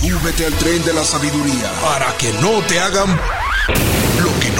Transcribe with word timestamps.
Súbete 0.00 0.46
al 0.46 0.52
tren 0.54 0.84
de 0.84 0.92
la 0.92 1.04
sabiduría 1.04 1.70
para 1.82 2.16
que 2.18 2.32
no 2.40 2.60
te 2.68 2.78
hagan 2.78 3.18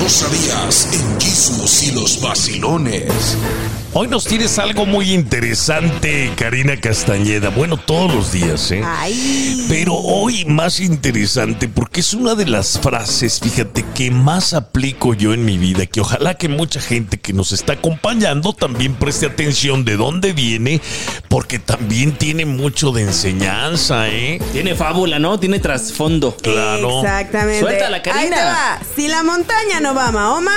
sabías 0.09 0.89
en 0.93 1.21
Jesus 1.21 1.83
y 1.85 1.91
los 1.93 2.21
vacilones. 2.21 3.37
Hoy 3.97 4.09
nos 4.09 4.25
tienes 4.25 4.59
algo 4.59 4.87
muy 4.87 5.13
interesante, 5.13 6.33
Karina 6.35 6.81
Castañeda. 6.81 7.51
Bueno, 7.51 7.77
todos 7.77 8.13
los 8.13 8.33
días, 8.33 8.73
¿eh? 8.73 8.83
Ay. 8.85 9.67
Pero 9.69 9.95
hoy 9.95 10.45
más 10.47 10.81
interesante 10.81 11.69
porque 11.69 12.01
es 12.01 12.13
una 12.13 12.35
de 12.35 12.45
las 12.45 12.81
frases, 12.81 13.39
fíjate, 13.39 13.85
que 13.95 14.11
más 14.11 14.53
aplico 14.53 15.15
yo 15.15 15.33
en 15.33 15.45
mi 15.45 15.59
vida, 15.59 15.87
que 15.87 16.01
ojalá 16.01 16.35
que 16.35 16.49
mucha 16.49 16.81
gente 16.81 17.21
que 17.21 17.33
nos 17.33 17.53
está 17.53 17.75
acompañando 17.75 18.53
también 18.53 18.97
preste 18.97 19.27
atención 19.27 19.85
de 19.85 19.97
dónde 19.97 20.33
viene, 20.33 20.81
porque 21.29 21.61
también 21.61 22.19
tiene 22.19 22.47
mucho 22.47 22.91
de 22.91 23.03
enseñanza, 23.03 24.09
¿eh? 24.09 24.43
Tiene 24.51 24.75
fábula, 24.75 25.21
¿no? 25.21 25.39
Tiene 25.39 25.61
trasfondo. 25.61 26.37
Claro. 26.43 26.99
Exactamente. 27.01 27.61
Suéltala, 27.61 28.03
Karina. 28.03 28.81
Si 28.97 29.07
la 29.07 29.23
montaña 29.23 29.79
no 29.81 29.95
va 29.95 30.09
a 30.09 30.11
Mahoma, 30.11 30.57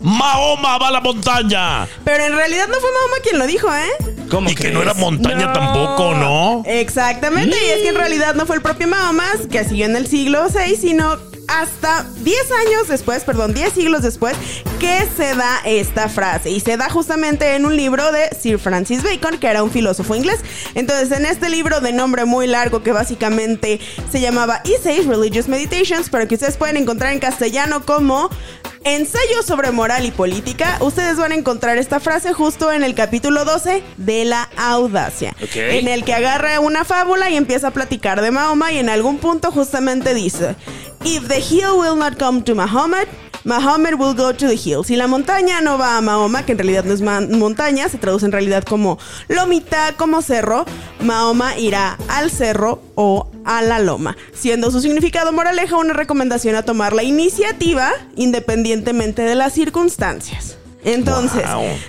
Mahoma 0.00 0.78
va 0.78 0.88
a 0.88 0.90
la 0.92 1.00
montaña. 1.00 1.88
Pero 2.04 2.24
en 2.24 2.34
realidad 2.34 2.68
no 2.68 2.80
fue 2.80 2.90
Mahoma 2.92 3.16
quien 3.22 3.38
lo 3.38 3.46
dijo, 3.46 3.68
¿eh? 3.74 4.26
¿Cómo 4.30 4.50
y 4.50 4.54
que 4.54 4.70
no 4.70 4.82
era 4.82 4.94
montaña 4.94 5.52
tampoco, 5.52 6.14
¿no? 6.14 6.62
Exactamente, 6.66 7.56
y 7.56 7.70
es 7.70 7.82
que 7.82 7.88
en 7.88 7.94
mm. 7.94 7.98
realidad 7.98 8.34
no 8.34 8.46
fue 8.46 8.56
el 8.56 8.62
propio 8.62 8.86
Mahoma 8.88 9.24
que 9.50 9.64
siguió 9.64 9.86
en 9.86 9.96
el 9.96 10.06
siglo 10.06 10.46
VI, 10.48 10.76
sino 10.76 11.16
hasta 11.48 12.04
10 12.20 12.36
años 12.66 12.88
después, 12.88 13.24
perdón, 13.24 13.54
10 13.54 13.72
siglos 13.72 14.02
después, 14.02 14.36
que 14.78 15.08
se 15.16 15.34
da 15.34 15.60
esta 15.64 16.08
frase. 16.08 16.50
Y 16.50 16.60
se 16.60 16.76
da 16.76 16.90
justamente 16.90 17.54
en 17.54 17.64
un 17.64 17.74
libro 17.76 18.12
de 18.12 18.28
Sir 18.38 18.58
Francis 18.58 19.02
Bacon, 19.02 19.38
que 19.38 19.48
era 19.48 19.62
un 19.62 19.70
filósofo 19.70 20.14
inglés. 20.14 20.40
Entonces, 20.74 21.10
en 21.10 21.24
este 21.24 21.48
libro 21.48 21.80
de 21.80 21.92
nombre 21.92 22.26
muy 22.26 22.46
largo, 22.46 22.82
que 22.82 22.92
básicamente 22.92 23.80
se 24.12 24.20
llamaba 24.20 24.60
Essays, 24.64 25.06
Religious 25.06 25.48
Meditations, 25.48 26.10
pero 26.10 26.28
que 26.28 26.34
ustedes 26.34 26.58
pueden 26.58 26.76
encontrar 26.76 27.12
en 27.12 27.18
castellano 27.18 27.84
como 27.84 28.28
Ensayo 28.84 29.42
sobre 29.44 29.70
moral 29.72 30.06
y 30.06 30.10
política, 30.10 30.78
ustedes 30.80 31.16
van 31.16 31.32
a 31.32 31.34
encontrar 31.34 31.78
esta 31.78 32.00
frase 32.00 32.32
justo 32.32 32.72
en 32.72 32.82
el 32.82 32.94
capítulo 32.94 33.44
12 33.44 33.82
de 33.96 34.24
la 34.24 34.48
audacia, 34.56 35.34
en 35.54 35.88
el 35.88 36.04
que 36.04 36.14
agarra 36.14 36.60
una 36.60 36.84
fábula 36.84 37.28
y 37.30 37.36
empieza 37.36 37.68
a 37.68 37.70
platicar 37.72 38.20
de 38.20 38.30
Mahoma 38.30 38.72
y 38.72 38.78
en 38.78 38.88
algún 38.88 39.18
punto 39.18 39.50
justamente 39.50 40.14
dice, 40.14 40.54
If 41.04 41.28
the 41.28 41.38
hill 41.38 41.72
will 41.76 41.96
not 41.96 42.18
come 42.18 42.42
to 42.42 42.54
Muhammad, 42.54 43.06
Muhammad 43.48 43.94
will 43.94 44.14
go 44.14 44.34
to 44.34 44.46
the 44.46 44.56
hill. 44.56 44.84
Si 44.84 44.94
la 44.94 45.06
montaña 45.06 45.62
no 45.62 45.78
va 45.78 45.96
a 45.96 46.02
Mahoma, 46.02 46.44
que 46.44 46.52
en 46.52 46.58
realidad 46.58 46.84
no 46.84 46.92
es 46.92 47.00
montaña, 47.00 47.88
se 47.88 47.96
traduce 47.96 48.26
en 48.26 48.32
realidad 48.32 48.62
como 48.62 48.98
lomita, 49.28 49.94
como 49.96 50.20
cerro, 50.20 50.66
Mahoma 51.00 51.56
irá 51.56 51.96
al 52.08 52.30
cerro 52.30 52.82
o 52.94 53.30
a 53.46 53.62
la 53.62 53.78
loma, 53.78 54.18
siendo 54.34 54.70
su 54.70 54.82
significado 54.82 55.32
moraleja 55.32 55.76
una 55.76 55.94
recomendación 55.94 56.56
a 56.56 56.62
tomar 56.62 56.92
la 56.92 57.04
iniciativa 57.04 57.90
independientemente 58.16 59.22
de 59.22 59.34
las 59.34 59.54
circunstancias. 59.54 60.58
Entonces, 60.84 61.44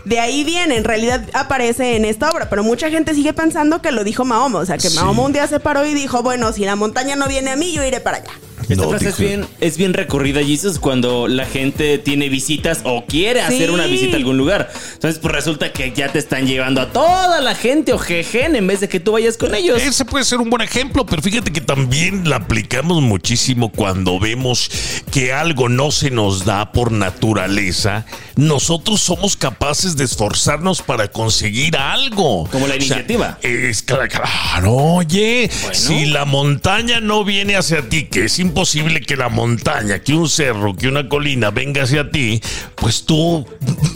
de 0.06 0.20
ahí 0.20 0.46
viene, 0.46 0.78
en 0.78 0.86
realidad 0.86 1.26
aparece 1.34 1.98
en 1.98 2.06
esta 2.06 2.32
obra, 2.32 2.50
pero 2.50 2.64
mucha 2.64 2.90
gente 2.90 3.14
sigue 3.14 3.34
pensando 3.34 3.82
que 3.82 3.92
lo 3.92 4.06
dijo 4.06 4.24
Mahoma, 4.24 4.60
o 4.60 4.66
sea, 4.66 4.78
que 4.78 4.90
Mahoma 4.92 5.24
un 5.24 5.34
día 5.34 5.46
se 5.48 5.60
paró 5.60 5.86
y 5.86 5.94
dijo, 5.94 6.24
bueno, 6.24 6.54
si 6.54 6.64
la 6.64 6.78
montaña 6.78 7.18
no 7.18 7.28
viene 7.28 7.52
a 7.52 7.58
mí, 7.58 7.74
yo 7.74 7.84
iré 7.84 8.00
para 8.00 8.18
allá. 8.18 8.32
Esta 8.70 8.84
No, 8.84 8.90
frase 8.92 9.10
es 9.10 9.18
bien, 9.18 9.48
es 9.62 9.78
bien 9.78 9.94
recurrida, 9.94 10.44
Jesus, 10.44 10.78
cuando 10.78 11.28
la 11.28 11.46
gente 11.46 11.98
tiene 11.98 12.30
visitas 12.30 12.82
o 12.84 13.04
quiere 13.08 13.42
hacer 13.42 13.72
una 13.72 13.88
visita 13.88 14.14
a 14.14 14.18
algún 14.18 14.38
lugar. 14.38 14.72
Entonces, 14.94 15.20
pues 15.20 15.34
resulta 15.34 15.74
que 15.74 15.92
ya 15.92 16.12
te 16.12 16.20
están 16.20 16.46
llevando 16.46 16.80
a 16.82 16.92
toda 16.92 17.42
la 17.42 17.56
gente 17.56 17.94
o 17.94 17.98
jejen 17.98 18.56
en 18.56 18.68
vez 18.68 18.80
de 18.80 18.88
que 18.88 19.00
tú 19.00 19.14
vayas 19.14 19.38
con 19.38 19.56
ellos. 19.56 19.82
Ese 19.82 20.06
puede 20.06 20.24
ser 20.24 20.38
un 20.38 20.52
buen 20.52 20.62
ejemplo, 20.62 21.04
pero 21.06 21.20
fíjate 21.22 21.52
que 21.52 21.62
también 21.62 22.30
la 22.30 22.36
aplicamos 22.36 23.02
muchísimo 23.02 23.72
cuando 23.72 24.20
vemos 24.20 24.70
que 25.12 25.34
algo 25.34 25.68
no 25.68 25.90
se 25.90 26.12
nos 26.12 26.46
da 26.46 26.72
por 26.72 26.92
naturaleza. 26.92 28.06
Nosotros 28.36 29.02
somos 29.02 29.36
capaces 29.36 29.98
de 29.98 30.04
esforzarnos 30.04 30.84
para 30.84 31.08
conseguir 31.12 31.76
algo. 31.76 32.48
Como 32.52 32.68
la 32.68 32.76
O 32.76 32.78
sea, 32.82 32.98
iniciativa. 33.00 33.40
es 33.42 33.84
cla- 33.86 34.08
claro, 34.08 34.76
oye, 34.76 35.50
Bueno. 35.64 35.74
si 35.76 36.06
la 36.06 36.26
montaña 36.26 37.00
no 37.00 37.24
viene 37.26 37.56
hacia 37.56 37.82
ti, 37.90 38.04
que 38.06 38.26
es 38.26 38.38
imposible 38.38 38.59
que 39.06 39.16
la 39.16 39.30
montaña, 39.30 40.00
que 40.00 40.14
un 40.14 40.28
cerro, 40.28 40.76
que 40.76 40.88
una 40.88 41.08
colina 41.08 41.50
venga 41.50 41.84
hacia 41.84 42.12
ti, 42.12 42.42
pues 42.76 43.06
tú 43.06 43.46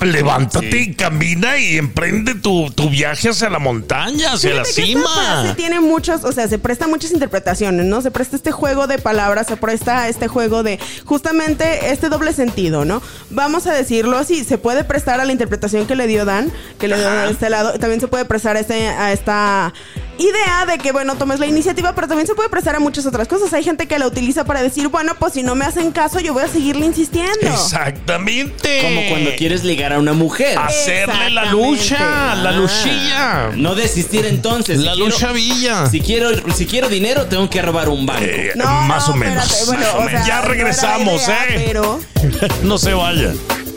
levántate 0.01 0.80
y 0.80 0.94
camina 0.94 1.57
y 1.57 1.77
emprende 1.77 2.36
tu, 2.36 2.71
tu 2.71 2.89
viaje 2.89 3.30
hacia 3.30 3.50
la 3.50 3.60
montaña, 3.60 4.33
hacia 4.33 4.54
la 4.54 4.63
Fíjate 4.63 4.88
cima. 4.88 5.54
tiene 5.57 5.81
muchos, 5.81 6.24
o 6.24 6.31
sea, 6.31 6.48
se 6.48 6.60
presta 6.60 6.88
muchas 6.88 7.12
interpretaciones, 7.12 7.86
¿no? 7.86 8.01
Se 8.01 8.10
presta 8.10 8.38
este 8.38 8.51
juego 8.51 8.88
de 8.88 9.00
palabras, 9.00 9.48
se 9.48 9.57
presta 9.57 10.07
este 10.07 10.27
juego 10.27 10.63
de 10.63 10.80
justamente 11.06 11.92
este 11.92 12.07
doble 12.07 12.31
sentido, 12.31 12.86
¿no? 12.86 13.01
Vamos 13.31 13.68
a 13.68 13.74
decirlo 13.74 14.18
así, 14.18 14.45
se 14.45 14.57
puede 14.57 14.86
prestar 14.86 15.19
a 15.19 15.25
la 15.25 15.33
interpretación 15.33 15.86
que 15.86 15.95
le 15.95 16.07
dio 16.07 16.24
Dan, 16.24 16.51
que 16.80 16.88
le 16.88 16.98
dio 16.98 17.09
de 17.09 17.31
este 17.31 17.50
lado, 17.50 17.77
también 17.80 18.00
se 18.00 18.07
puede 18.07 18.24
prestar 18.25 18.56
a, 18.56 18.62
este, 18.62 18.88
a 18.88 19.12
esta 19.12 19.74
idea 20.18 20.65
de 20.65 20.77
que, 20.77 20.92
bueno, 20.92 21.15
tomes 21.15 21.39
la 21.39 21.48
iniciativa, 21.48 21.94
pero 21.95 22.07
también 22.07 22.27
se 22.27 22.36
puede 22.36 22.50
prestar 22.50 22.75
a 22.75 22.80
muchas 22.80 23.06
otras 23.06 23.27
cosas. 23.27 23.51
Hay 23.54 23.63
gente 23.63 23.88
que 23.88 23.98
la 24.00 24.07
utiliza 24.07 24.44
para 24.45 24.62
decir, 24.62 24.88
bueno, 24.89 25.13
pues 25.19 25.33
si 25.33 25.44
no 25.44 25.56
me 25.56 25.65
hacen 25.65 25.92
caso, 25.92 26.19
yo 26.19 26.33
voy 26.33 26.44
a 26.44 26.48
seguirle 26.48 26.86
insistiendo. 26.86 27.48
Exactamente. 27.48 28.81
Como 28.81 29.01
cuando 29.10 29.31
quieres 29.38 29.63
ligar 29.63 29.94
a 29.94 30.00
una 30.00 30.13
mujer. 30.13 30.57
Hacerle 30.57 31.30
la 31.31 31.45
lucha, 31.45 32.36
la 32.36 32.50
Ah. 32.50 32.54
luchilla. 32.54 33.50
No 33.56 33.75
desistir 33.75 34.25
entonces. 34.25 34.80
La 34.80 34.92
Si 34.94 34.98
quiero- 35.00 35.13
lucha 35.15 35.31
villa. 35.31 35.86
Si 35.88 36.00
quiero, 36.01 36.30
si 36.54 36.66
quiero 36.66 36.89
dinero, 36.89 37.25
tengo 37.25 37.50
que 37.50 37.62
robar 37.62 37.89
un 37.89 38.06
banco. 38.06 38.24
Eh, 38.24 38.51
No, 38.56 38.66
más 38.83 39.07
no, 39.07 39.13
o 39.13 39.18
menos. 39.18 39.44
espérate, 39.45 39.66
bueno, 39.66 39.81
Más 39.86 39.94
o 39.94 39.98
o 39.98 40.01
menos. 40.06 40.25
sea, 40.25 40.27
ya 40.27 40.42
no 40.42 40.48
regresamos, 40.48 41.24
idea, 41.24 41.45
¿eh? 41.50 41.63
Pero 41.68 42.00
no 42.63 42.77
se 42.77 42.94
vaya. 42.94 43.33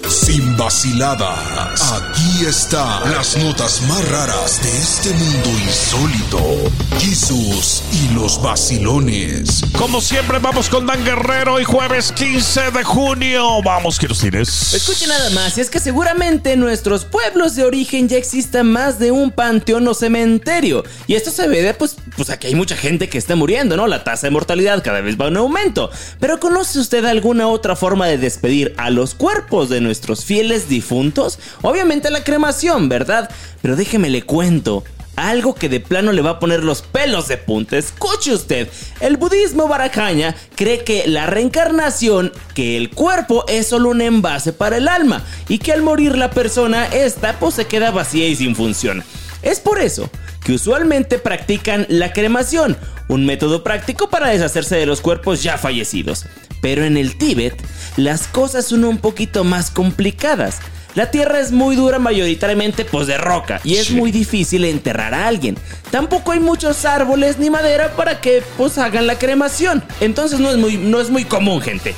Sin 0.09 0.57
vaciladas, 0.57 1.93
aquí 1.93 2.47
están 2.47 3.11
las 3.11 3.37
notas 3.39 3.83
más 3.89 4.09
raras 4.09 4.63
de 4.63 4.69
este 4.69 5.11
mundo 5.11 5.49
insólito. 5.65 6.71
Jesús 7.01 7.83
y 7.93 8.15
los 8.15 8.41
vacilones. 8.41 9.63
Como 9.77 10.01
siempre, 10.01 10.39
vamos 10.39 10.69
con 10.69 10.87
Dan 10.87 11.05
Guerrero 11.05 11.55
hoy 11.55 11.65
jueves 11.65 12.13
15 12.13 12.71
de 12.71 12.85
junio. 12.85 13.61
Vamos, 13.65 13.99
que 13.99 14.07
los 14.07 14.21
tienes. 14.21 14.75
Escuche 14.75 15.09
nada 15.09 15.29
más, 15.31 15.59
y 15.59 15.61
es 15.61 15.71
que 15.71 15.81
seguramente 15.81 16.53
en 16.53 16.61
nuestros 16.61 17.05
pueblos 17.05 17.57
de 17.57 17.65
origen 17.65 18.09
ya 18.09 18.17
exista 18.17 18.63
más 18.63 19.01
de 19.01 19.11
un 19.11 19.33
panteón 19.33 19.89
o 19.89 19.95
cementerio. 19.95 20.85
Y 21.09 21.15
esto 21.15 21.33
se 21.33 21.49
ve, 21.49 21.75
pues, 21.75 21.97
pues 22.17 22.31
aquí 22.31 22.47
hay 22.47 22.55
mucha 22.55 22.77
gente 22.77 23.09
que 23.09 23.19
está 23.19 23.35
muriendo, 23.35 23.77
¿no? 23.77 23.89
La 23.89 24.05
tasa 24.05 24.29
de 24.29 24.31
mortalidad 24.31 24.85
cada 24.85 25.01
vez 25.01 25.21
va 25.21 25.27
en 25.27 25.37
aumento. 25.37 25.91
Pero 26.21 26.39
¿conoce 26.39 26.79
usted 26.79 27.05
alguna 27.07 27.49
otra 27.49 27.75
forma 27.75 28.07
de 28.07 28.19
despedir 28.19 28.73
a 28.77 28.91
los 28.91 29.15
cuerpos 29.15 29.69
de 29.69 29.81
nuestros 29.81 29.96
fieles 30.25 30.69
difuntos? 30.69 31.39
Obviamente 31.63 32.11
la 32.11 32.25
cremación, 32.25 32.89
¿verdad? 32.89 33.31
Pero 33.63 33.77
déjeme 33.77 34.11
le 34.11 34.23
cuento. 34.23 34.85
Algo 35.17 35.55
que 35.55 35.71
de 35.71 35.81
plano 35.81 36.13
le 36.13 36.21
va 36.21 36.33
a 36.33 36.39
poner 36.39 36.63
los 36.63 36.83
pelos 36.83 37.27
de 37.27 37.39
punta. 37.39 37.79
Escuche 37.79 38.35
usted, 38.35 38.69
el 39.01 39.17
budismo 39.17 39.67
baracaña 39.67 40.37
cree 40.57 40.85
que 40.85 41.07
la 41.07 41.27
reencarnación, 41.27 42.33
que 42.55 42.77
el 42.77 42.91
cuerpo 42.91 43.47
es 43.49 43.69
solo 43.69 43.89
un 43.89 44.03
envase 44.03 44.53
para 44.53 44.77
el 44.77 44.89
alma 44.89 45.25
y 45.49 45.59
que 45.59 45.73
al 45.73 45.81
morir 45.81 46.19
la 46.19 46.31
persona, 46.31 46.87
esta 46.89 47.39
pues 47.39 47.55
se 47.55 47.67
queda 47.67 47.91
vacía 47.93 48.29
y 48.29 48.37
sin 48.37 48.55
función. 48.55 49.03
Es 49.43 49.59
por 49.59 49.81
eso 49.81 50.11
que 50.47 50.53
usualmente 50.53 51.19
practican 51.19 51.87
la 51.89 52.13
cremación, 52.13 52.77
un 53.09 53.27
método 53.27 53.65
práctico 53.65 54.09
para 54.09 54.29
deshacerse 54.29 54.77
de 54.77 54.87
los 54.87 55.01
cuerpos 55.01 55.43
ya 55.43 55.59
fallecidos. 55.59 56.25
Pero 56.61 56.85
en 56.85 56.97
el 56.97 57.19
Tíbet, 57.19 57.61
las 57.97 58.29
cosas 58.29 58.67
son 58.67 58.85
un 58.85 58.99
poquito 58.99 59.43
más 59.43 59.73
complicadas. 59.73 60.61
La 60.95 61.11
tierra 61.11 61.41
es 61.41 61.51
muy 61.51 61.75
dura 61.75 61.99
mayoritariamente 61.99 62.85
pues 62.85 63.09
de 63.09 63.19
roca 63.19 63.61
y 63.65 63.75
es 63.75 63.91
muy 63.91 64.13
difícil 64.13 64.65
enterrar 64.65 65.15
a 65.15 65.27
alguien. 65.27 65.59
Tampoco 65.91 66.31
hay 66.31 66.39
muchos 66.39 66.85
árboles 66.85 67.41
ni 67.41 67.51
madera 67.51 67.97
para 67.97 68.21
que 68.21 68.41
pues 68.57 68.79
hagan 68.79 69.09
la 69.09 69.19
cremación. 69.19 69.83
Entonces 70.01 70.39
no 70.39 70.53
es 70.53 70.59
muy, 70.59 70.77
no 70.77 71.01
es 71.01 71.11
muy 71.11 71.25
común 71.25 71.61
gente. 71.61 71.97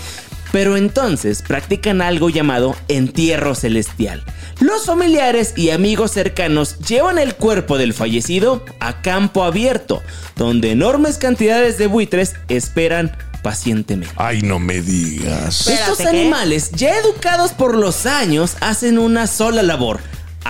Pero 0.58 0.76
entonces 0.76 1.42
practican 1.42 2.02
algo 2.02 2.30
llamado 2.30 2.74
entierro 2.88 3.54
celestial. 3.54 4.24
Los 4.58 4.86
familiares 4.86 5.52
y 5.56 5.70
amigos 5.70 6.10
cercanos 6.10 6.80
llevan 6.80 7.16
el 7.18 7.36
cuerpo 7.36 7.78
del 7.78 7.94
fallecido 7.94 8.64
a 8.80 9.00
campo 9.00 9.44
abierto, 9.44 10.02
donde 10.34 10.72
enormes 10.72 11.18
cantidades 11.18 11.78
de 11.78 11.86
buitres 11.86 12.34
esperan 12.48 13.16
pacientemente. 13.40 14.12
Ay, 14.16 14.42
no 14.42 14.58
me 14.58 14.80
digas. 14.80 15.68
Estos 15.68 16.00
animales, 16.00 16.72
ya 16.72 16.98
educados 16.98 17.52
por 17.52 17.76
los 17.76 18.06
años, 18.06 18.56
hacen 18.60 18.98
una 18.98 19.28
sola 19.28 19.62
labor. 19.62 20.00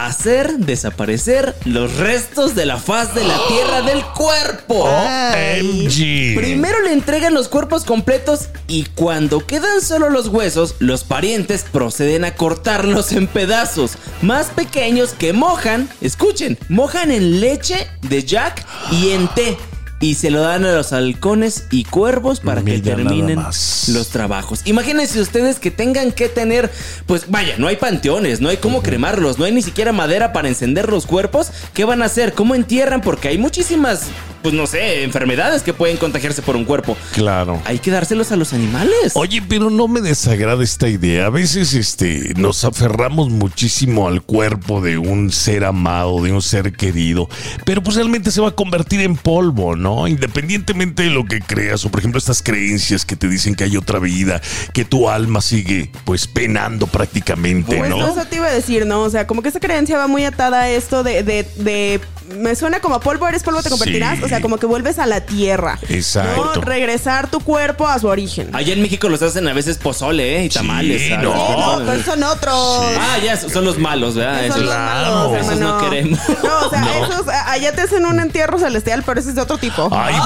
Hacer 0.07 0.59
desaparecer 0.59 1.57
los 1.65 1.97
restos 1.97 2.55
de 2.55 2.67
la 2.67 2.77
faz 2.77 3.17
de 3.17 3.25
la 3.25 3.37
tierra 3.49 3.83
del 3.83 4.05
cuerpo. 4.05 4.85
OMG. 4.85 6.37
Primero 6.37 6.81
le 6.85 6.93
entregan 6.93 7.35
los 7.35 7.49
cuerpos 7.49 7.85
completos 7.85 8.49
y 8.69 8.85
cuando 8.95 9.45
quedan 9.45 9.81
solo 9.81 10.09
los 10.09 10.29
huesos, 10.29 10.77
los 10.79 11.03
parientes 11.03 11.65
proceden 11.65 12.25
a 12.25 12.37
cortarlos 12.37 13.11
en 13.11 13.27
pedazos 13.27 13.99
más 14.23 14.47
pequeños 14.51 15.15
que 15.15 15.33
mojan, 15.33 15.89
escuchen, 16.01 16.57
mojan 16.69 17.11
en 17.11 17.41
leche 17.41 17.89
de 18.03 18.23
Jack 18.23 18.65
y 18.93 19.11
en 19.11 19.27
té. 19.27 19.57
Y 20.01 20.15
se 20.15 20.31
lo 20.31 20.41
dan 20.41 20.65
a 20.65 20.73
los 20.73 20.93
halcones 20.93 21.67
y 21.71 21.85
cuervos 21.85 22.39
para 22.39 22.63
que 22.63 22.73
Mira 22.73 22.85
terminen 22.85 23.39
los 23.39 24.09
trabajos. 24.11 24.61
Imagínense 24.65 25.21
ustedes 25.21 25.59
que 25.59 25.73
tengan 25.73 26.13
que 26.13 26.29
tener, 26.29 26.71
pues 27.07 27.29
vaya, 27.29 27.57
no 27.59 27.67
hay 27.67 27.77
panteones, 27.77 28.41
no 28.41 28.49
hay 28.49 28.59
cómo 28.59 28.83
cremarlos, 28.83 29.39
no 29.39 29.45
hay 29.45 29.53
ni 29.53 29.63
siquiera 29.63 29.93
madera 29.93 30.33
para 30.33 30.49
encender 30.49 30.89
los 30.89 31.05
cuerpos. 31.05 31.51
¿Qué 31.75 31.85
van 31.85 32.03
a 32.03 32.05
hacer? 32.05 32.33
¿Cómo 32.33 32.55
entierran? 32.55 33.01
Porque 33.01 33.29
hay 33.29 33.39
muchísimas, 33.39 34.03
pues 34.49 34.57
no 34.59 34.67
sé, 34.67 35.03
enfermedades 35.05 35.63
que 35.63 35.75
pueden 35.75 35.99
contagiarse 35.99 36.41
por 36.41 36.57
un 36.57 36.65
cuerpo. 36.65 36.97
Claro. 37.13 37.61
Hay 37.67 37.81
que 37.81 37.91
dárselos 37.91 38.33
a 38.33 38.37
los 38.37 38.55
animales. 38.55 39.13
Oye, 39.13 39.43
pero 39.47 39.69
no 39.69 39.89
me 39.89 40.01
desagrada 40.01 40.65
esta 40.65 40.89
idea. 40.89 41.27
A 41.27 41.29
veces 41.29 41.75
este, 41.75 42.33
nos 42.39 42.65
aferramos 42.65 43.29
muchísimo 43.29 44.09
al 44.09 44.23
cuerpo 44.23 44.81
de 44.81 44.97
un 44.97 45.31
ser 45.31 45.67
amado, 45.67 46.23
de 46.23 46.33
un 46.33 46.41
ser 46.41 46.73
querido, 46.73 47.29
pero 47.67 47.83
pues 47.83 47.97
realmente 47.97 48.31
se 48.31 48.41
va 48.41 48.49
a 48.49 48.53
convertir 48.53 49.01
en 49.03 49.17
polvo, 49.17 49.77
¿no? 49.77 50.09
Independientemente 50.09 51.03
de 51.03 51.11
lo 51.11 51.27
que 51.27 51.41
creas, 51.41 51.85
o 51.85 51.91
por 51.91 52.01
ejemplo 52.01 52.17
estas 52.19 52.43
creencias 52.43 53.05
que 53.05 53.17
te 53.17 53.29
dicen 53.29 53.55
que 53.55 53.65
hay 53.65 53.77
otra 53.77 53.99
vida, 53.99 54.41
que 54.73 54.87
tu 54.87 55.11
alma 55.11 55.43
sigue 55.43 55.91
pues 56.07 56.27
penando 56.27 56.87
prácticamente, 56.87 57.77
Pues 57.77 57.91
¿no? 57.91 57.99
eso 58.13 58.25
te 58.25 58.37
iba 58.37 58.47
a 58.47 58.51
decir, 58.51 58.87
¿no? 58.87 59.03
O 59.03 59.11
sea, 59.11 59.27
como 59.27 59.43
que 59.43 59.51
esa 59.51 59.61
creencia 59.61 59.99
va 59.99 60.07
muy 60.07 60.25
atada 60.25 60.63
a 60.63 60.71
esto 60.71 61.03
de, 61.03 61.23
de, 61.23 61.47
de- 61.57 62.01
me 62.37 62.55
suena 62.57 62.81
como 62.81 63.01
polvo, 63.01 63.27
eres 63.29 63.43
polvo, 63.43 63.63
te 63.63 63.71
convertirás. 63.71 64.19
Sí. 64.19 64.25
O 64.25 64.29
sea, 64.29 64.41
como 64.41 64.59
que 64.59 64.67
vuelves 64.67 64.99
a 64.99 65.07
la 65.07 65.21
tierra. 65.23 65.79
Exacto. 65.89 66.53
¿no? 66.57 66.61
Regresar 66.61 67.31
tu 67.31 67.41
cuerpo 67.41 67.87
a 67.87 67.99
su 67.99 68.07
origen. 68.09 68.55
Allá 68.55 68.73
en 68.73 68.83
México 68.83 69.09
los 69.09 69.23
hacen 69.23 69.47
a 69.49 69.53
veces 69.53 69.79
pozole, 69.79 70.39
¿eh? 70.41 70.45
Y 70.45 70.51
Sí, 70.51 70.59
tamales. 70.59 71.09
¿sabes? 71.09 71.25
no. 71.25 71.33
Sí, 71.33 71.53
no, 71.59 71.83
pero 71.87 72.03
son 72.05 72.23
otros. 72.25 72.85
Ah, 72.99 73.19
ya, 73.25 73.37
son 73.37 73.65
los 73.65 73.79
malos, 73.79 74.15
¿verdad? 74.15 74.45
Esos 74.45 74.57
Esos. 74.57 74.57
son 74.59 74.67
los 74.67 74.77
malos, 74.77 75.29
Claro. 75.29 75.37
Esos 75.37 75.61
no 75.61 75.79
queremos. 75.79 76.19
No, 76.43 76.67
o 76.67 76.71
sea, 76.71 76.99
esos, 77.05 77.29
allá 77.29 77.73
te 77.73 77.83
hacen 77.83 78.07
un 78.07 78.21
entierro 78.21 78.59
celestial, 78.59 79.03
pero 79.05 79.21
ese 79.21 79.31
es 79.31 79.35
de 79.35 79.41
otro 79.43 79.59
tipo. 79.59 79.89
Ay, 79.93 80.19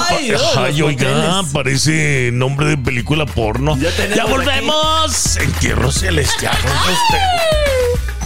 oiga, 0.83 1.43
parece 1.53 2.31
nombre 2.33 2.67
de 2.67 2.77
película 2.79 3.27
porno. 3.27 3.77
Ya 4.15 4.25
volvemos. 4.27 5.37
Entierro 5.37 5.91
celestial. 5.91 6.57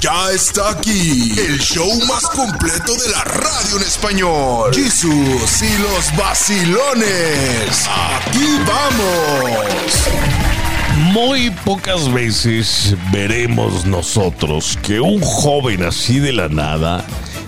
Ya 0.00 0.30
está 0.30 0.70
aquí 0.70 1.32
el 1.38 1.58
show 1.58 1.90
más 2.06 2.26
completo 2.28 2.94
de 2.96 3.08
la 3.10 3.24
radio 3.24 3.76
en 3.76 3.82
español. 3.82 4.74
Jesús 4.74 5.62
y 5.62 5.78
los 5.78 6.16
vacilones. 6.16 7.88
Aquí 7.88 8.58
vamos. 8.66 9.76
Muy 11.12 11.50
pocas 11.64 12.12
veces 12.12 12.94
veremos 13.10 13.86
nosotros 13.86 14.78
que 14.82 15.00
un 15.00 15.20
joven 15.22 15.82
así 15.82 16.18
de 16.18 16.32
la 16.32 16.48
nada 16.48 17.04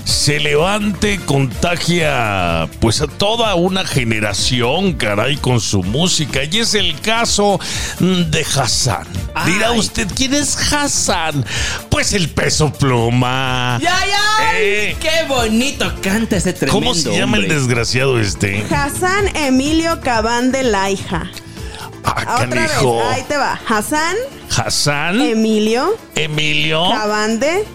se 0.08 0.40
levante, 0.40 1.20
contagia 1.26 2.66
pues 2.80 3.02
a 3.02 3.06
toda 3.06 3.54
una 3.56 3.84
generación, 3.84 4.94
caray, 4.94 5.36
con 5.36 5.60
su 5.60 5.82
música. 5.82 6.40
Y 6.44 6.60
es 6.60 6.74
el 6.74 6.98
caso 7.00 7.60
de 8.00 8.40
Hassan. 8.40 9.06
Dirá 9.44 9.68
Ay. 9.68 9.78
usted, 9.78 10.08
¿quién 10.16 10.32
es 10.32 10.56
Hassan? 10.72 11.44
Pues 11.90 12.14
el 12.14 12.30
peso 12.30 12.72
pluma. 12.72 13.78
¡Ya, 13.82 13.98
ya! 14.06 14.58
Eh. 14.58 14.96
¡Qué 14.98 15.26
bonito 15.28 15.92
canta 16.02 16.36
ese 16.36 16.54
tremendo 16.54 16.80
¿Cómo 16.80 16.94
se 16.94 17.14
llama 17.14 17.36
el 17.36 17.46
desgraciado 17.46 18.18
este? 18.18 18.64
Hassan 18.70 19.36
Emilio 19.36 20.00
Cabán 20.00 20.52
de 20.52 20.62
Laija. 20.62 21.30
Ah, 22.04 22.36
Otra 22.36 22.46
vez, 22.46 22.70
canijo. 22.70 23.02
ahí 23.10 23.22
te 23.28 23.36
va. 23.36 23.60
Hassan, 23.68 24.16
Hassan, 24.56 25.20
Emilio, 25.20 25.94
Emilio, 26.14 26.88
Cabande, 26.90 27.66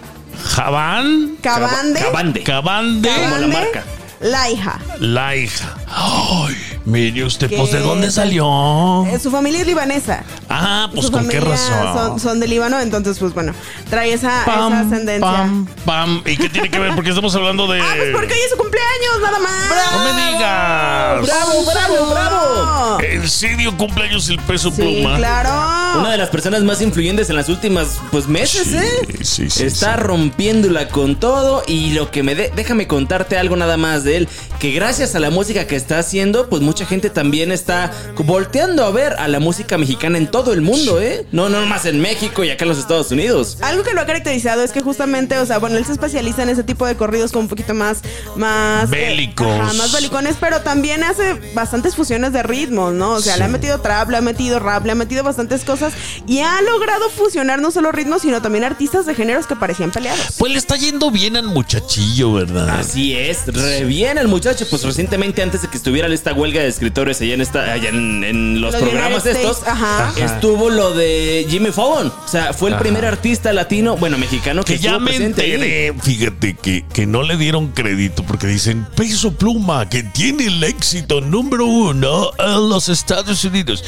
Javán, 0.42 1.36
Cabande, 1.42 2.00
Cabande. 2.00 2.42
Cabande, 2.42 3.08
Como 3.10 3.38
la 3.38 3.46
marca. 3.46 3.84
La 4.20 4.48
hija. 4.48 4.78
la 5.00 5.36
hija. 5.36 5.76
Ay, 5.86 6.56
mire 6.86 7.24
usted, 7.24 7.48
¿Qué 7.50 7.58
pues 7.58 7.72
¿de 7.72 7.80
dónde 7.80 8.10
salió? 8.10 9.04
Eh, 9.06 9.18
Su 9.18 9.30
familia 9.30 9.60
es 9.60 9.66
libanesa. 9.66 10.22
Ah, 10.48 10.88
pues 10.94 11.06
Su 11.06 11.12
con 11.12 11.28
qué 11.28 11.40
familia 11.42 11.56
razón. 11.58 11.94
Son, 11.94 12.20
son 12.20 12.40
de 12.40 12.48
Líbano, 12.48 12.80
entonces, 12.80 13.18
pues 13.18 13.34
bueno, 13.34 13.52
trae 13.90 14.14
esa, 14.14 14.44
ascendencia. 14.44 15.20
pam, 15.20 15.66
pam. 15.84 16.22
¿Y 16.24 16.38
qué 16.38 16.48
tiene 16.48 16.70
que 16.70 16.78
ver? 16.78 16.94
Porque 16.94 17.10
estamos 17.10 17.34
hablando 17.34 17.66
de. 17.66 17.82
Ah, 17.82 17.84
pues 17.96 18.08
porque 18.12 18.32
hoy 18.32 18.40
es 18.40 18.50
su 18.50 18.56
cumpleaños, 18.56 19.20
nada 19.22 19.38
más. 19.40 19.92
No 19.92 20.04
me 20.04 20.32
digas. 20.32 21.26
¡Bravo, 21.26 21.64
bravo, 21.66 22.10
bravo! 22.14 23.00
¿En 23.02 23.28
serio 23.28 23.76
cumpleaños 23.76 24.26
el 24.30 24.38
peso 24.38 24.70
Sí, 24.70 24.76
pluma? 24.80 25.16
claro. 25.18 25.50
Una 25.98 26.10
de 26.12 26.18
las 26.18 26.28
personas 26.30 26.62
más 26.62 26.80
influyentes 26.82 27.30
en 27.30 27.36
las 27.36 27.48
últimas 27.48 27.98
pues 28.10 28.26
meses, 28.26 28.66
Sí, 28.68 28.76
¿eh? 28.76 29.18
sí, 29.22 29.50
sí, 29.50 29.64
Está 29.64 29.94
sí. 29.94 30.00
rompiéndola 30.02 30.88
con 30.88 31.18
todo 31.18 31.62
y 31.66 31.90
lo 31.92 32.10
que 32.10 32.22
me 32.22 32.34
de- 32.34 32.50
déjame 32.54 32.86
contarte 32.86 33.38
algo 33.38 33.56
nada 33.56 33.76
más 33.76 34.04
de 34.04 34.16
él, 34.18 34.28
que 34.58 34.72
gracias 34.72 35.14
a 35.14 35.20
la 35.20 35.30
música 35.30 35.66
que 35.66 35.76
está 35.76 35.98
haciendo, 35.98 36.48
pues 36.48 36.62
mucha 36.62 36.84
gente 36.86 37.10
también 37.10 37.52
está 37.52 37.90
volteando 38.16 38.84
a 38.84 38.90
ver 38.90 39.14
a 39.14 39.28
la 39.28 39.38
música 39.40 39.78
mexicana 39.78 40.18
en 40.18 40.26
todo 40.30 40.52
el 40.52 40.60
mundo, 40.62 41.00
¿eh? 41.00 41.26
No, 41.32 41.48
no 41.48 41.64
más 41.66 41.84
en 41.86 42.00
México 42.00 42.44
y 42.44 42.50
acá 42.50 42.64
en 42.64 42.70
los 42.70 42.78
Estados 42.78 43.10
Unidos. 43.10 43.58
Algo 43.60 43.82
que 43.82 43.92
lo 43.94 44.00
ha 44.00 44.06
caracterizado 44.06 44.62
es 44.62 44.72
que 44.72 44.80
justamente, 44.80 45.38
o 45.38 45.46
sea, 45.46 45.58
bueno, 45.58 45.76
él 45.76 45.84
se 45.84 45.92
especializa 45.92 46.42
en 46.42 46.48
ese 46.48 46.62
tipo 46.64 46.86
de 46.86 46.96
corridos 46.96 47.30
como 47.32 47.42
un 47.42 47.48
poquito 47.48 47.74
más, 47.74 48.02
más 48.36 48.84
eh, 48.92 48.96
Bélicos. 48.96 49.46
ajá, 49.46 49.72
más 49.74 49.92
belicones, 49.92 50.36
pero 50.40 50.60
también 50.62 51.04
hace 51.04 51.34
bastantes 51.54 51.94
fusiones 51.94 52.32
de 52.32 52.42
ritmos, 52.42 52.92
¿no? 52.94 53.12
O 53.12 53.20
sea, 53.20 53.34
Sí. 53.34 53.38
le 53.38 53.44
ha 53.44 53.48
metido 53.48 53.80
trap, 53.80 54.10
le 54.10 54.16
ha 54.16 54.20
metido 54.20 54.58
rap, 54.58 54.84
le 54.86 54.92
ha 54.92 54.94
metido 54.94 55.22
bastantes 55.22 55.64
cosas 55.64 55.83
y 56.26 56.40
ha 56.40 56.60
logrado 56.62 57.10
fusionar 57.10 57.60
no 57.60 57.70
solo 57.70 57.92
ritmos, 57.92 58.22
sino 58.22 58.40
también 58.40 58.64
artistas 58.64 59.06
de 59.06 59.14
géneros 59.14 59.46
que 59.46 59.56
parecían 59.56 59.90
peleados. 59.90 60.36
Pues 60.38 60.52
le 60.52 60.58
está 60.58 60.76
yendo 60.76 61.10
bien 61.10 61.36
al 61.36 61.46
muchachillo, 61.46 62.32
¿verdad? 62.32 62.80
Así 62.80 63.14
es, 63.14 63.46
re 63.46 63.84
bien 63.84 64.18
el 64.18 64.28
muchacho, 64.28 64.66
pues 64.70 64.82
recientemente 64.82 65.42
antes 65.42 65.62
de 65.62 65.68
que 65.68 65.76
estuviera 65.76 66.08
esta 66.14 66.32
huelga 66.32 66.62
de 66.62 66.68
escritores 66.68 67.20
allá 67.20 67.34
en 67.34 67.40
esta, 67.40 67.72
allá 67.72 67.88
en, 67.88 68.22
en 68.24 68.60
los 68.60 68.72
Los 68.72 68.82
programas 68.82 69.26
estos, 69.26 69.62
ajá. 69.66 70.12
Estuvo 70.16 70.70
lo 70.70 70.94
de 70.94 71.46
Jimmy 71.48 71.70
Fallon. 71.72 72.08
O 72.08 72.28
sea, 72.28 72.52
fue 72.52 72.70
el 72.70 72.76
primer 72.76 73.04
artista 73.04 73.52
latino, 73.52 73.96
bueno, 73.96 74.16
mexicano 74.18 74.62
que, 74.64 74.74
Que 74.74 74.78
ya 74.80 74.92
estuvo 74.98 75.04
me 75.06 75.12
ahí. 75.12 75.92
fíjate 76.00 76.54
que, 76.54 76.84
que 76.92 77.06
no 77.06 77.22
le 77.22 77.36
dieron 77.36 77.68
crédito 77.68 78.24
porque 78.24 78.46
dicen 78.46 78.86
peso 78.96 79.32
pluma 79.32 79.88
que 79.88 80.02
tiene 80.02 80.46
el 80.46 80.62
éxito 80.62 81.20
número 81.20 81.66
uno 81.66 82.30
en 82.38 82.68
los 82.68 82.88
Estados 82.88 83.44
Unidos. 83.44 83.82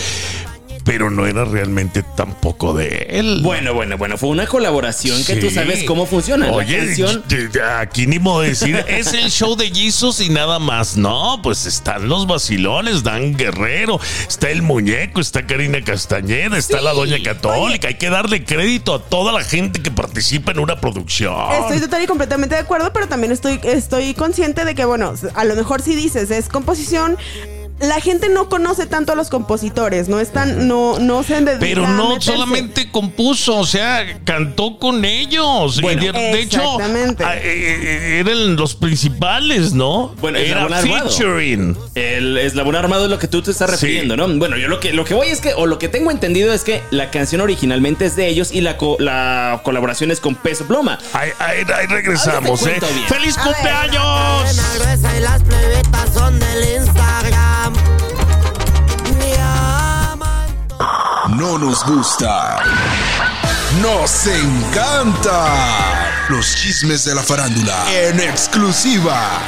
Pero 0.86 1.10
no 1.10 1.26
era 1.26 1.44
realmente 1.44 2.02
tampoco 2.02 2.72
de 2.72 3.08
él. 3.10 3.40
Bueno, 3.42 3.74
bueno, 3.74 3.98
bueno, 3.98 4.16
fue 4.16 4.28
una 4.28 4.46
colaboración 4.46 5.22
que 5.24 5.36
tú 5.36 5.50
sabes 5.50 5.82
cómo 5.82 6.06
funciona. 6.06 6.50
Oye, 6.52 6.78
la 6.78 6.84
canción. 6.86 7.24
aquí 7.80 8.06
ni 8.06 8.18
modo 8.20 8.42
de 8.42 8.50
decir, 8.50 8.84
es 8.88 9.12
el 9.12 9.30
show 9.30 9.56
de 9.56 9.68
Jesus 9.68 10.20
y 10.20 10.30
nada 10.30 10.60
más. 10.60 10.96
No, 10.96 11.40
pues 11.42 11.66
están 11.66 12.08
los 12.08 12.28
vacilones, 12.28 13.02
Dan 13.02 13.36
Guerrero, 13.36 14.00
está 14.28 14.48
el 14.48 14.62
muñeco, 14.62 15.20
está 15.20 15.44
Karina 15.44 15.82
Castañeda, 15.82 16.56
está 16.56 16.80
la 16.80 16.92
Doña 16.92 17.20
Católica. 17.22 17.88
Hay 17.88 17.94
que 17.94 18.08
darle 18.08 18.44
crédito 18.44 18.94
a 18.94 19.02
toda 19.02 19.32
la 19.32 19.42
gente 19.42 19.82
que 19.82 19.90
participa 19.90 20.52
en 20.52 20.60
una 20.60 20.80
producción. 20.80 21.34
Estoy 21.52 21.80
total 21.80 22.04
y 22.04 22.06
completamente 22.06 22.54
de 22.54 22.60
acuerdo, 22.60 22.92
pero 22.92 23.08
también 23.08 23.32
estoy, 23.32 23.58
estoy 23.64 24.14
consciente 24.14 24.64
de 24.64 24.76
que, 24.76 24.84
bueno, 24.84 25.14
a 25.34 25.44
lo 25.44 25.56
mejor 25.56 25.82
si 25.82 25.96
dices 25.96 26.30
es 26.30 26.48
composición, 26.48 27.16
la 27.78 28.00
gente 28.00 28.28
no 28.28 28.48
conoce 28.48 28.86
tanto 28.86 29.12
a 29.12 29.14
los 29.16 29.28
compositores, 29.28 30.08
no 30.08 30.18
están, 30.20 30.66
no, 30.66 30.98
no 30.98 31.22
se 31.22 31.34
dedican 31.34 31.58
Pero 31.60 31.84
a 31.86 31.90
no 31.90 32.20
solamente 32.20 32.90
compuso, 32.90 33.56
o 33.58 33.66
sea, 33.66 34.18
cantó 34.24 34.78
con 34.78 35.04
ellos. 35.04 35.80
Bueno, 35.82 36.00
de, 36.02 36.12
de 36.12 36.40
hecho, 36.40 36.60
exactamente. 36.62 37.24
a- 37.24 37.36
eh, 37.36 37.42
eh, 37.44 38.20
eran 38.20 38.56
los 38.56 38.74
principales, 38.74 39.74
¿no? 39.74 40.14
Bueno, 40.20 40.38
era 40.38 40.62
Armado. 40.62 40.86
featuring. 40.86 41.76
El 41.94 42.38
eslabón 42.38 42.76
armado 42.76 43.04
es 43.04 43.10
lo 43.10 43.18
que 43.18 43.28
tú 43.28 43.42
te 43.42 43.50
estás 43.50 43.68
Sí. 43.70 43.76
refiriendo, 43.76 44.16
¿no? 44.16 44.26
Bueno, 44.38 44.56
yo 44.56 44.68
lo 44.68 44.80
que, 44.80 44.92
lo 44.94 45.04
que 45.04 45.14
voy 45.14 45.28
es 45.28 45.40
que, 45.40 45.52
o 45.54 45.66
lo 45.66 45.78
que 45.78 45.88
tengo 45.88 46.10
entendido 46.10 46.52
es 46.54 46.64
que 46.64 46.82
la 46.90 47.10
canción 47.10 47.40
originalmente 47.42 48.06
es 48.06 48.16
de 48.16 48.28
ellos 48.28 48.52
y 48.52 48.62
la, 48.62 48.76
co- 48.78 48.96
la 48.98 49.60
colaboración 49.64 50.10
es 50.10 50.20
con 50.20 50.34
Peso 50.34 50.64
Pluma. 50.66 50.98
Ahí, 51.12 51.30
ahí- 51.38 51.64
ahí 51.74 51.86
regresamos, 51.86 52.60
Ahora 52.62 52.72
¿eh? 52.76 52.80
¡Feliz 53.08 53.36
A 53.38 53.44
ver. 53.44 53.52
cumpleaños! 53.54 54.02
Cadena 54.44 54.74
gruesa 54.78 55.16
y 55.16 55.20
las 55.20 55.42
plebetas 55.42 56.14
son 56.14 56.38
del 56.38 56.64
Instagram. 56.76 57.65
No 61.36 61.58
nos 61.58 61.84
gusta. 61.84 62.62
Nos 63.82 64.26
encanta. 64.26 66.24
Los 66.30 66.54
chismes 66.54 67.04
de 67.04 67.14
la 67.14 67.22
farándula 67.22 67.84
en 67.92 68.20
exclusiva. 68.20 69.42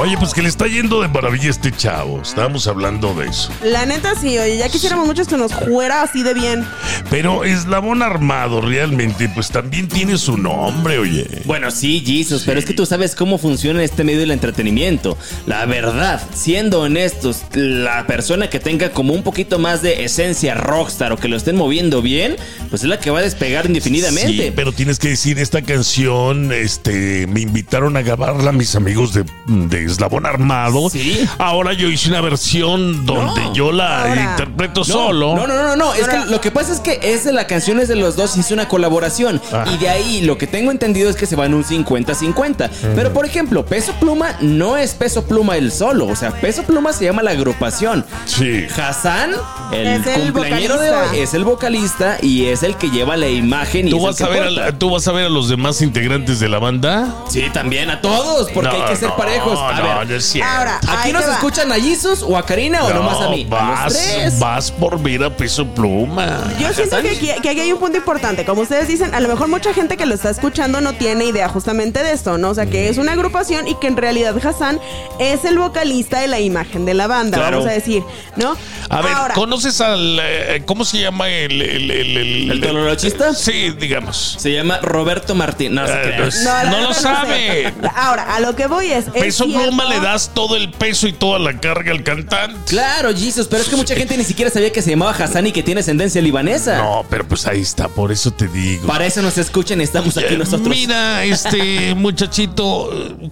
Oye, 0.00 0.16
pues 0.16 0.32
que 0.32 0.42
le 0.42 0.48
está 0.48 0.68
yendo 0.68 1.02
de 1.02 1.08
maravilla 1.08 1.50
este 1.50 1.72
chavo. 1.72 2.22
Estábamos 2.22 2.68
hablando 2.68 3.14
de 3.14 3.26
eso. 3.26 3.50
La 3.64 3.84
neta 3.84 4.14
sí, 4.14 4.38
oye, 4.38 4.56
ya 4.56 4.68
quisiéramos 4.68 5.04
muchos 5.08 5.26
que 5.26 5.36
nos 5.36 5.52
fuera 5.52 6.02
así 6.02 6.22
de 6.22 6.34
bien. 6.34 6.64
Pero 7.10 7.42
Eslabón 7.42 8.02
Armado 8.02 8.60
realmente, 8.60 9.28
pues 9.28 9.50
también 9.50 9.88
tiene 9.88 10.16
su 10.16 10.38
nombre, 10.38 10.98
oye. 10.98 11.26
Bueno, 11.46 11.72
sí, 11.72 12.00
Jesus, 12.06 12.44
pero 12.46 12.60
es 12.60 12.64
que 12.64 12.74
tú 12.74 12.86
sabes 12.86 13.16
cómo 13.16 13.38
funciona 13.38 13.82
este 13.82 14.04
medio 14.04 14.20
del 14.20 14.30
entretenimiento. 14.30 15.18
La 15.46 15.66
verdad, 15.66 16.22
siendo 16.32 16.82
honestos, 16.82 17.42
la 17.54 18.06
persona 18.06 18.48
que 18.48 18.60
tenga 18.60 18.92
como 18.92 19.14
un 19.14 19.24
poquito 19.24 19.58
más 19.58 19.82
de 19.82 20.04
esencia 20.04 20.54
rockstar 20.54 21.10
o 21.10 21.16
que 21.16 21.26
lo 21.26 21.36
estén 21.36 21.56
moviendo 21.56 22.02
bien, 22.02 22.36
pues 22.70 22.82
es 22.82 22.88
la 22.88 23.00
que 23.00 23.10
va 23.10 23.18
a 23.18 23.22
despegar 23.22 23.66
indefinidamente. 23.66 24.44
Sí, 24.44 24.52
pero 24.54 24.70
tienes 24.70 25.00
que 25.00 25.08
decir, 25.08 25.40
esta 25.40 25.62
canción, 25.62 26.52
este, 26.52 27.26
me 27.26 27.40
invitaron 27.40 27.96
a 27.96 28.02
grabarla 28.02 28.52
mis 28.52 28.76
amigos 28.76 29.12
de, 29.12 29.24
de 29.48 29.87
Eslabón 29.90 30.26
Armado. 30.26 30.88
Sí. 30.90 31.26
Ahora 31.38 31.72
yo 31.72 31.88
hice 31.88 32.08
una 32.08 32.20
versión 32.20 33.04
donde 33.06 33.40
No. 33.42 33.54
yo 33.54 33.72
la 33.72 34.02
Ahora. 34.08 34.30
interpreto 34.32 34.80
No, 34.80 34.84
solo. 34.84 35.34
No, 35.36 35.46
no, 35.46 35.54
no, 35.54 35.62
no, 35.68 35.76
no. 35.76 35.94
Es 35.94 36.06
que 36.08 36.26
lo 36.26 36.40
que 36.40 36.50
pasa 36.50 36.72
es 36.72 36.80
que 36.80 36.98
es 37.02 37.24
de 37.24 37.32
la 37.32 37.46
canción 37.46 37.80
es 37.80 37.88
de 37.88 37.96
los 37.96 38.16
dos, 38.16 38.36
hizo 38.36 38.54
una 38.54 38.68
colaboración. 38.68 39.40
Ah. 39.52 39.64
Y 39.72 39.78
de 39.78 39.88
ahí 39.88 40.20
lo 40.22 40.38
que 40.38 40.46
tengo 40.46 40.70
entendido 40.70 41.10
es 41.10 41.16
que 41.16 41.26
se 41.26 41.36
van 41.36 41.54
un 41.54 41.64
50-50. 41.64 42.70
Pero 42.94 43.12
por 43.12 43.24
ejemplo, 43.26 43.64
Peso 43.64 43.92
Pluma 44.00 44.36
no 44.40 44.76
es 44.76 44.94
Peso 44.94 45.24
Pluma 45.24 45.56
el 45.56 45.72
solo. 45.72 46.06
O 46.06 46.16
sea, 46.16 46.30
Peso 46.30 46.62
Pluma 46.62 46.92
se 46.92 47.04
llama 47.04 47.22
la 47.22 47.30
agrupación. 47.32 48.04
Sí. 48.26 48.66
Hassan, 48.76 49.32
el, 49.72 49.86
Es 49.86 50.06
el 50.06 50.32
cumpleañero 50.32 50.78
de 50.78 50.90
hoy, 50.90 51.18
es 51.18 51.34
el 51.34 51.44
vocalista 51.44 52.18
y 52.22 52.46
es 52.46 52.62
el 52.62 52.76
que 52.76 52.90
lleva 52.90 53.16
la 53.16 53.28
imagen 53.28 53.88
y 53.88 53.90
¿Tú 53.90 54.00
vas, 54.02 54.20
a 54.20 54.28
ver 54.28 54.58
a, 54.60 54.72
¿Tú 54.78 54.90
vas 54.90 55.06
a 55.08 55.12
ver 55.12 55.26
a 55.26 55.28
los 55.28 55.48
demás 55.48 55.80
integrantes 55.82 56.40
de 56.40 56.48
la 56.48 56.58
banda? 56.58 57.14
Sí, 57.28 57.44
también 57.52 57.90
a 57.90 58.00
todos, 58.00 58.50
porque 58.52 58.70
No, 58.76 58.84
hay 58.84 58.90
que 58.90 58.96
ser 58.96 59.08
no, 59.08 59.16
parejos. 59.16 59.58
A 59.78 59.82
no, 59.82 59.98
ver, 59.98 60.08
no 60.08 60.14
es 60.16 60.24
cierto. 60.24 60.50
Ahora, 60.52 60.80
¿aquí 60.88 61.12
nos 61.12 61.24
escuchan 61.26 61.70
a 61.72 61.76
Jesus 61.76 62.22
o 62.22 62.36
a 62.36 62.44
Karina 62.44 62.84
o 62.84 62.92
nomás 62.92 63.20
a 63.20 63.28
mí? 63.30 63.46
a 63.50 63.50
los 63.50 63.50
Vas, 63.50 63.92
tres. 63.92 64.38
vas 64.38 64.70
por 64.70 65.00
ver 65.00 65.24
a 65.24 65.36
peso 65.36 65.66
pluma. 65.66 66.42
Yo 66.58 66.72
siento 66.72 67.00
que 67.02 67.10
aquí, 67.10 67.30
que 67.42 67.48
aquí 67.50 67.60
hay 67.60 67.72
un 67.72 67.78
punto 67.78 67.96
importante. 67.98 68.44
Como 68.44 68.62
ustedes 68.62 68.88
dicen, 68.88 69.14
a 69.14 69.20
lo 69.20 69.28
mejor 69.28 69.48
mucha 69.48 69.72
gente 69.74 69.96
que 69.96 70.06
lo 70.06 70.14
está 70.14 70.30
escuchando 70.30 70.80
no 70.80 70.92
tiene 70.94 71.24
idea 71.26 71.48
justamente 71.48 72.02
de 72.02 72.12
esto, 72.12 72.38
¿no? 72.38 72.50
O 72.50 72.54
sea, 72.54 72.66
que 72.66 72.88
es 72.88 72.98
una 72.98 73.12
agrupación 73.12 73.68
y 73.68 73.74
que 73.76 73.86
en 73.86 73.96
realidad 73.96 74.34
Hassan 74.44 74.80
es 75.18 75.44
el 75.44 75.58
vocalista 75.58 76.20
de 76.20 76.28
la 76.28 76.40
imagen 76.40 76.84
de 76.84 76.94
la 76.94 77.06
banda, 77.06 77.38
Claro. 77.38 77.58
vamos 77.58 77.70
a 77.70 77.74
decir, 77.74 78.02
¿no? 78.36 78.56
A 78.90 79.02
ver, 79.02 79.12
Ahora, 79.12 79.34
¿conoces 79.34 79.80
al. 79.80 80.18
eh, 80.22 80.62
¿Cómo 80.64 80.84
se 80.84 80.98
llama 81.00 81.28
el. 81.28 81.60
¿El, 81.60 81.90
el, 81.90 82.16
el, 82.16 82.50
¿El 82.50 82.60
tololochista? 82.60 83.34
Sí, 83.34 83.70
digamos. 83.78 84.36
Se 84.38 84.52
llama 84.52 84.78
Roberto 84.80 85.34
Martín. 85.34 85.74
No, 85.74 85.86
se 85.86 85.92
Eh, 85.92 86.16
no 86.44 86.70
no 86.70 86.80
lo 86.88 86.94
sé. 86.94 87.00
sabe. 87.02 87.74
Ahora, 87.94 88.34
a 88.34 88.40
lo 88.40 88.56
que 88.56 88.66
voy 88.66 88.90
es. 88.90 89.06
es 89.08 89.12
Peso 89.12 89.44
cierto- 89.44 89.67
pluma 89.68 89.84
le 89.84 90.00
das 90.00 90.30
todo 90.34 90.56
el 90.56 90.70
peso 90.70 91.06
y 91.08 91.12
toda 91.12 91.38
la 91.38 91.58
carga 91.60 91.92
al 91.92 92.02
cantante. 92.02 92.58
Claro, 92.66 93.10
Jesus, 93.14 93.46
pero 93.48 93.62
es 93.62 93.68
que 93.68 93.76
mucha 93.76 93.94
gente 93.94 94.16
ni 94.16 94.24
siquiera 94.24 94.50
sabía 94.50 94.72
que 94.72 94.82
se 94.82 94.90
llamaba 94.90 95.12
Hassan 95.12 95.46
y 95.46 95.52
que 95.52 95.62
tiene 95.62 95.80
ascendencia 95.80 96.20
libanesa. 96.22 96.78
No, 96.78 97.04
pero 97.08 97.26
pues 97.26 97.46
ahí 97.46 97.60
está, 97.60 97.88
por 97.88 98.12
eso 98.12 98.30
te 98.30 98.48
digo. 98.48 98.86
Para 98.86 99.06
eso 99.06 99.22
nos 99.22 99.38
escuchan 99.38 99.80
estamos 99.80 100.16
aquí 100.16 100.36
nosotros. 100.36 100.68
Mira, 100.68 101.24
este 101.24 101.94
muchachito, 101.96 102.90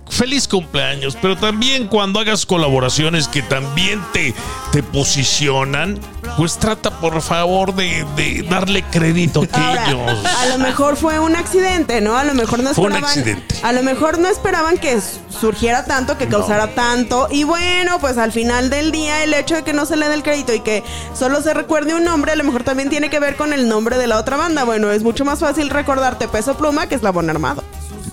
feliz 0.09 0.47
cumpleaños, 0.49 1.16
pero 1.21 1.37
también 1.37 1.87
cuando 1.88 2.21
hagas 2.21 2.47
colaboraciones 2.47 3.28
que 3.28 3.43
también 3.43 4.00
te, 4.12 4.35
te 4.73 4.83
posicionan, 4.83 5.99
pues 6.37 6.59
trata 6.59 6.90
por 7.00 7.21
favor 7.23 7.75
de, 7.75 8.05
de 8.16 8.43
darle 8.49 8.83
crédito 8.85 9.43
a 9.52 9.66
Ahora, 9.69 9.83
aquellos. 9.83 10.25
a 10.26 10.47
lo 10.47 10.59
mejor 10.59 10.97
fue 10.97 11.19
un 11.19 11.37
accidente, 11.37 12.00
¿no? 12.00 12.16
A 12.16 12.25
lo 12.25 12.35
mejor 12.35 12.61
no 12.62 12.75
Fue 12.75 12.85
un 12.87 12.93
esperaban. 12.93 13.19
accidente. 13.19 13.55
A 13.62 13.73
lo 13.73 13.83
mejor 13.83 14.19
no 14.19 14.28
esperaban 14.28 14.78
que 14.78 14.93
surgiera 15.37 15.85
tanto, 15.85 16.19
que 16.19 16.26
causara 16.28 16.69
tanto. 16.75 17.28
Y 17.31 17.45
bueno, 17.45 17.99
pues 18.00 18.19
al 18.19 18.33
final 18.33 18.71
del 18.71 18.90
día, 18.93 19.23
el 19.25 19.35
hecho 19.35 19.55
de 19.55 19.62
que 19.62 19.73
no 19.73 19.87
se 19.87 19.97
le 19.97 20.09
dé 20.09 20.14
el 20.14 20.23
crédito 20.23 20.52
y 20.55 20.61
que 20.61 20.83
solo 21.14 21.40
se 21.43 21.55
recuerde 21.55 21.95
un 21.95 22.05
nombre, 22.05 22.33
a 22.33 22.37
lo 22.37 22.45
mejor 22.45 22.62
también 22.64 22.88
tiene 22.90 23.11
que 23.11 23.21
ver 23.21 23.37
con 23.37 23.52
el 23.52 23.69
nombre 23.69 23.97
de 23.99 24.07
la 24.07 24.19
otra 24.19 24.37
banda. 24.37 24.64
Bueno, 24.64 24.90
es 24.90 25.02
mucho 25.02 25.25
más 25.25 25.38
fácil 25.40 25.71
recordarte 25.71 26.28
Peso 26.28 26.57
Pluma 26.57 26.88
que 26.88 26.95
Eslabón 26.97 27.31
Armado. 27.31 27.62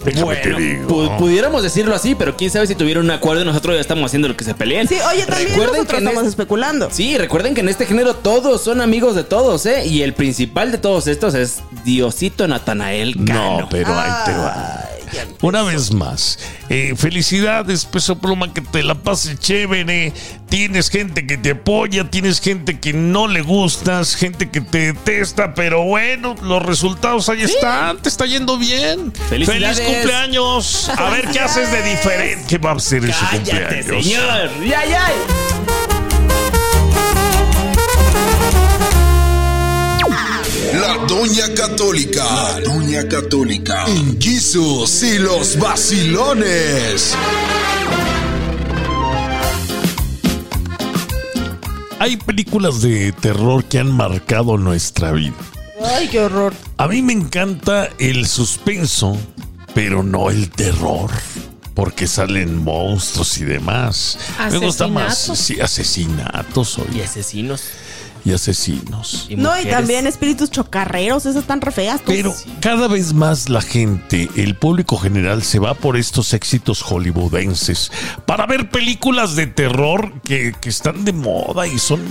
Déjame 0.03 0.36
digo. 0.36 0.89
pu- 0.89 1.18
pudiéramos 1.18 1.63
decirlo 1.63 1.96
así, 1.96 2.13
pero 2.13 2.36
quién 2.36 2.51
sabe 2.51 2.68
si 2.68 2.75
tuvieron 2.75 3.06
un 3.06 3.12
acuerdo 3.12 3.44
y 3.44 3.46
nosotros 3.46 3.75
ya 3.75 3.80
estamos 3.80 4.03
haciendo 4.08 4.27
lo 4.27 4.36
que 4.36 4.44
se 4.44 4.53
peleen. 4.53 4.86
Sí, 4.86 4.96
oye, 5.10 5.25
también 5.25 5.48
Recuerden 5.51 5.75
nosotros 5.75 5.88
que 6.00 6.06
estamos 6.06 6.27
especulando. 6.27 6.89
Sí, 6.92 7.18
recuerden 7.18 7.53
que 7.56 7.62
en 7.62 7.70
este 7.70 7.86
género 7.86 8.13
todos 8.13 8.62
son 8.62 8.82
amigos 8.82 9.15
de 9.15 9.24
todos, 9.24 9.65
¿eh? 9.65 9.86
Y 9.88 10.01
el 10.01 10.13
principal 10.13 10.74
de 10.74 10.77
todos 10.77 11.08
estos 11.08 11.36
es 11.36 11.62
Diosito 11.86 12.50
Natanael 12.50 13.15
Cano. 13.25 13.62
No, 13.62 13.70
pero 13.70 13.98
ahí 13.98 14.12
te 14.25 14.32
va. 14.34 14.89
Una 15.41 15.63
vez 15.63 15.91
más, 15.91 16.39
eh, 16.70 16.93
felicidades, 16.98 17.86
peso 17.86 18.17
pluma, 18.20 18.53
que 18.53 18.62
te 18.62 18.84
la 18.84 18.96
pases 18.96 19.39
chévere. 19.39 20.13
Tienes 20.50 20.89
gente 20.89 21.25
que 21.25 21.38
te 21.38 21.51
apoya, 21.51 22.10
tienes 22.10 22.39
gente 22.39 22.79
que 22.79 22.93
no 22.93 23.27
le 23.27 23.41
gustas, 23.41 24.15
gente 24.15 24.50
que 24.50 24.62
te 24.62 24.93
detesta, 24.93 25.53
pero 25.55 25.84
bueno, 25.84 26.36
los 26.43 26.63
resultados 26.63 27.27
ahí 27.29 27.41
están, 27.41 27.98
te 27.98 28.10
está 28.10 28.25
yendo 28.25 28.58
bien. 28.58 29.12
Felicidades. 29.29 29.77
¡Feliz 29.79 29.93
cumpleaños! 29.96 30.89
A 30.89 31.10
ver 31.10 31.27
qué 31.29 31.39
haces 31.39 31.72
de 31.72 31.82
diferente. 31.84 32.46
¿Qué 32.48 32.58
va 32.60 32.72
a 32.74 32.79
ser 32.79 33.03
en 33.03 33.13
su 33.13 33.25
¡Cállate, 33.25 33.77
cumpleaños? 33.84 34.05
señor! 34.05 34.50
¡Ya, 34.67 34.86
ya! 34.86 35.12
La 40.74 40.98
Doña 41.08 41.53
Católica. 41.56 42.24
La 42.24 42.60
Doña 42.62 43.08
Católica. 43.08 43.86
En 43.88 44.20
Jesus 44.20 45.03
y 45.03 45.20
los 45.20 45.58
vacilones. 45.60 47.15
Hay 52.00 52.18
películas 52.18 52.82
de 52.82 53.12
terror 53.13 53.63
que 53.65 53.80
han 53.80 53.92
marcado 53.92 54.58
nuestra 54.58 55.12
vida. 55.12 55.36
Ay, 55.84 56.08
qué 56.10 56.20
horror. 56.20 56.53
A 56.77 56.88
mí 56.88 57.01
me 57.01 57.13
encanta 57.13 57.89
el 58.00 58.27
suspenso, 58.27 59.18
pero 59.74 60.03
no 60.03 60.30
el 60.30 60.50
terror. 60.50 61.12
Porque 61.75 62.06
salen 62.08 62.63
monstruos 62.63 63.38
y 63.39 63.46
demás. 63.46 64.18
Me 64.51 64.58
gusta 64.60 64.86
más 64.88 65.30
Asesinatos. 65.30 65.39
sí, 65.39 65.60
asesinatos 65.60 66.77
oye, 66.77 67.00
Y 67.00 67.01
asesinos. 67.01 67.63
Y 68.25 68.34
asesinos. 68.34 69.27
Y 69.30 69.36
No, 69.36 69.60
y 69.60 69.65
también 69.65 70.08
espíritus 70.08 70.50
chocarreros, 70.50 71.25
esas 71.25 71.42
están 71.42 71.62
re 71.62 71.72
feas. 71.72 72.01
Pero 72.06 72.34
cada 72.60 72.88
vez 72.88 73.13
más 73.13 73.50
la 73.50 73.62
gente, 73.62 74.30
el 74.36 74.56
público 74.56 74.98
general, 74.98 75.44
se 75.44 75.60
va 75.60 75.74
por 75.74 75.98
estos 75.98 76.34
éxitos 76.34 76.82
hollywoodenses 76.82 77.92
para 78.25 78.46
ver 78.46 78.70
películas 78.70 79.36
de 79.36 79.48
terror 79.48 80.22
que, 80.22 80.53
que 80.60 80.70
están 80.70 81.06
de 81.06 81.13
moda 81.13 81.68
y 81.68 81.80
son 81.80 82.01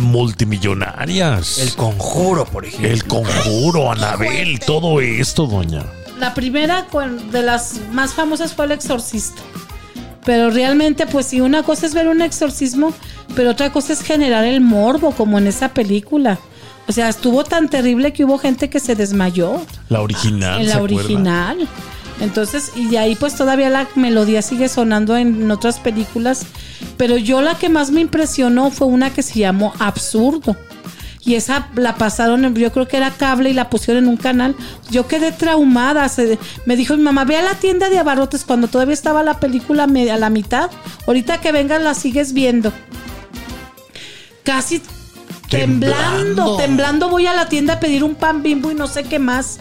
multimillonarias. 0.00 1.58
El 1.58 1.74
conjuro, 1.74 2.44
por 2.44 2.64
ejemplo. 2.64 2.88
El 2.88 3.04
conjuro, 3.04 3.90
Anabel, 3.90 4.60
todo 4.60 5.00
esto, 5.00 5.46
doña. 5.46 5.84
La 6.18 6.34
primera 6.34 6.86
de 7.32 7.42
las 7.42 7.80
más 7.90 8.14
famosas 8.14 8.54
fue 8.54 8.66
El 8.66 8.72
Exorcista. 8.72 9.42
Pero 10.24 10.50
realmente, 10.50 11.06
pues 11.06 11.26
sí, 11.26 11.40
una 11.40 11.62
cosa 11.62 11.86
es 11.86 11.94
ver 11.94 12.08
un 12.08 12.22
exorcismo, 12.22 12.92
pero 13.34 13.50
otra 13.50 13.72
cosa 13.72 13.92
es 13.92 14.02
generar 14.02 14.44
el 14.44 14.60
morbo, 14.60 15.10
como 15.12 15.38
en 15.38 15.46
esa 15.48 15.70
película. 15.74 16.38
O 16.88 16.92
sea, 16.92 17.08
estuvo 17.08 17.44
tan 17.44 17.68
terrible 17.68 18.12
que 18.12 18.24
hubo 18.24 18.38
gente 18.38 18.68
que 18.70 18.80
se 18.80 18.94
desmayó 18.94 19.60
La 19.88 20.00
original. 20.00 20.60
en 20.60 20.66
¿se 20.66 20.70
la 20.70 20.76
acuerda? 20.76 20.96
original. 20.96 21.68
Entonces, 22.20 22.70
y 22.76 22.86
de 22.88 22.98
ahí 22.98 23.16
pues 23.16 23.34
todavía 23.34 23.68
la 23.70 23.88
melodía 23.96 24.42
sigue 24.42 24.68
sonando 24.68 25.16
en 25.16 25.50
otras 25.50 25.80
películas. 25.80 26.44
Pero 26.96 27.16
yo 27.16 27.40
la 27.40 27.56
que 27.56 27.68
más 27.68 27.90
me 27.90 28.00
impresionó 28.00 28.70
fue 28.70 28.86
una 28.86 29.10
que 29.10 29.22
se 29.22 29.40
llamó 29.40 29.72
Absurdo. 29.80 30.56
Y 31.24 31.36
esa 31.36 31.68
la 31.76 31.94
pasaron, 31.94 32.52
yo 32.56 32.72
creo 32.72 32.88
que 32.88 32.96
era 32.96 33.10
cable 33.10 33.50
y 33.50 33.52
la 33.52 33.70
pusieron 33.70 34.02
en 34.04 34.10
un 34.10 34.16
canal. 34.16 34.56
Yo 34.90 35.06
quedé 35.06 35.30
traumada. 35.30 36.08
se- 36.08 36.38
me 36.66 36.74
dijo 36.76 36.96
mi 36.96 37.02
mamá, 37.04 37.24
ve 37.24 37.36
a 37.36 37.42
la 37.42 37.54
tienda 37.54 37.88
de 37.88 37.98
abarrotes 37.98 38.44
cuando 38.44 38.66
todavía 38.68 38.94
estaba 38.94 39.22
la 39.22 39.38
película 39.38 39.84
a 39.84 40.16
la 40.18 40.30
mitad. 40.30 40.70
Ahorita 41.06 41.40
que 41.40 41.52
vengas 41.52 41.80
la 41.80 41.94
sigues 41.94 42.32
viendo. 42.32 42.72
Casi 44.42 44.82
temblando, 45.48 45.96
Temblando. 46.24 46.56
temblando 46.56 47.08
voy 47.08 47.26
a 47.26 47.34
la 47.34 47.48
tienda 47.48 47.74
a 47.74 47.80
pedir 47.80 48.02
un 48.02 48.14
pan 48.16 48.42
bimbo 48.42 48.70
y 48.70 48.74
no 48.74 48.86
sé 48.88 49.04
qué 49.04 49.18
más. 49.18 49.58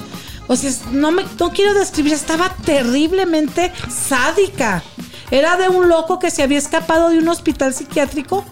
O 0.47 0.55
sea, 0.55 0.71
no 0.91 1.11
me 1.11 1.23
no 1.39 1.51
quiero 1.51 1.73
describir, 1.73 2.13
estaba 2.13 2.49
terriblemente 2.65 3.71
sádica. 3.89 4.83
Era 5.29 5.55
de 5.57 5.69
un 5.69 5.87
loco 5.87 6.17
que 6.19 6.31
se 6.31 6.43
había 6.43 6.57
escapado 6.57 7.09
de 7.09 7.19
un 7.19 7.27
hospital 7.29 7.73
psiquiátrico 7.73 8.43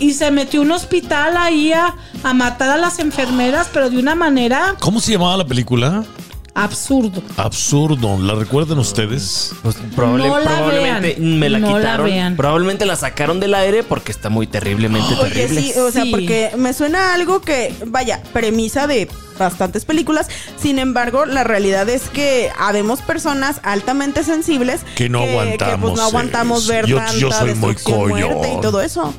y 0.00 0.14
se 0.14 0.30
metió 0.30 0.60
a 0.60 0.64
un 0.64 0.72
hospital 0.72 1.36
ahí 1.36 1.72
a, 1.72 1.94
a 2.24 2.34
matar 2.34 2.70
a 2.70 2.76
las 2.76 2.98
enfermeras, 2.98 3.68
pero 3.72 3.90
de 3.90 3.98
una 3.98 4.14
manera 4.14 4.74
¿Cómo 4.80 5.00
se 5.00 5.12
llamaba 5.12 5.36
la 5.36 5.46
película? 5.46 6.04
absurdo. 6.52 7.22
Absurdo. 7.36 8.18
¿La 8.18 8.34
recuerdan 8.34 8.78
ustedes? 8.80 9.52
Pues 9.62 9.76
probable- 9.94 10.26
No 10.28 10.38
la 10.40 10.44
probablemente 10.50 11.14
vean. 11.18 11.38
me 11.38 11.48
la 11.48 11.58
No 11.60 11.70
la 11.70 11.78
quitaron. 11.78 12.06
vean. 12.06 12.36
Probablemente 12.36 12.84
la 12.86 12.96
sacaron 12.96 13.38
del 13.40 13.54
aire 13.54 13.82
porque 13.84 14.10
está 14.12 14.28
muy 14.30 14.46
terriblemente 14.48 15.14
Oye, 15.14 15.30
terrible. 15.30 15.62
sí, 15.62 15.78
o 15.78 15.90
sea, 15.92 16.02
Sí. 16.02 16.10
porque 16.10 16.50
me 16.58 16.72
suena 16.74 17.14
algo 17.14 17.40
que, 17.40 17.72
vaya, 17.86 18.20
premisa 18.32 18.86
de 18.88 19.08
bastantes 19.38 19.84
películas. 19.84 20.26
Sin 20.60 20.78
embargo, 20.78 21.24
la 21.24 21.44
realidad 21.44 21.88
es 21.88 22.02
que 22.10 22.50
habemos 22.58 23.00
personas 23.00 23.60
altamente 23.62 24.22
sensibles 24.24 24.80
Que 24.96 25.08
no 25.08 25.20
pues, 25.20 25.30
aguantamos 25.30 25.94
no 25.96 26.02
aguantamos 26.02 26.66
ver 26.66 26.84
Yo- 26.86 26.96
tanta 26.96 27.12
yo 27.14 27.30
soy 27.32 27.54
muy 27.54 27.74
destrucción, 27.74 28.08
muerte 28.08 28.54
y 28.58 28.60
todo 28.60 28.82
eso. 28.82 29.14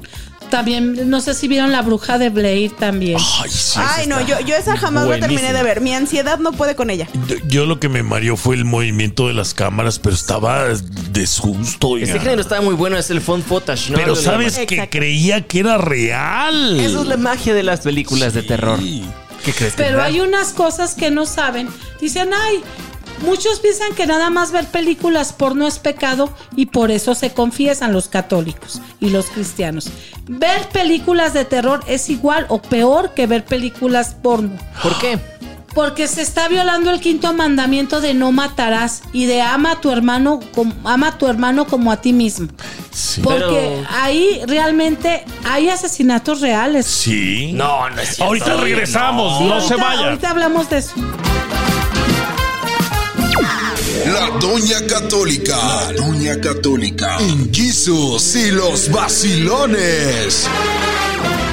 También, 0.52 1.10
no 1.10 1.22
sé 1.22 1.34
si 1.34 1.48
vieron 1.48 1.72
La 1.72 1.82
Bruja 1.82 2.18
de 2.18 2.30
Blair 2.30 2.72
también. 2.72 3.18
Ay, 3.42 3.50
sí. 3.50 3.80
Ay, 3.82 4.06
no, 4.06 4.20
yo, 4.22 4.40
yo 4.42 4.56
esa 4.56 4.78
jamás 4.78 5.08
la 5.08 5.20
terminé 5.20 5.54
de 5.54 5.64
ver. 5.64 5.82
Mi 5.82 5.94
ansiedad 5.94 6.38
no 6.40 6.52
puede 6.52 6.76
con 6.76 6.90
ella. 6.90 7.08
Yo, 7.28 7.38
yo 7.48 7.66
lo 7.66 7.80
que 7.80 7.90
me 7.90 8.04
mareó 8.04 8.36
fue 8.38 8.56
el 8.56 8.66
movimiento 8.66 9.28
de 9.28 9.34
las 9.34 9.54
cámaras, 9.54 9.98
pero 9.98 10.14
estaba 10.14 10.66
de 10.68 11.26
susto. 11.28 11.98
Este 11.98 12.20
género 12.20 12.42
estaba 12.42 12.62
muy 12.62 12.76
bueno, 12.76 12.98
es 12.98 13.10
el 13.10 13.22
phone 13.22 13.42
footage, 13.42 13.92
¿no? 13.92 13.98
Pero 13.98 14.16
sabes 14.16 14.58
que 14.58 14.76
Exacto. 14.76 14.98
creía 14.98 15.48
que 15.48 15.60
era 15.62 15.78
real. 15.78 16.80
Eso 16.80 17.02
es 17.02 17.08
la 17.08 17.18
magia 17.18 17.54
de 17.54 17.64
las 17.64 17.80
películas 17.80 18.34
de 18.34 18.44
terror. 18.44 18.78
¿Qué 19.44 19.54
crees 19.54 19.74
que 19.74 19.84
Pero 19.84 20.02
hay 20.04 20.20
unas 20.20 20.50
cosas 20.50 20.94
que 20.96 21.10
no 21.10 21.26
saben. 21.26 21.70
Dicen, 22.00 22.30
ay, 22.34 22.62
muchos 23.22 23.60
piensan 23.60 23.94
que 23.96 24.06
nada 24.08 24.30
más 24.30 24.52
ver 24.52 24.66
películas 24.68 25.34
porno 25.34 25.68
es 25.68 25.80
pecado 25.80 26.34
y 26.56 26.68
por 26.68 26.92
eso 26.92 27.16
se 27.16 27.34
confiesan 27.34 27.94
los 27.94 28.08
católicos 28.08 28.82
y 29.00 29.10
los 29.10 29.28
cristianos. 29.28 29.90
Ver 30.28 30.68
películas 30.70 31.34
de 31.34 31.46
terror 31.46 31.82
es 31.88 32.10
igual 32.10 32.46
o 32.50 32.62
peor 32.62 33.14
que 33.14 33.28
ver 33.28 33.46
películas 33.46 34.16
porno. 34.22 34.52
¿Por 34.84 34.98
qué? 35.00 35.20
Porque 35.74 36.10
se 36.10 36.22
está 36.22 36.50
violando 36.50 36.92
el 36.92 37.00
quinto 37.00 37.32
mandamiento 37.32 38.02
de 38.02 38.14
no 38.14 38.34
matarás 38.34 39.04
y 39.14 39.24
de 39.26 39.42
ama 39.42 39.72
a 39.72 39.80
tu 39.82 39.90
hermano 39.90 40.42
como, 40.54 40.74
ama 40.84 41.08
a 41.10 41.18
tu 41.18 41.28
hermano 41.28 41.66
como 41.66 41.94
a 41.94 42.02
ti 42.02 42.12
mismo. 42.12 42.50
Sí. 42.92 43.22
Porque 43.22 43.46
Pero- 43.46 43.88
ahí 44.02 44.42
realmente 44.48 45.24
hay 45.46 45.70
asesinatos 45.70 46.42
reales. 46.42 46.86
Sí. 46.86 47.54
No, 47.54 47.90
no 47.90 48.02
es 48.02 48.08
cierto. 48.10 48.26
Ahorita 48.26 48.58
regresamos, 48.58 49.38
Sí, 49.38 49.44
no 49.46 49.54
ahorita- 49.54 49.68
se 49.70 49.82
vaya. 49.82 50.08
Ahorita 50.10 50.30
hablamos 50.32 50.70
de 50.70 50.78
eso. 50.80 50.94
La 54.06 54.30
Doña 54.40 54.86
Católica. 54.88 55.56
La 55.56 55.94
Doña 55.94 56.40
Católica. 56.42 57.18
En 57.20 57.54
Jesus 57.54 58.36
y 58.36 58.52
los 58.52 58.92
vacilones. 58.92 60.48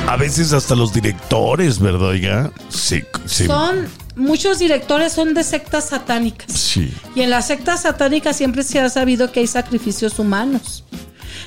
A 0.07 0.17
veces 0.17 0.53
hasta 0.53 0.75
los 0.75 0.93
directores, 0.93 1.79
¿verdad, 1.79 2.09
oiga? 2.09 2.51
Sí, 2.71 3.03
sí. 3.27 3.47
Son, 3.47 3.87
muchos 4.17 4.59
directores 4.59 5.13
son 5.13 5.35
de 5.35 5.45
sectas 5.45 5.91
satánicas. 5.91 6.51
Sí. 6.51 6.93
Y 7.15 7.21
en 7.21 7.31
las 7.31 7.47
sectas 7.47 7.83
satánicas 7.83 8.37
siempre 8.37 8.63
se 8.63 8.81
ha 8.81 8.89
sabido 8.89 9.31
que 9.31 9.41
hay 9.41 9.47
sacrificios 9.47 10.19
humanos. 10.19 10.85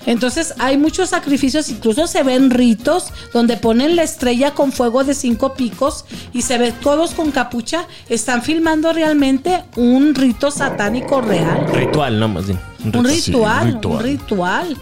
Entonces 0.05 0.53
hay 0.59 0.77
muchos 0.77 1.09
sacrificios, 1.09 1.69
incluso 1.69 2.07
se 2.07 2.23
ven 2.23 2.49
ritos 2.49 3.11
donde 3.33 3.57
ponen 3.57 3.95
la 3.95 4.03
estrella 4.03 4.51
con 4.51 4.71
fuego 4.71 5.03
de 5.03 5.13
cinco 5.13 5.53
picos 5.53 6.05
y 6.33 6.41
se 6.41 6.57
ve 6.57 6.71
todos 6.71 7.13
con 7.13 7.31
capucha. 7.31 7.85
Están 8.09 8.41
filmando 8.41 8.93
realmente 8.93 9.63
un 9.75 10.15
rito 10.15 10.51
satánico 10.51 11.21
real. 11.21 11.67
Ritual, 11.73 12.19
no, 12.19 12.27
más 12.27 12.47
bien. 12.47 12.59
Un 12.83 13.05
ritual, 13.05 13.67
un 13.67 13.73
ritual. 13.73 13.95
un 13.95 14.03
ritual. 14.03 14.77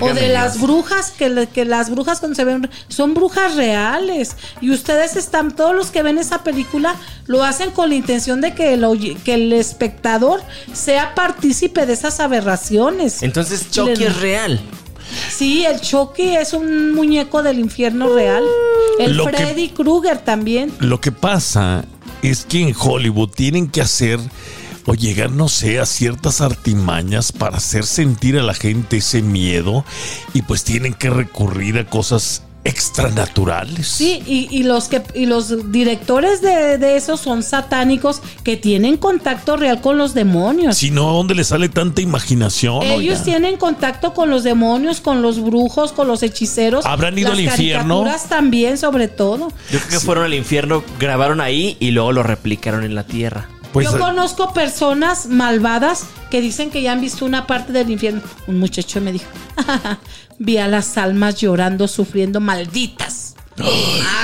O 0.00 0.12
de 0.14 0.28
las 0.28 0.60
brujas, 0.60 1.10
que, 1.10 1.28
le- 1.28 1.46
que 1.48 1.64
las 1.64 1.90
brujas 1.90 2.18
cuando 2.20 2.34
se 2.34 2.44
ven, 2.44 2.68
son 2.88 3.14
brujas 3.14 3.54
reales. 3.56 4.36
Y 4.60 4.70
ustedes 4.70 5.16
están, 5.16 5.54
todos 5.54 5.74
los 5.74 5.90
que 5.90 6.02
ven 6.02 6.18
esa 6.18 6.42
película, 6.44 6.94
lo 7.26 7.44
hacen 7.44 7.70
con 7.70 7.88
la 7.90 7.94
intención 7.94 8.40
de 8.40 8.54
que 8.54 8.74
el, 8.74 9.18
que 9.24 9.34
el 9.34 9.52
espectador 9.52 10.42
sea 10.72 11.14
partícipe 11.14 11.86
de 11.86 11.92
esas 11.92 12.20
aberraciones. 12.20 13.22
Entonces 13.22 13.70
Chucky 13.70 13.96
Le- 13.96 14.06
es 14.08 14.20
real. 14.20 14.60
Sí, 15.30 15.64
el 15.64 15.80
Chucky 15.80 16.36
es 16.36 16.52
un 16.52 16.92
muñeco 16.94 17.42
del 17.42 17.58
infierno 17.58 18.08
real. 18.12 18.44
El 18.98 19.16
Lo 19.16 19.26
que- 19.26 19.36
Freddy 19.36 19.68
Krueger 19.68 20.18
también. 20.18 20.72
Lo 20.80 21.00
que 21.00 21.12
pasa 21.12 21.84
es 22.22 22.44
que 22.44 22.60
en 22.62 22.74
Hollywood 22.76 23.28
tienen 23.30 23.68
que 23.68 23.80
hacer 23.82 24.18
o 24.86 24.94
llegar, 24.94 25.30
no 25.32 25.48
sé, 25.48 25.80
a 25.80 25.86
ciertas 25.86 26.40
artimañas 26.40 27.32
para 27.32 27.58
hacer 27.58 27.84
sentir 27.84 28.38
a 28.38 28.42
la 28.42 28.54
gente 28.54 28.98
ese 28.98 29.20
miedo 29.22 29.84
y 30.32 30.42
pues 30.42 30.64
tienen 30.64 30.94
que 30.94 31.10
recurrir 31.10 31.78
a 31.78 31.86
cosas 31.86 32.42
extranaturales. 32.64 33.86
Sí, 33.86 34.22
y, 34.26 34.48
y 34.50 34.64
los 34.64 34.88
que 34.88 35.02
y 35.14 35.26
los 35.26 35.70
directores 35.70 36.40
de, 36.40 36.78
de 36.78 36.96
esos 36.96 37.20
son 37.20 37.42
satánicos 37.42 38.20
que 38.42 38.56
tienen 38.56 38.96
contacto 38.96 39.56
real 39.56 39.80
con 39.80 39.98
los 39.98 40.14
demonios. 40.14 40.76
Si 40.76 40.90
no, 40.90 41.08
¿a 41.10 41.12
dónde 41.12 41.34
le 41.34 41.44
sale 41.44 41.68
tanta 41.68 42.02
imaginación? 42.02 42.82
Ellos 42.82 43.18
oiga? 43.18 43.22
tienen 43.24 43.56
contacto 43.56 44.14
con 44.14 44.30
los 44.30 44.42
demonios, 44.42 45.00
con 45.00 45.22
los 45.22 45.40
brujos, 45.40 45.92
con 45.92 46.08
los 46.08 46.22
hechiceros. 46.22 46.84
¿Habrán 46.86 47.16
ido 47.16 47.30
Las 47.30 47.38
al 47.38 47.44
infierno? 47.44 48.04
también, 48.28 48.78
sobre 48.78 49.08
todo. 49.08 49.52
Yo 49.70 49.78
creo 49.78 49.88
que 49.88 50.00
fueron 50.00 50.24
al 50.24 50.34
infierno, 50.34 50.82
grabaron 50.98 51.40
ahí 51.40 51.76
y 51.78 51.92
luego 51.92 52.12
lo 52.12 52.22
replicaron 52.22 52.82
en 52.84 52.94
la 52.94 53.04
tierra. 53.06 53.48
Pues, 53.76 53.92
Yo 53.92 53.98
conozco 53.98 54.54
personas 54.54 55.26
malvadas 55.26 56.06
que 56.30 56.40
dicen 56.40 56.70
que 56.70 56.80
ya 56.80 56.92
han 56.92 57.02
visto 57.02 57.26
una 57.26 57.46
parte 57.46 57.74
del 57.74 57.90
infierno. 57.90 58.22
Un 58.46 58.58
muchacho 58.58 59.02
me 59.02 59.12
dijo, 59.12 59.26
vi 60.38 60.56
a 60.56 60.66
las 60.66 60.96
almas 60.96 61.36
llorando, 61.36 61.86
sufriendo, 61.86 62.40
malditas. 62.40 63.34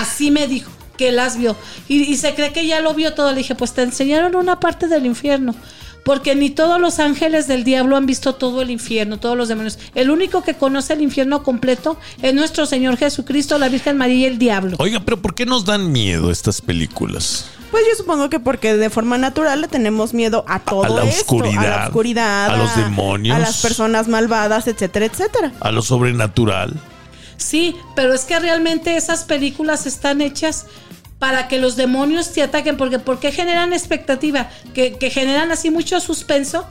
Así 0.00 0.30
me 0.30 0.46
dijo, 0.46 0.70
que 0.96 1.12
las 1.12 1.36
vio. 1.36 1.54
Y, 1.86 2.00
y 2.00 2.16
se 2.16 2.34
cree 2.34 2.54
que 2.54 2.66
ya 2.66 2.80
lo 2.80 2.94
vio 2.94 3.12
todo. 3.12 3.30
Le 3.30 3.36
dije, 3.36 3.54
pues 3.54 3.74
te 3.74 3.82
enseñaron 3.82 4.36
una 4.36 4.58
parte 4.58 4.88
del 4.88 5.04
infierno. 5.04 5.54
Porque 6.02 6.34
ni 6.34 6.48
todos 6.48 6.80
los 6.80 6.98
ángeles 6.98 7.46
del 7.46 7.62
diablo 7.62 7.98
han 7.98 8.06
visto 8.06 8.34
todo 8.34 8.62
el 8.62 8.70
infierno, 8.70 9.20
todos 9.20 9.36
los 9.36 9.48
demonios. 9.48 9.78
El 9.94 10.08
único 10.08 10.42
que 10.42 10.54
conoce 10.54 10.94
el 10.94 11.02
infierno 11.02 11.42
completo 11.42 11.98
es 12.22 12.32
nuestro 12.32 12.64
Señor 12.64 12.96
Jesucristo, 12.96 13.58
la 13.58 13.68
Virgen 13.68 13.98
María 13.98 14.16
y 14.16 14.24
el 14.24 14.38
diablo. 14.38 14.78
Oiga, 14.80 15.00
pero 15.04 15.20
¿por 15.20 15.34
qué 15.34 15.44
nos 15.44 15.66
dan 15.66 15.92
miedo 15.92 16.30
estas 16.30 16.62
películas? 16.62 17.50
Pues 17.72 17.84
yo 17.88 17.96
supongo 17.96 18.28
que 18.28 18.38
porque 18.38 18.76
de 18.76 18.90
forma 18.90 19.16
natural 19.16 19.62
le 19.62 19.66
tenemos 19.66 20.12
miedo 20.12 20.44
a 20.46 20.60
todo 20.60 20.84
la 20.84 21.04
esto, 21.04 21.34
a 21.34 21.38
oscuridad, 21.38 21.62
la 21.62 21.86
oscuridad, 21.86 22.50
a 22.50 22.56
los 22.58 22.76
demonios. 22.76 23.34
a 23.34 23.40
las 23.40 23.62
personas 23.62 24.08
malvadas, 24.08 24.68
etcétera, 24.68 25.06
etcétera. 25.06 25.52
A 25.58 25.70
lo 25.70 25.80
sobrenatural. 25.80 26.78
Sí, 27.38 27.74
pero 27.96 28.12
es 28.12 28.24
que 28.26 28.38
realmente 28.38 28.96
esas 28.96 29.24
películas 29.24 29.86
están 29.86 30.20
hechas 30.20 30.66
para 31.18 31.48
que 31.48 31.58
los 31.58 31.76
demonios 31.76 32.30
te 32.32 32.42
ataquen, 32.42 32.76
porque 32.76 32.98
¿por 32.98 33.18
qué 33.18 33.32
generan 33.32 33.72
expectativa? 33.72 34.50
Que, 34.74 34.98
que 34.98 35.08
generan 35.08 35.50
así 35.50 35.70
mucho 35.70 35.98
suspenso 35.98 36.66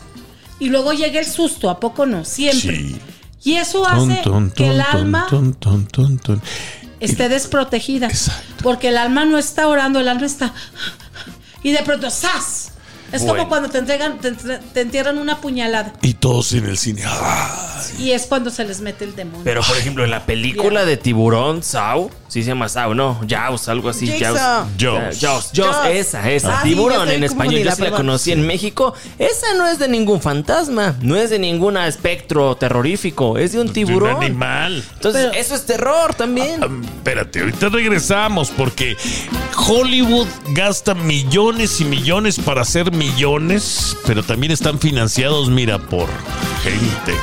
y 0.60 0.70
luego 0.70 0.94
llega 0.94 1.20
el 1.20 1.26
susto, 1.26 1.72
¿a 1.72 1.80
poco 1.80 2.06
no? 2.06 2.26
Siempre. 2.26 2.78
Sí. 2.78 3.02
Y 3.44 3.54
eso 3.56 3.88
hace 3.88 4.22
que 4.56 4.68
el 4.68 4.82
alma 4.82 5.26
esté 7.02 7.28
desprotegida. 7.28 8.08
Exacto. 8.08 8.64
Porque 8.64 8.88
el 8.88 8.98
alma 8.98 9.26
no 9.26 9.38
está 9.38 9.68
orando, 9.68 10.00
el 10.00 10.08
alma 10.08 10.26
está... 10.26 10.54
Y 11.64 11.72
de 11.72 11.84
pronto, 11.84 12.10
¡zas! 12.10 12.71
Es 13.12 13.22
Bueno. 13.22 13.36
como 13.36 13.50
cuando 13.50 13.70
te 13.70 13.78
entregan, 13.80 14.20
te, 14.20 14.82
entierran 14.82 15.18
una 15.18 15.42
puñalada. 15.42 15.94
Y 16.02 16.14
todos 16.14 16.54
en 16.54 16.66
el 16.66 16.78
cine. 16.78 17.04
¡ah! 17.06 17.68
Y 18.00 18.12
es 18.12 18.26
cuando 18.26 18.50
se 18.52 18.64
les 18.64 18.80
mete 18.82 19.04
el 19.06 19.16
demonio. 19.16 19.42
Pero 19.44 19.62
por 19.64 19.78
ejemplo, 19.78 20.04
en 20.04 20.12
la 20.12 20.26
película 20.26 20.86
de 20.86 20.98
tiburón, 20.98 21.62
Sao, 21.64 22.10
sí 22.28 22.42
se 22.42 22.50
llama 22.50 22.70
Sao, 22.70 22.94
¿no? 22.96 23.20
Jaws, 23.28 23.68
algo 23.70 23.90
así. 23.90 24.08
Jaws. 24.08 24.40
Jaws. 24.80 25.20
Jaws, 25.20 25.50
Jaws, 25.54 25.76
esa, 25.90 26.30
esa. 26.32 26.60
Ah, 26.60 26.64
tiburón 26.64 27.10
en 27.10 27.24
español. 27.24 27.62
Yo 27.64 27.72
sí 27.76 27.82
la 27.82 27.92
conocí 27.92 28.32
en 28.32 28.46
México. 28.48 28.94
Esa 29.20 29.54
no 29.56 29.68
es 29.68 29.78
de 29.80 29.88
ningún 29.90 30.22
fantasma, 30.22 30.96
no 31.02 31.16
es 31.18 31.30
de 31.32 31.40
ningún 31.40 31.76
espectro 31.78 32.56
terrorífico, 32.56 33.38
es 33.38 33.52
de 33.54 33.60
un 33.60 33.68
De 33.68 33.74
tiburón. 33.74 34.16
un 34.18 34.24
animal. 34.24 34.84
Entonces, 34.94 35.28
Pero- 35.30 35.38
eso 35.42 35.56
es 35.56 35.66
terror 35.66 36.14
también. 36.14 36.64
Ah, 36.64 36.68
Espérate, 36.98 37.40
ahorita 37.42 37.70
regresamos 37.70 38.52
porque 38.56 38.96
Hollywood 39.68 40.28
gasta 40.50 40.94
millones 40.94 41.82
y 41.82 41.86
millones 41.86 42.40
para 42.40 42.62
hacer 42.62 42.92
millones, 43.02 43.98
pero 44.06 44.22
también 44.22 44.52
están 44.52 44.78
financiados, 44.78 45.50
mira, 45.50 45.80
por 45.80 46.08
gente. 46.62 47.14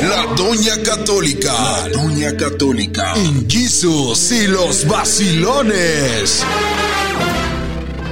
La 0.00 0.34
Doña 0.34 0.82
Católica. 0.82 1.52
La 1.52 1.88
Doña 1.90 2.34
Católica. 2.34 3.12
En 3.16 3.48
Jesus 3.50 4.32
y 4.32 4.46
los 4.46 4.86
vacilones. 4.86 6.42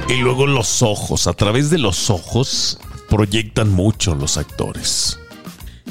Y 0.07 0.17
luego 0.17 0.45
los 0.45 0.83
ojos, 0.83 1.25
a 1.25 1.33
través 1.33 1.71
de 1.71 1.79
los 1.79 2.11
ojos 2.11 2.77
proyectan 3.09 3.71
mucho 3.71 4.13
los 4.13 4.37
actores. 4.37 5.19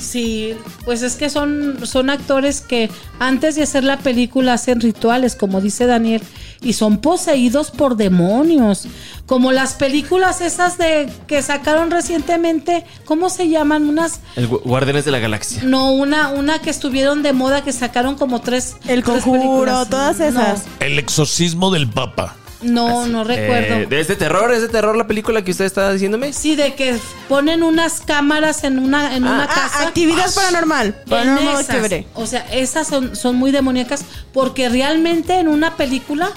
Sí, 0.00 0.54
pues 0.84 1.02
es 1.02 1.16
que 1.16 1.28
son, 1.30 1.78
son 1.86 2.10
actores 2.10 2.60
que 2.60 2.90
antes 3.18 3.56
de 3.56 3.62
hacer 3.62 3.84
la 3.84 3.98
película 3.98 4.54
hacen 4.54 4.80
rituales, 4.80 5.34
como 5.36 5.60
dice 5.60 5.86
Daniel, 5.86 6.22
y 6.60 6.72
son 6.72 6.98
poseídos 6.98 7.70
por 7.70 7.96
demonios. 7.96 8.86
Como 9.26 9.52
las 9.52 9.74
películas 9.74 10.40
esas 10.40 10.78
de 10.78 11.08
que 11.26 11.42
sacaron 11.42 11.90
recientemente, 11.90 12.84
¿cómo 13.04 13.28
se 13.30 13.48
llaman? 13.48 13.86
Unas, 13.88 14.20
El 14.36 14.48
Gu- 14.48 14.62
Guardianes 14.64 15.04
de 15.04 15.10
la 15.10 15.18
Galaxia. 15.18 15.62
no, 15.64 15.92
una, 15.92 16.28
una 16.30 16.60
que 16.60 16.70
estuvieron 16.70 17.22
de 17.22 17.32
moda 17.34 17.62
que 17.62 17.72
sacaron 17.72 18.14
como 18.16 18.40
tres. 18.40 18.76
El 18.86 19.04
Conjuro, 19.04 19.38
películas. 19.40 19.88
todas 19.90 20.20
esas. 20.20 20.62
El 20.80 20.98
exorcismo 20.98 21.70
del 21.70 21.88
Papa. 21.88 22.36
No, 22.62 22.88
no, 22.88 23.06
no 23.06 23.24
recuerdo. 23.24 23.74
Eh, 23.76 23.88
¿Es 23.90 24.08
de 24.08 24.16
terror? 24.16 24.52
¿Es 24.52 24.62
de 24.62 24.68
terror 24.68 24.96
la 24.96 25.06
película 25.06 25.42
que 25.42 25.52
usted 25.52 25.64
está 25.64 25.92
diciéndome? 25.92 26.32
Sí, 26.32 26.56
de 26.56 26.74
que 26.74 26.96
ponen 27.28 27.62
unas 27.62 28.00
cámaras 28.00 28.64
en 28.64 28.78
una, 28.78 29.14
en 29.16 29.22
una 29.24 29.44
Ah, 29.44 29.46
casa. 29.48 29.86
actividad 29.86 30.32
paranormal. 30.34 30.94
Paranormal 31.08 31.56
Activity. 31.56 32.06
O 32.14 32.26
sea, 32.26 32.46
esas 32.52 32.86
son, 32.88 33.14
son 33.14 33.36
muy 33.36 33.52
demoníacas 33.52 34.04
porque 34.32 34.68
realmente 34.68 35.38
en 35.38 35.48
una 35.48 35.76
película 35.76 36.30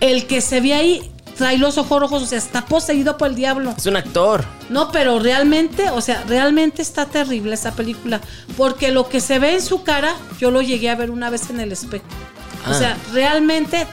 el 0.00 0.26
que 0.26 0.40
se 0.42 0.60
ve 0.60 0.74
ahí 0.74 1.10
trae 1.38 1.58
los 1.58 1.76
ojos 1.78 2.00
rojos, 2.00 2.22
o 2.22 2.26
sea, 2.26 2.38
está 2.38 2.64
poseído 2.64 3.16
por 3.18 3.28
el 3.28 3.34
diablo. 3.34 3.74
Es 3.76 3.86
un 3.86 3.96
actor. 3.96 4.44
No, 4.70 4.90
pero 4.90 5.18
realmente, 5.18 5.90
o 5.90 6.00
sea, 6.00 6.22
realmente 6.26 6.80
está 6.82 7.06
terrible 7.06 7.54
esa 7.54 7.72
película 7.72 8.20
porque 8.56 8.90
lo 8.90 9.08
que 9.08 9.20
se 9.20 9.38
ve 9.38 9.54
en 9.54 9.62
su 9.62 9.82
cara, 9.82 10.14
yo 10.38 10.50
lo 10.50 10.60
llegué 10.62 10.88
a 10.90 10.94
ver 10.96 11.10
una 11.10 11.28
vez 11.30 11.48
en 11.50 11.60
el 11.60 11.72
espejo. 11.72 12.04
O 12.66 12.70
Ah. 12.70 12.74
sea, 12.74 12.96
realmente 13.12 13.86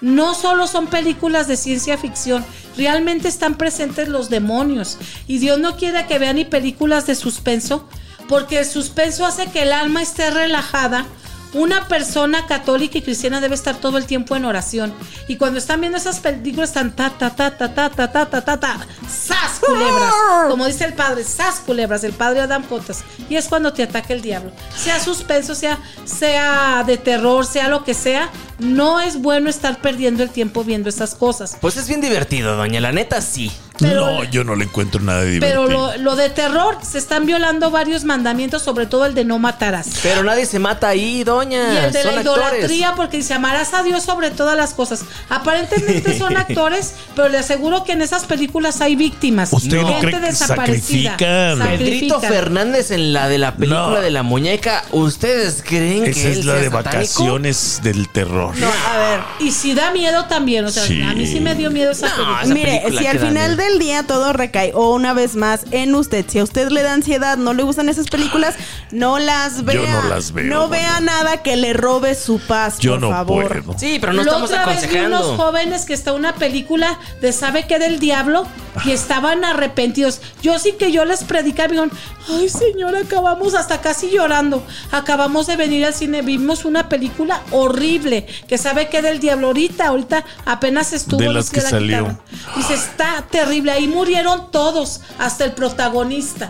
no 0.00 0.34
solo 0.34 0.66
son 0.66 0.86
películas 0.86 1.48
de 1.48 1.56
ciencia 1.56 1.98
ficción, 1.98 2.44
realmente 2.76 3.28
están 3.28 3.56
presentes 3.56 4.08
los 4.08 4.30
demonios. 4.30 4.98
Y 5.26 5.38
Dios 5.38 5.58
no 5.58 5.76
quiere 5.76 6.06
que 6.06 6.18
vean 6.18 6.36
ni 6.36 6.44
películas 6.44 7.06
de 7.06 7.14
suspenso, 7.14 7.88
porque 8.28 8.60
el 8.60 8.66
suspenso 8.66 9.26
hace 9.26 9.46
que 9.46 9.62
el 9.62 9.72
alma 9.72 10.02
esté 10.02 10.30
relajada. 10.30 11.06
Una 11.54 11.88
persona 11.88 12.46
católica 12.46 12.98
y 12.98 13.02
cristiana 13.02 13.40
debe 13.40 13.54
estar 13.54 13.76
todo 13.76 13.98
el 13.98 14.04
tiempo 14.04 14.36
en 14.36 14.44
oración. 14.44 14.92
Y 15.28 15.36
cuando 15.36 15.58
están 15.58 15.80
viendo 15.80 15.98
esas 15.98 16.20
películas 16.20 16.70
están 16.70 16.94
ta 16.94 17.10
ta 17.10 17.34
ta 17.34 17.56
ta 17.56 17.74
ta 17.74 17.90
ta 17.90 18.10
ta 18.10 18.26
ta 18.26 18.40
ta 18.42 18.60
ta 18.60 18.86
sas 19.08 19.58
culebras. 19.60 20.12
Como 20.48 20.66
dice 20.66 20.84
el 20.84 20.92
padre, 20.92 21.24
sas 21.24 21.60
culebras, 21.60 22.04
el 22.04 22.12
padre 22.12 22.40
Adam 22.40 22.62
Potas. 22.62 23.02
Y 23.28 23.36
es 23.36 23.48
cuando 23.48 23.72
te 23.72 23.82
ataca 23.82 24.12
el 24.12 24.20
diablo. 24.20 24.52
Sea 24.76 25.00
suspenso, 25.00 25.54
sea, 25.54 25.78
sea 26.04 26.84
de 26.86 26.98
terror, 26.98 27.46
sea 27.46 27.68
lo 27.68 27.84
que 27.84 27.94
sea, 27.94 28.30
no 28.58 29.00
es 29.00 29.20
bueno 29.20 29.48
estar 29.48 29.80
perdiendo 29.80 30.22
el 30.22 30.30
tiempo 30.30 30.64
viendo 30.64 30.88
esas 30.88 31.14
cosas. 31.14 31.56
Pues 31.60 31.76
es 31.76 31.88
bien 31.88 32.00
divertido, 32.00 32.56
doña. 32.56 32.80
La 32.80 32.92
neta, 32.92 33.20
sí. 33.20 33.50
Pero- 33.78 34.06
no, 34.06 34.24
yo 34.24 34.44
no 34.44 34.54
le 34.56 34.64
encuentro 34.64 35.00
nada 35.00 35.22
de 35.22 35.30
divertido. 35.32 35.66
Pero 35.66 35.78
lo, 35.78 35.96
lo 35.98 36.16
de 36.16 36.30
terror, 36.30 36.78
se 36.82 36.98
están 36.98 37.26
violando 37.26 37.70
varios 37.70 38.04
mandamientos, 38.04 38.62
sobre 38.62 38.86
todo 38.86 39.06
el 39.06 39.14
de 39.14 39.24
no 39.24 39.38
matarás. 39.38 39.88
Pero 40.02 40.22
nadie 40.22 40.46
se 40.46 40.58
mata 40.58 40.88
ahí, 40.88 41.24
doña. 41.24 41.74
Y 41.74 41.76
el 41.86 41.92
de 41.92 42.02
Son 42.02 42.14
la 42.14 42.20
actores. 42.20 42.48
idolatría, 42.54 42.94
porque 42.96 43.18
dice 43.18 43.34
amarás 43.34 43.74
a 43.74 43.82
Dios 43.82 44.02
sobre 44.02 44.30
todas 44.30 44.56
las 44.56 44.74
cosas. 44.74 45.04
Aparentemente 45.28 46.18
son 46.18 46.36
actores, 46.36 46.94
pero 47.14 47.28
le 47.28 47.38
aseguro 47.38 47.84
que 47.84 47.92
en 47.92 48.02
esas 48.02 48.24
películas 48.24 48.80
hay 48.80 48.96
víctimas. 48.96 49.52
¿Usted 49.52 49.80
no 49.80 49.88
gente 49.88 50.06
cree 50.08 50.20
que 50.20 50.26
desaparecida. 50.26 51.10
sacrifican? 51.12 51.58
Pedrito. 51.68 52.20
Fernández 52.20 52.90
en 52.90 53.12
la 53.12 53.28
de 53.28 53.38
la 53.38 53.54
película 53.54 53.88
No. 53.88 54.00
de 54.00 54.10
la 54.10 54.22
muñeca. 54.22 54.84
¿Ustedes 54.90 55.62
creen 55.66 56.04
Esa 56.04 56.12
que 56.20 56.30
es 56.32 56.38
él 56.38 56.46
la 56.46 56.52
sea 56.54 56.62
de 56.62 56.70
satánico? 56.70 56.84
vacaciones 56.98 57.80
del 57.82 58.08
terror. 58.08 58.56
No, 58.56 58.66
a 58.66 58.98
ver. 58.98 59.20
Y 59.40 59.52
si 59.52 59.74
da 59.74 59.90
miedo 59.92 60.24
también, 60.26 60.64
o 60.64 60.70
sea, 60.70 60.82
Sí. 60.84 61.00
a 61.02 61.12
mí 61.14 61.26
sí 61.26 61.40
me 61.40 61.54
dio 61.54 61.70
miedo 61.70 61.92
esa 61.92 62.08
No, 62.08 62.14
película. 62.14 62.42
esa 62.42 62.54
Mire, 62.54 62.70
película 62.82 63.00
si 63.00 63.06
al 63.06 63.18
final 63.18 63.50
miedo. 63.56 63.56
Del 63.68 63.78
día 63.78 64.02
todo 64.02 64.32
recae, 64.32 64.72
o 64.74 64.92
una 64.94 65.12
vez 65.14 65.36
más, 65.36 65.64
en 65.70 65.94
usted, 65.94 66.24
si 66.28 66.38
a 66.38 66.44
usted 66.44 66.68
le 66.70 66.82
da 66.82 66.92
ansiedad, 66.94 67.36
no 67.36 67.52
le 67.54 67.62
gustan 67.62 67.88
esas 67.88 68.08
películas, 68.08 68.54
no 68.90 69.18
las 69.18 69.64
vea. 69.64 69.74
Yo 69.76 70.02
no 70.02 70.08
las 70.08 70.32
veo, 70.32 70.44
No 70.46 70.68
vea 70.68 70.94
mamá. 70.94 71.00
nada 71.00 71.36
que 71.42 71.56
le 71.56 71.72
robe 71.72 72.14
su 72.14 72.38
paz, 72.40 72.78
Yo 72.78 72.92
por 72.92 73.00
no 73.00 73.10
favor. 73.10 73.62
puedo. 73.64 73.78
Sí, 73.78 73.98
pero 74.00 74.12
no 74.12 74.22
La 74.24 74.30
estamos 74.30 74.50
otra 74.50 74.66
vez 74.66 74.90
vi 74.90 74.98
unos 75.00 75.36
jóvenes 75.36 75.84
que 75.84 75.94
está 75.94 76.12
una 76.12 76.34
película 76.34 76.98
de 77.20 77.32
sabe 77.32 77.66
qué 77.66 77.78
del 77.78 77.98
diablo 77.98 78.46
y 78.84 78.92
estaban 78.92 79.44
arrepentidos. 79.44 80.20
Yo 80.42 80.58
sí 80.58 80.72
que 80.78 80.92
yo 80.92 81.04
les 81.04 81.24
predicaba 81.24 81.68
y 81.68 81.70
dijeron, 81.72 81.90
ay 82.30 82.48
señor, 82.48 82.94
acabamos 82.96 83.54
hasta 83.54 83.80
casi 83.80 84.10
llorando. 84.10 84.64
Acabamos 84.92 85.46
de 85.46 85.56
venir 85.56 85.84
al 85.84 85.94
cine, 85.94 86.22
vimos 86.22 86.64
una 86.64 86.88
película 86.88 87.42
horrible 87.50 88.26
que 88.46 88.56
sabe 88.58 88.88
qué 88.88 89.02
del 89.02 89.20
diablo. 89.20 89.48
Ahorita, 89.48 89.88
ahorita 89.88 90.24
apenas 90.44 90.92
estuvo. 90.92 91.18
De 91.20 91.28
las 91.28 91.50
que 91.50 91.60
la 91.60 91.70
salió. 91.70 91.98
quitaron. 91.98 92.20
Dice, 92.56 92.74
está 92.74 93.24
terrible. 93.30 93.57
Ahí 93.68 93.88
murieron 93.88 94.50
todos, 94.50 95.00
hasta 95.18 95.44
el 95.44 95.52
protagonista. 95.52 96.48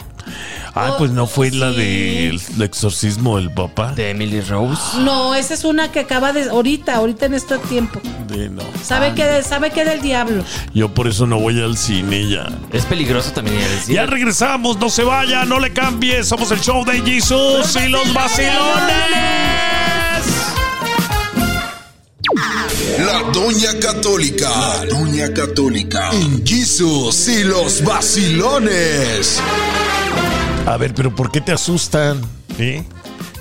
Ah, 0.75 0.95
pues 0.99 1.11
no 1.11 1.27
fue 1.27 1.51
la 1.51 1.71
del 1.73 2.41
exorcismo 2.61 3.37
del 3.37 3.51
Papa. 3.53 3.93
De 3.93 4.11
Emily 4.11 4.41
Rose. 4.41 4.99
No, 4.99 5.35
esa 5.35 5.55
es 5.55 5.65
una 5.65 5.91
que 5.91 6.01
acaba 6.01 6.33
de 6.33 6.51
ahorita, 6.51 6.95
ahorita 6.95 7.27
en 7.27 7.35
este 7.35 7.59
tiempo. 7.59 8.01
De 8.29 8.49
no. 8.49 8.63
¿Sabe 8.83 9.15
qué 9.15 9.43
sabe 9.43 9.71
qué 9.71 9.85
del 9.85 10.01
diablo? 10.01 10.45
Yo 10.75 10.93
por 10.95 11.09
eso 11.09 11.27
no 11.27 11.41
voy 11.41 11.61
al 11.61 11.77
cine 11.77 12.29
ya. 12.29 12.49
Es 12.73 12.85
peligroso 12.85 13.33
también 13.33 13.59
ir 13.59 13.65
al 13.65 13.81
cine. 13.81 13.95
Ya 13.95 14.07
regresamos, 14.07 14.79
no 14.79 14.89
se 14.91 15.03
vaya, 15.03 15.45
no 15.45 15.59
le 15.59 15.73
cambie. 15.73 16.23
Somos 16.23 16.51
el 16.53 16.61
show 16.61 16.85
de 16.85 17.01
Jesus 17.01 17.77
y 17.77 17.89
los 17.89 18.13
vacilones. 18.13 19.58
La 22.99 23.23
Doña 23.33 23.79
Católica. 23.81 24.49
La 24.49 24.85
Doña 24.87 25.33
Católica. 25.33 26.11
En 26.13 26.47
Jesus 26.47 27.29
y 27.29 27.45
los 27.45 27.83
vacilones. 27.83 29.41
A 30.67 30.77
ver, 30.77 30.95
pero 30.95 31.15
¿por 31.15 31.31
qué 31.33 31.41
te 31.41 31.53
asustan? 31.53 32.21
¿Eh? 32.59 32.85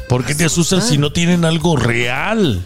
¿Por 0.10 0.26
qué 0.26 0.34
te 0.36 0.46
asustan 0.46 0.82
si 0.82 0.98
no 0.98 1.12
tienen 1.12 1.46
algo 1.46 1.76
real? 1.76 2.66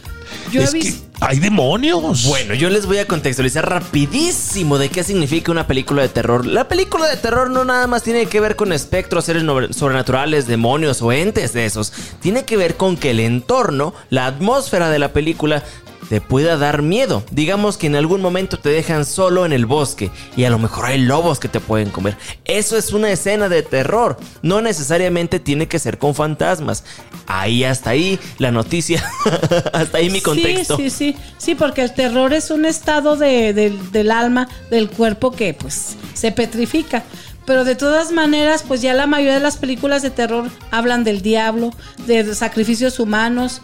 Yo 0.52 0.62
es 0.62 0.72
que 0.72 0.94
hay 1.20 1.39
demonios. 1.39 2.26
Bueno, 2.26 2.54
yo 2.54 2.70
les 2.70 2.86
voy 2.86 3.00
a 3.00 3.08
contextualizar 3.08 3.67
rapidísimo 3.70 4.78
de 4.78 4.89
qué 4.89 5.04
significa 5.04 5.52
una 5.52 5.67
película 5.67 6.02
de 6.04 6.10
terror. 6.10 6.46
La 6.46 6.67
película 6.67 7.08
de 7.08 7.17
terror 7.17 7.50
no 7.50 7.65
nada 7.65 7.88
más 7.88 8.04
tiene 8.04 8.26
que 8.28 8.39
ver 8.39 8.56
con 8.56 8.72
espectros, 8.74 9.26
seres 9.26 9.44
no- 9.44 9.72
sobrenaturales, 9.74 10.48
demonios 10.48 11.02
o 11.02 11.12
entes 11.12 11.54
de 11.54 11.65
esos. 11.65 11.91
Tiene 12.22 12.46
que 12.46 12.58
ver 12.58 12.76
con 12.78 12.96
que 12.98 13.12
el 13.12 13.20
entorno, 13.20 13.94
la 14.10 14.28
atmósfera 14.28 14.89
de 14.89 15.00
la 15.00 15.13
película 15.13 15.63
te 16.12 16.19
pueda 16.19 16.58
dar 16.58 16.82
miedo. 16.82 17.24
Digamos 17.32 17.78
que 17.78 17.88
en 17.88 17.95
algún 17.95 18.19
momento 18.19 18.60
te 18.60 18.67
dejan 18.67 19.06
solo 19.06 19.45
en 19.45 19.54
el 19.54 19.65
bosque 19.65 20.12
y 20.36 20.43
a 20.43 20.50
lo 20.50 20.60
mejor 20.60 20.88
hay 20.88 20.97
lobos 21.00 21.39
que 21.39 21.47
te 21.47 21.62
pueden 21.62 21.89
comer. 21.89 22.17
Eso 22.43 22.76
es 22.76 22.91
una 22.91 23.10
escena 23.12 23.47
de 23.47 23.63
terror. 23.63 24.17
No 24.41 24.60
necesariamente 24.62 25.39
tiene 25.39 25.69
que 25.69 25.80
ser 25.80 25.97
con 26.00 26.13
fantasmas. 26.13 26.84
Ahí 27.28 27.63
hasta 27.63 27.91
ahí 27.91 28.19
la 28.39 28.52
noticia. 28.52 29.02
hasta 29.71 30.00
ahí 30.00 30.10
mi 30.10 30.19
contexto. 30.19 30.76
Sí, 30.76 30.89
sí, 30.89 31.13
sí. 31.13 31.17
Sí, 31.38 31.56
porque 31.56 31.82
el 31.82 31.93
terror 31.93 32.34
es 32.34 32.52
un 32.52 32.65
estado 32.65 33.15
de- 33.15 33.54
del- 33.54 33.93
del 33.93 34.12
alma, 34.12 34.50
del 34.69 34.89
cuerpo 34.89 35.32
que 35.32 35.54
pues 35.54 35.95
se 36.13 36.34
petrifica. 36.34 37.04
Pero 37.45 37.63
de 37.63 37.76
todas 37.76 38.12
maneras, 38.12 38.65
pues 38.67 38.82
ya 38.82 38.93
la 38.93 39.08
mayoría 39.08 39.36
de 39.36 39.39
las 39.39 39.56
películas 39.56 40.02
de 40.02 40.10
terror 40.10 40.50
hablan 40.71 41.06
del 41.06 41.21
diablo, 41.21 41.71
de 42.06 42.36
sacrificios 42.36 43.00
humanos. 43.00 43.62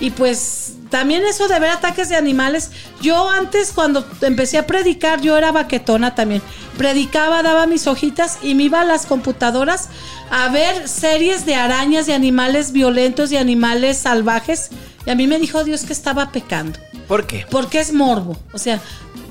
Y 0.00 0.10
pues 0.10 0.74
también 0.90 1.24
eso 1.24 1.48
de 1.48 1.58
ver 1.58 1.70
ataques 1.70 2.08
de 2.08 2.16
animales. 2.16 2.70
Yo 3.00 3.28
antes 3.30 3.72
cuando 3.72 4.06
empecé 4.20 4.58
a 4.58 4.66
predicar, 4.66 5.20
yo 5.20 5.36
era 5.36 5.52
baquetona 5.52 6.14
también. 6.14 6.42
Predicaba, 6.76 7.42
daba 7.42 7.66
mis 7.66 7.86
hojitas 7.86 8.38
y 8.42 8.54
me 8.54 8.64
iba 8.64 8.80
a 8.80 8.84
las 8.84 9.06
computadoras 9.06 9.88
a 10.30 10.48
ver 10.50 10.88
series 10.88 11.46
de 11.46 11.54
arañas, 11.54 12.06
de 12.06 12.14
animales 12.14 12.72
violentos, 12.72 13.30
de 13.30 13.38
animales 13.38 13.98
salvajes. 13.98 14.70
Y 15.04 15.10
a 15.10 15.14
mí 15.14 15.26
me 15.26 15.38
dijo 15.38 15.64
Dios 15.64 15.82
que 15.82 15.92
estaba 15.92 16.30
pecando. 16.30 16.78
¿Por 17.08 17.26
qué? 17.26 17.46
Porque 17.50 17.80
es 17.80 17.92
morbo. 17.92 18.36
O 18.52 18.58
sea, 18.58 18.80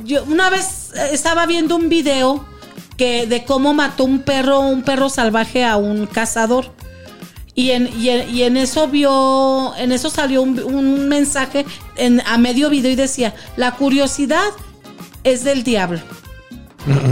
yo 0.03 0.23
una 0.25 0.49
vez 0.49 0.91
eh, 0.95 1.09
estaba 1.11 1.45
viendo 1.45 1.75
un 1.75 1.89
video 1.89 2.45
que 2.97 3.27
de 3.27 3.45
cómo 3.45 3.73
mató 3.73 4.03
un 4.03 4.19
perro, 4.19 4.59
un 4.59 4.81
perro 4.81 5.09
salvaje 5.09 5.63
a 5.63 5.77
un 5.77 6.07
cazador. 6.07 6.71
Y 7.57 7.71
en, 7.71 7.89
y 7.99 8.09
en, 8.09 8.29
y 8.29 8.43
en 8.43 8.55
eso 8.55 8.87
vio, 8.87 9.75
en 9.77 9.91
eso 9.91 10.11
salió 10.11 10.43
un, 10.43 10.59
un 10.59 11.09
mensaje 11.09 11.65
en, 11.95 12.21
a 12.27 12.37
medio 12.37 12.69
video 12.69 12.91
y 12.91 12.95
decía, 12.95 13.33
la 13.55 13.71
curiosidad 13.71 14.45
es 15.23 15.43
del 15.43 15.63
diablo. 15.63 15.99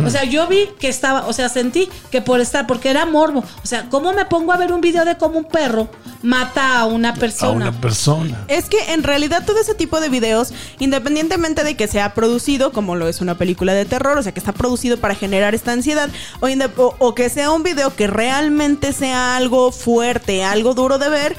O 0.06 0.10
sea, 0.10 0.24
yo 0.24 0.48
vi 0.48 0.70
que 0.80 0.88
estaba, 0.88 1.26
o 1.28 1.34
sea, 1.34 1.50
sentí 1.50 1.90
que 2.12 2.22
por 2.22 2.40
estar, 2.40 2.66
porque 2.68 2.90
era 2.90 3.06
morbo. 3.06 3.44
O 3.64 3.68
sea, 3.68 3.90
¿cómo 3.90 4.14
me 4.14 4.26
pongo 4.26 4.52
a 4.52 4.58
ver 4.58 4.72
un 4.72 4.82
video 4.82 5.06
de 5.06 5.18
cómo 5.18 5.40
un 5.40 5.46
perro 5.46 5.90
mata 6.22 6.80
a 6.80 6.86
una 6.86 7.10
A 7.10 7.14
persona? 7.14 7.52
una 7.70 7.72
persona. 7.82 8.46
Es 8.48 8.66
que 8.70 8.94
en 8.94 9.04
realidad 9.04 9.44
todo 9.46 9.60
ese 9.60 9.76
tipo 9.76 10.00
de 10.00 10.10
videos, 10.10 10.54
independientemente 10.80 11.64
de 11.64 11.76
que 11.76 11.88
sea 11.88 12.14
producido, 12.14 12.72
como 12.72 12.96
lo 12.96 13.08
es 13.08 13.22
una 13.22 13.38
película 13.38 13.74
de 13.74 13.86
terror, 13.86 14.18
o 14.18 14.24
sea, 14.24 14.34
que 14.34 14.40
está 14.40 14.52
producido 14.54 14.98
para 14.98 15.16
generar 15.16 15.54
esta 15.56 15.72
ansiedad, 15.72 16.10
o- 16.42 16.96
o 17.00 17.16
que 17.16 17.30
sea 17.30 17.52
un 17.52 17.64
video 17.64 17.96
que 17.96 18.08
realmente 18.08 18.94
sea 18.94 19.36
algo 19.36 19.72
fuerte, 19.72 20.44
algo 20.44 20.74
duro 20.74 20.98
de 20.98 21.10
ver, 21.10 21.36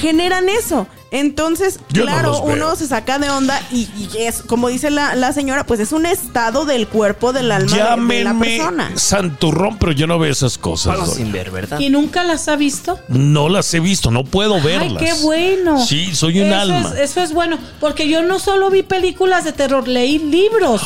generan 0.00 0.48
eso. 0.48 0.86
Entonces, 1.12 1.80
Yo 1.90 2.02
claro, 2.04 2.40
uno 2.42 2.76
se 2.76 2.86
saca 2.86 3.18
de 3.18 3.28
onda 3.30 3.60
y, 3.72 3.88
y 3.98 4.08
es, 4.20 4.42
como 4.42 4.68
dice 4.68 4.90
la, 4.90 5.16
la 5.16 5.32
señora, 5.32 5.66
pues 5.66 5.80
es 5.80 5.90
un 5.90 6.06
estado 6.06 6.64
del 6.66 6.86
cuerpo, 6.86 7.32
del 7.32 7.50
alma 7.50 7.68
de- 7.96 8.14
de, 8.18 8.24
la 8.24 8.38
persona. 8.38 8.92
santurrón, 8.94 9.76
pero 9.78 9.90
yo 9.90 10.06
no 10.06 10.20
veo 10.20 10.30
esas 10.30 10.56
cosas. 10.56 11.14
Sin 11.14 11.32
ver, 11.32 11.50
¿verdad? 11.50 11.80
¿Y 11.80 11.90
nunca 11.90 12.22
las 12.22 12.46
ha 12.46 12.54
visto? 12.54 13.00
No 13.08 13.48
las 13.48 13.74
he 13.74 13.80
visto, 13.80 14.12
no 14.12 14.22
puedo 14.22 14.60
verlas. 14.62 15.02
Ay, 15.02 15.08
qué 15.08 15.14
bueno. 15.24 15.84
Sí, 15.84 16.14
soy 16.14 16.38
un 16.40 16.46
Eso 16.46 16.56
alma. 16.60 16.92
Es, 16.94 17.10
eso 17.10 17.22
es 17.22 17.32
bueno, 17.32 17.58
porque 17.80 18.08
yo 18.08 18.22
no 18.22 18.38
solo 18.38 18.70
vi 18.70 18.84
películas 18.84 19.42
de 19.42 19.52
terror, 19.52 19.88
leí 19.88 20.18
libros 20.20 20.80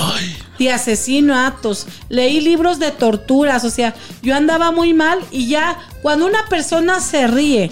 de 0.59 0.73
asesinatos, 0.73 1.87
leí 2.09 2.41
libros 2.41 2.79
de 2.79 2.91
torturas, 2.93 3.63
o 3.65 3.71
sea, 3.71 3.95
yo 4.23 4.35
andaba 4.35 4.71
muy 4.71 4.95
mal 4.95 5.19
y 5.31 5.49
ya 5.49 5.79
cuando 6.01 6.25
una 6.27 6.47
persona 6.47 7.01
se 7.01 7.27
ríe 7.27 7.71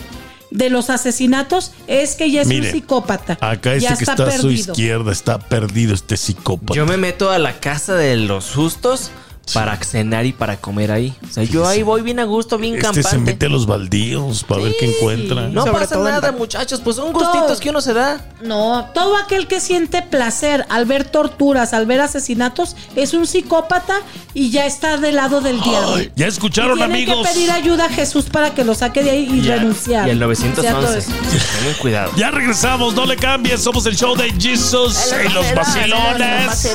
de 0.53 0.71
los 0.71 0.91
asesinatos 0.91 1.73
es 1.87 2.15
que 2.15 2.31
ya 2.31 2.43
es 2.43 2.49
Mire, 2.49 2.67
un 2.67 2.73
psicópata. 2.73 3.39
Acá 3.41 3.77
ya 3.77 3.91
este 3.93 4.05
que 4.05 4.11
está 4.11 4.27
a 4.27 4.39
su 4.39 4.51
izquierda 4.51 5.13
está 5.13 5.39
perdido, 5.39 5.95
este 5.95 6.17
psicópata. 6.17 6.75
Yo 6.75 6.87
me 6.87 6.97
meto 6.97 7.31
a 7.31 7.39
la 7.39 7.59
casa 7.59 7.95
de 7.95 8.17
los 8.17 8.55
justos 8.55 9.11
para 9.53 9.77
cenar 9.83 10.25
y 10.25 10.33
para 10.33 10.57
comer 10.57 10.93
ahí. 10.93 11.15
O 11.29 11.33
sea, 11.33 11.43
yo 11.45 11.67
ahí 11.67 11.83
voy 11.83 12.01
bien 12.03 12.19
a 12.21 12.25
gusto, 12.25 12.57
bien 12.59 12.75
este 12.75 12.87
campante. 12.87 13.09
se 13.09 13.19
mete 13.19 13.47
a 13.47 13.49
los 13.49 13.67
baldíos 13.67 14.45
para 14.45 14.63
ver 14.63 14.75
qué 14.79 14.87
encuentra. 14.97 15.49
No 15.49 15.63
Sobre 15.63 15.73
pasa 15.81 15.95
todo 15.97 16.07
en 16.09 16.15
nada, 16.15 16.33
muchachos. 16.33 16.81
Pues 16.83 16.97
son 16.97 17.13
gustitos 17.13 17.47
Todo. 17.47 17.61
que 17.61 17.71
uno 17.71 17.81
se 17.81 17.93
da. 17.93 18.21
No, 18.43 18.89
todo 18.95 19.17
aquel 19.17 19.47
que 19.49 19.61
siente 19.61 20.01
placer 20.03 20.65
al 20.71 20.87
ver 20.87 21.05
torturas, 21.05 21.75
al 21.75 21.87
ver 21.87 22.01
asesinatos, 22.01 22.77
es 22.97 23.13
un 23.15 23.27
psicópata 23.27 23.97
y 24.33 24.51
ya 24.51 24.65
está 24.65 24.97
del 24.97 25.17
lado 25.17 25.41
del 25.41 25.61
diablo. 25.61 25.97
Ay, 25.97 26.13
ya 26.17 26.27
escucharon, 26.29 26.77
Tienen 26.79 26.95
amigos. 26.97 27.27
que 27.27 27.35
pedir 27.35 27.51
ayuda 27.51 27.87
a 27.87 27.89
Jesús 27.91 28.27
para 28.27 28.55
que 28.55 28.65
lo 28.65 28.75
saque 28.75 29.03
de 29.03 29.11
ahí 29.11 29.29
y, 29.31 29.43
Ya. 29.43 29.57
renunciar. 29.57 30.07
Y 30.09 30.13
el 30.13 30.23
O 30.23 30.35
sea, 30.35 30.51
todo 30.55 30.83
911. 30.83 30.99
eso. 30.99 31.11
Tengan 31.59 31.75
cuidado. 31.81 32.13
Ya 32.17 32.31
regresamos, 32.31 32.95
no 32.95 33.05
le 33.07 33.17
cambies. 33.17 33.61
Somos 33.63 33.85
el 33.87 33.97
show 33.97 34.17
de 34.17 34.31
Jesus 34.33 35.13
y 35.27 35.33
los 35.33 35.55
vacilones. 35.55 36.75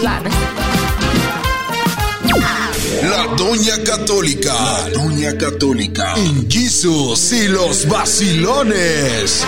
La 3.04 3.28
Doña 3.36 3.84
Católica. 3.84 4.54
La 4.54 4.90
Doña 4.90 5.38
Católica. 5.38 6.16
Jesus 6.50 7.32
y 7.32 7.48
los 7.48 7.88
vacilones. 7.88 9.46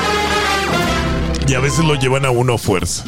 Y 1.47 1.53
a 1.55 1.59
veces 1.59 1.83
lo 1.83 1.95
llevan 1.95 2.25
a 2.25 2.31
uno 2.31 2.53
a 2.53 2.57
fuerza. 2.57 3.03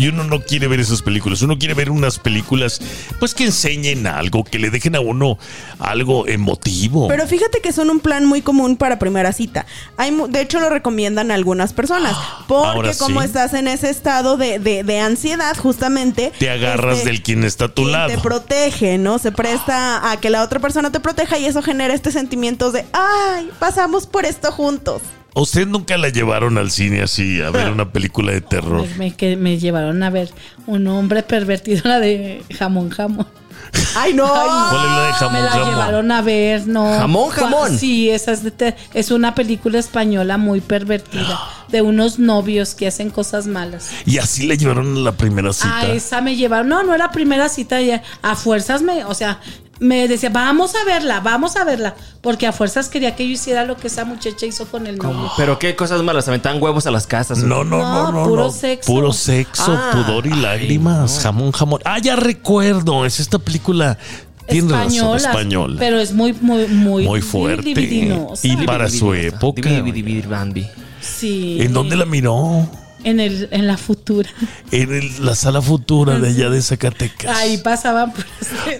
Y 0.00 0.08
uno 0.08 0.24
no 0.24 0.40
quiere 0.40 0.66
ver 0.66 0.80
esas 0.80 1.02
películas. 1.02 1.42
Uno 1.42 1.58
quiere 1.58 1.74
ver 1.74 1.90
unas 1.90 2.18
películas, 2.18 2.80
pues 3.18 3.34
que 3.34 3.44
enseñen 3.44 4.06
algo, 4.06 4.44
que 4.44 4.58
le 4.58 4.70
dejen 4.70 4.96
a 4.96 5.00
uno 5.00 5.36
algo 5.78 6.26
emotivo. 6.26 7.06
Pero 7.06 7.26
fíjate 7.26 7.60
que 7.60 7.70
son 7.70 7.90
un 7.90 8.00
plan 8.00 8.24
muy 8.24 8.40
común 8.40 8.76
para 8.78 8.98
primera 8.98 9.34
cita. 9.34 9.66
Hay, 9.98 10.16
de 10.30 10.40
hecho, 10.40 10.58
lo 10.58 10.70
recomiendan 10.70 11.30
algunas 11.30 11.74
personas. 11.74 12.16
Porque 12.48 12.66
Ahora 12.68 12.92
como 12.98 13.20
estás 13.20 13.52
en 13.52 13.68
ese 13.68 13.90
estado 13.90 14.38
de, 14.38 14.58
de- 14.58 14.84
de 14.84 15.00
ansiedad, 15.00 15.54
justamente... 15.58 16.32
te 16.38 16.48
agarras 16.48 16.96
este, 17.00 17.10
del 17.10 17.22
quien 17.22 17.44
está 17.44 17.66
a 17.66 17.68
tu 17.68 17.82
quien 17.82 17.92
lado. 17.92 18.08
Te 18.08 18.16
protege, 18.18 18.96
¿no? 18.96 19.18
Se 19.18 19.32
presta 19.32 20.10
a 20.10 20.16
que 20.18 20.30
la 20.30 20.42
otra 20.42 20.60
persona 20.60 20.90
te 20.90 21.00
proteja 21.00 21.38
y 21.38 21.44
eso 21.44 21.60
genera 21.60 21.92
este 21.92 22.10
sentimiento 22.10 22.72
de, 22.72 22.86
ay, 22.94 23.50
pasamos 23.58 24.06
por 24.06 24.24
esto 24.24 24.50
juntos. 24.50 25.02
¿A 25.34 25.40
¿Usted 25.40 25.66
nunca 25.66 25.96
la 25.96 26.08
llevaron 26.08 26.58
al 26.58 26.70
cine 26.70 27.02
así 27.02 27.40
a 27.40 27.50
ver 27.50 27.70
una 27.70 27.92
película 27.92 28.32
de 28.32 28.40
terror? 28.40 28.86
Me, 28.92 28.96
me- 29.10 29.14
que 29.16 29.36
me 29.36 29.58
llevaron 29.58 30.02
a 30.02 30.10
ver 30.10 30.30
un 30.66 30.86
hombre 30.88 31.22
pervertido, 31.22 31.82
la 31.88 32.00
de 32.00 32.42
jamón, 32.58 32.90
jamón. 32.90 33.26
Ay, 33.94 34.14
no. 34.14 34.26
¿Cuál 34.26 34.84
es 34.84 34.90
la 34.90 35.06
de 35.06 35.12
jamón, 35.12 35.32
me 35.34 35.42
la 35.42 35.50
jamón? 35.50 35.68
llevaron 35.70 36.12
a 36.12 36.22
ver, 36.22 36.66
no. 36.66 36.84
¿Jamón, 36.98 37.30
jamón? 37.30 37.78
Sí, 37.78 38.10
esa 38.10 38.32
es, 38.32 38.42
de 38.42 38.50
te- 38.50 38.76
es 38.94 39.10
una 39.12 39.34
película 39.34 39.78
española 39.78 40.38
muy 40.38 40.60
pervertida 40.60 41.38
de 41.68 41.82
unos 41.82 42.18
novios 42.18 42.74
que 42.74 42.88
hacen 42.88 43.10
cosas 43.10 43.46
malas. 43.46 43.90
Y 44.06 44.18
así 44.18 44.46
la 44.46 44.54
llevaron 44.56 44.96
a 44.96 45.00
la 45.00 45.12
primera 45.12 45.52
cita. 45.52 45.78
A 45.80 45.86
esa 45.92 46.20
me 46.20 46.34
llevaron. 46.36 46.68
No, 46.68 46.82
no 46.82 46.94
era 46.94 47.10
primera 47.12 47.48
cita. 47.48 47.80
ya- 47.80 48.02
A 48.22 48.34
fuerzas 48.34 48.82
me, 48.82 49.04
o 49.04 49.14
sea, 49.14 49.40
me 49.80 50.06
decía, 50.06 50.28
vamos 50.28 50.74
a 50.76 50.84
verla, 50.84 51.20
vamos 51.20 51.56
a 51.56 51.64
verla. 51.64 51.94
Porque 52.20 52.46
a 52.46 52.52
fuerzas 52.52 52.88
quería 52.88 53.16
que 53.16 53.26
yo 53.26 53.32
hiciera 53.32 53.64
lo 53.64 53.76
que 53.76 53.86
esa 53.88 54.04
muchacha 54.04 54.44
hizo 54.46 54.66
con 54.66 54.86
el 54.86 54.98
novio. 54.98 55.30
Pero 55.36 55.58
qué 55.58 55.74
cosas 55.74 56.02
malas. 56.02 56.28
Aventaban 56.28 56.62
huevos 56.62 56.86
a 56.86 56.90
las 56.90 57.06
casas. 57.06 57.38
No, 57.38 57.64
no, 57.64 57.78
no, 57.78 57.82
No, 57.82 58.12
no. 58.12 58.24
puro 58.28 58.42
no. 58.44 58.50
sexo. 58.50 58.92
Puro 58.92 59.12
sexo, 59.12 59.72
Ah. 59.76 59.90
pudor 59.92 60.26
y 60.26 60.32
Ay, 60.32 60.40
lágrimas. 60.40 61.20
Jamón, 61.22 61.50
jamón. 61.52 61.80
Ah, 61.84 61.98
ya 61.98 62.14
recuerdo. 62.14 63.04
Es 63.06 63.18
esta 63.20 63.38
película. 63.38 63.96
Tiene 64.46 64.70
razón, 64.72 64.88
Españolas, 64.92 65.24
española. 65.24 65.76
Pero 65.78 65.98
es 66.00 66.12
muy, 66.12 66.32
muy, 66.34 66.66
muy, 66.66 67.04
Muy 67.04 67.22
fuerte. 67.22 67.70
Y 68.42 68.56
para 68.66 68.88
su 68.90 69.14
época. 69.14 69.62
Dividir, 69.68 69.94
dividir, 69.94 70.28
Bambi. 70.28 70.66
Sí. 71.00 71.56
¿En 71.60 71.72
dónde 71.72 71.96
la 71.96 72.04
miró? 72.04 72.68
En, 73.02 73.18
el, 73.20 73.48
en 73.50 73.66
la 73.66 73.76
futura. 73.78 74.28
En 74.72 74.92
el- 74.94 75.24
la 75.24 75.34
sala 75.34 75.62
futura 75.62 76.18
de 76.18 76.28
allá 76.28 76.50
de 76.50 76.60
Zacatecas. 76.60 77.34
Ahí 77.36 77.58
pasaban. 77.58 78.12
por- 78.12 78.24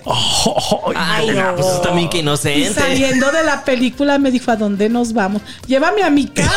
Ay, 0.94 1.28
Ay, 1.30 1.30
no. 1.36 1.54
Pues 1.56 1.66
eso 1.66 1.80
también 1.80 2.08
que 2.10 2.18
Y 2.18 2.20
inocente. 2.20 2.74
saliendo 2.74 3.30
de 3.32 3.42
la 3.44 3.64
película 3.64 4.18
me 4.18 4.30
dijo, 4.30 4.50
¿a 4.50 4.56
dónde 4.56 4.88
nos 4.88 5.12
vamos? 5.12 5.40
Llévame 5.66 6.02
a 6.02 6.10
mi 6.10 6.26
casa. 6.26 6.48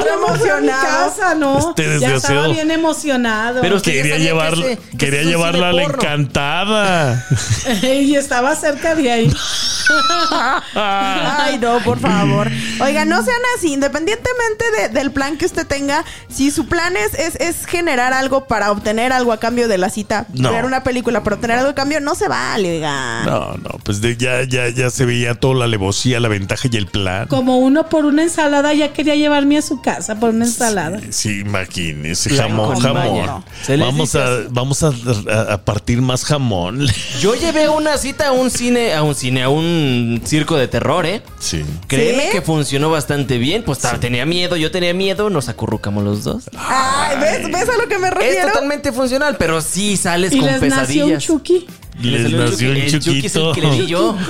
no, 0.00 0.04
yo 0.06 0.28
me 0.32 0.38
fui 0.38 0.48
a 0.50 0.56
mi 0.60 0.68
emocionado. 0.68 1.10
casa, 1.14 1.34
¿no? 1.34 1.58
Este 1.70 1.98
ya 2.00 2.14
estaba 2.14 2.48
bien 2.48 2.70
emocionado. 2.70 3.60
Pero 3.60 3.76
usted 3.76 3.92
Quería, 3.92 4.16
que 4.16 4.22
llevar, 4.22 4.52
ese- 4.54 4.78
que 4.92 4.96
quería 4.98 5.20
ese 5.20 5.30
es 5.30 5.36
un 5.36 5.42
llevarla 5.42 5.68
a 5.70 5.72
la 5.72 5.82
encantada. 5.82 7.26
y 7.82 8.14
estaba 8.14 8.54
cerca 8.54 8.94
de 8.94 9.10
ahí. 9.10 9.32
Ay, 10.74 11.58
no, 11.58 11.78
por 11.80 11.98
favor. 11.98 12.48
Oiga, 12.80 13.04
no 13.04 13.22
sean 13.24 13.40
así. 13.56 13.72
Independientemente 13.72 14.64
de- 14.78 14.88
del 14.90 15.10
plan 15.10 15.36
que 15.36 15.46
usted 15.46 15.66
tenga, 15.66 16.04
si 16.28 16.50
su 16.50 16.66
plan 16.66 16.96
es, 16.96 17.14
es, 17.18 17.36
es 17.36 17.66
generar 17.66 18.12
algo 18.12 18.46
para 18.46 18.70
obtener 18.70 19.12
algo 19.12 19.32
a 19.32 19.38
cambio 19.40 19.68
de 19.68 19.78
la 19.78 19.90
cita, 19.90 20.26
No. 20.34 20.52
ver 20.52 20.64
una 20.64 20.82
película 20.82 21.22
para 21.22 21.36
obtener 21.36 21.58
algo 21.58 21.70
a 21.70 21.74
cambio, 21.74 22.00
no 22.00 22.14
se 22.14 22.28
vale, 22.28 22.76
oiga. 22.76 23.24
No, 23.24 23.54
no, 23.56 23.70
pues 23.84 24.00
de- 24.00 24.16
ya, 24.16 24.42
ya, 24.44 24.68
ya 24.68 24.90
se 24.90 25.04
veía 25.04 25.34
toda 25.34 25.54
la 25.54 25.64
alevosía, 25.64 26.20
la 26.20 26.28
ventaja 26.28 26.68
y 26.70 26.76
el 26.76 26.86
plan. 26.86 27.26
Como 27.28 27.58
uno 27.58 27.88
por 27.88 28.04
una 28.04 28.22
ensalada 28.22 28.72
ya 28.74 28.92
quería 28.92 29.14
llevarme 29.14 29.58
a 29.58 29.62
su 29.62 29.80
casa 29.80 30.18
por 30.18 30.30
una 30.30 30.44
ensalada. 30.44 31.00
Sí, 31.10 31.40
imagínese, 31.40 32.30
Claro, 32.30 32.50
jamón, 32.50 32.80
jamón. 32.80 33.44
Vamos 33.78 34.14
a, 34.14 34.28
vamos 34.50 34.82
a, 34.82 34.88
a- 35.30 35.52
a 35.54 35.64
partir 35.64 36.00
más 36.02 36.24
jamón. 36.24 36.86
Yo 37.20 37.34
llevé 37.34 37.68
una 37.68 37.96
cita 37.98 38.28
a 38.28 38.32
un 38.32 38.50
cine, 38.50 38.92
a 38.94 39.02
un 39.02 39.14
cine, 39.14 39.42
a 39.42 39.48
un 39.48 40.20
circo 40.24 40.56
de 40.56 40.68
terror, 40.68 41.06
¿eh? 41.06 41.22
Sí. 41.38 41.64
Créeme 41.86 42.24
¿Sí? 42.24 42.28
que 42.32 42.42
funcionó 42.42 42.90
bastante 42.90 43.38
bien. 43.38 43.62
Pues 43.64 43.78
tenía 44.00 44.26
miedo, 44.26 44.56
yo 44.56 44.70
tenía 44.70 44.94
miedo, 44.94 45.30
nos 45.30 45.48
acurrucamos 45.48 46.02
los 46.04 46.09
dos. 46.24 46.50
Ay, 46.56 47.16
¿ves, 47.20 47.50
¿ves 47.50 47.68
a 47.68 47.76
lo 47.80 47.88
que 47.88 47.98
me 47.98 48.08
Es 48.08 48.14
refiero? 48.14 48.48
totalmente 48.48 48.92
funcional, 48.92 49.36
pero 49.38 49.60
sí 49.60 49.96
sales 49.96 50.32
Y 50.32 50.38
con 50.40 50.46
les 50.48 50.62
nació 50.62 51.06
un. 51.06 51.18
Chucky. 51.18 51.66
Les 52.02 52.30
nació 52.32 52.70
un 52.70 52.76
Chucky. 52.86 53.26
El 53.26 53.30
Chucky 53.32 53.66
es 53.82 53.86
yo. 53.88 54.16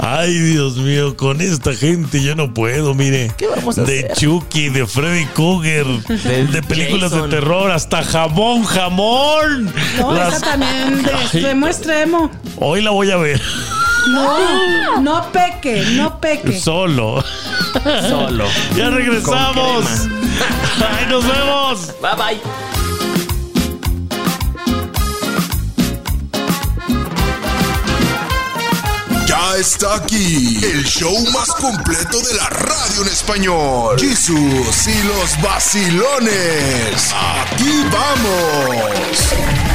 Ay, 0.00 0.32
Dios 0.38 0.76
mío, 0.76 1.16
con 1.16 1.40
esta 1.40 1.74
gente 1.74 2.22
yo 2.22 2.34
no 2.36 2.54
puedo, 2.54 2.94
mire. 2.94 3.32
¿Qué 3.36 3.48
vamos 3.48 3.78
a 3.78 3.82
de 3.82 3.98
hacer? 4.10 4.12
Chucky, 4.16 4.68
de 4.68 4.86
Freddy 4.86 5.24
Krueger, 5.26 5.86
de 5.86 6.62
películas 6.62 7.10
Jason. 7.10 7.28
de 7.30 7.36
terror, 7.36 7.70
hasta 7.72 8.02
jamón, 8.04 8.62
jamón. 8.64 9.72
No, 9.98 10.14
Las- 10.14 10.34
esa 10.36 10.46
también 10.50 11.02
de 11.02 11.10
Ay, 11.12 11.22
extremo 11.24 11.66
a 11.66 11.70
extremo. 11.70 12.30
Hoy 12.56 12.80
la 12.82 12.90
voy 12.90 13.10
a 13.10 13.16
ver 13.16 13.40
No, 14.08 15.00
no 15.00 15.32
peque, 15.32 15.84
no 15.92 16.20
peque. 16.20 16.58
solo. 16.58 17.22
Solo. 18.08 18.46
Ya 18.74 18.90
regresamos. 18.90 19.86
Ay, 20.80 21.06
nos 21.08 21.24
vemos. 21.26 21.94
Bye 22.00 22.16
bye. 22.16 22.40
Ya 29.26 29.56
está 29.58 29.96
aquí 29.96 30.58
el 30.64 30.84
show 30.84 31.14
más 31.32 31.48
completo 31.48 32.18
de 32.22 32.34
la 32.34 32.48
radio 32.48 33.02
en 33.02 33.08
español. 33.08 33.98
Jesús 34.00 34.86
y 34.86 35.02
los 35.02 35.40
vacilones. 35.42 37.12
Aquí 37.12 37.84
vamos. 37.92 39.67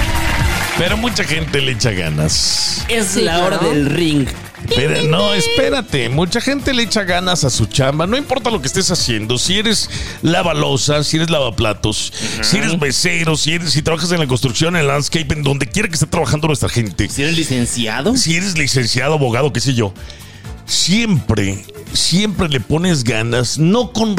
Pero 0.78 0.98
mucha 0.98 1.24
gente 1.24 1.62
le 1.62 1.74
echa 1.74 1.92
ganas. 1.92 2.84
Es 2.90 3.08
Sí, 3.10 3.22
la 3.22 3.44
hora 3.46 3.58
del 3.60 3.86
ring. 3.90 4.28
Pero 4.76 5.04
no, 5.04 5.34
espérate. 5.34 6.10
Mucha 6.10 6.42
gente 6.42 6.74
le 6.74 6.84
echa 6.84 7.04
ganas 7.04 7.44
a 7.44 7.50
su 7.50 7.66
chamba. 7.68 8.08
No 8.08 8.18
importa 8.18 8.50
lo 8.50 8.60
que 8.62 8.68
estés 8.68 8.90
haciendo. 8.90 9.38
Si 9.38 9.60
eres 9.60 9.90
lavalosa, 10.22 11.04
si 11.04 11.18
eres 11.18 11.30
lavaplatos, 11.30 12.12
si 12.42 12.58
eres 12.58 12.80
mesero, 12.80 13.36
si, 13.38 13.54
eres, 13.54 13.72
si 13.72 13.82
trabajas 13.82 14.12
en 14.12 14.20
la 14.20 14.28
construcción, 14.28 14.76
en 14.76 14.82
el 14.82 14.88
landscape, 14.88 15.34
en 15.34 15.44
donde 15.44 15.68
quiera 15.68 15.88
que 15.90 15.96
esté 15.96 16.08
trabajando 16.08 16.48
nuestra 16.48 16.70
gente. 16.70 17.08
Si 17.10 17.22
eres 17.22 17.38
licenciado. 17.38 18.16
Si 18.18 18.36
eres 18.36 18.58
licenciado, 18.58 19.14
abogado, 19.14 19.54
qué 19.54 19.60
sé 19.60 19.74
yo. 19.74 19.94
Siempre, 20.66 21.64
siempre 21.94 22.48
le 22.50 22.60
pones 22.60 23.04
ganas, 23.04 23.58
no 23.58 23.92
con, 23.92 24.16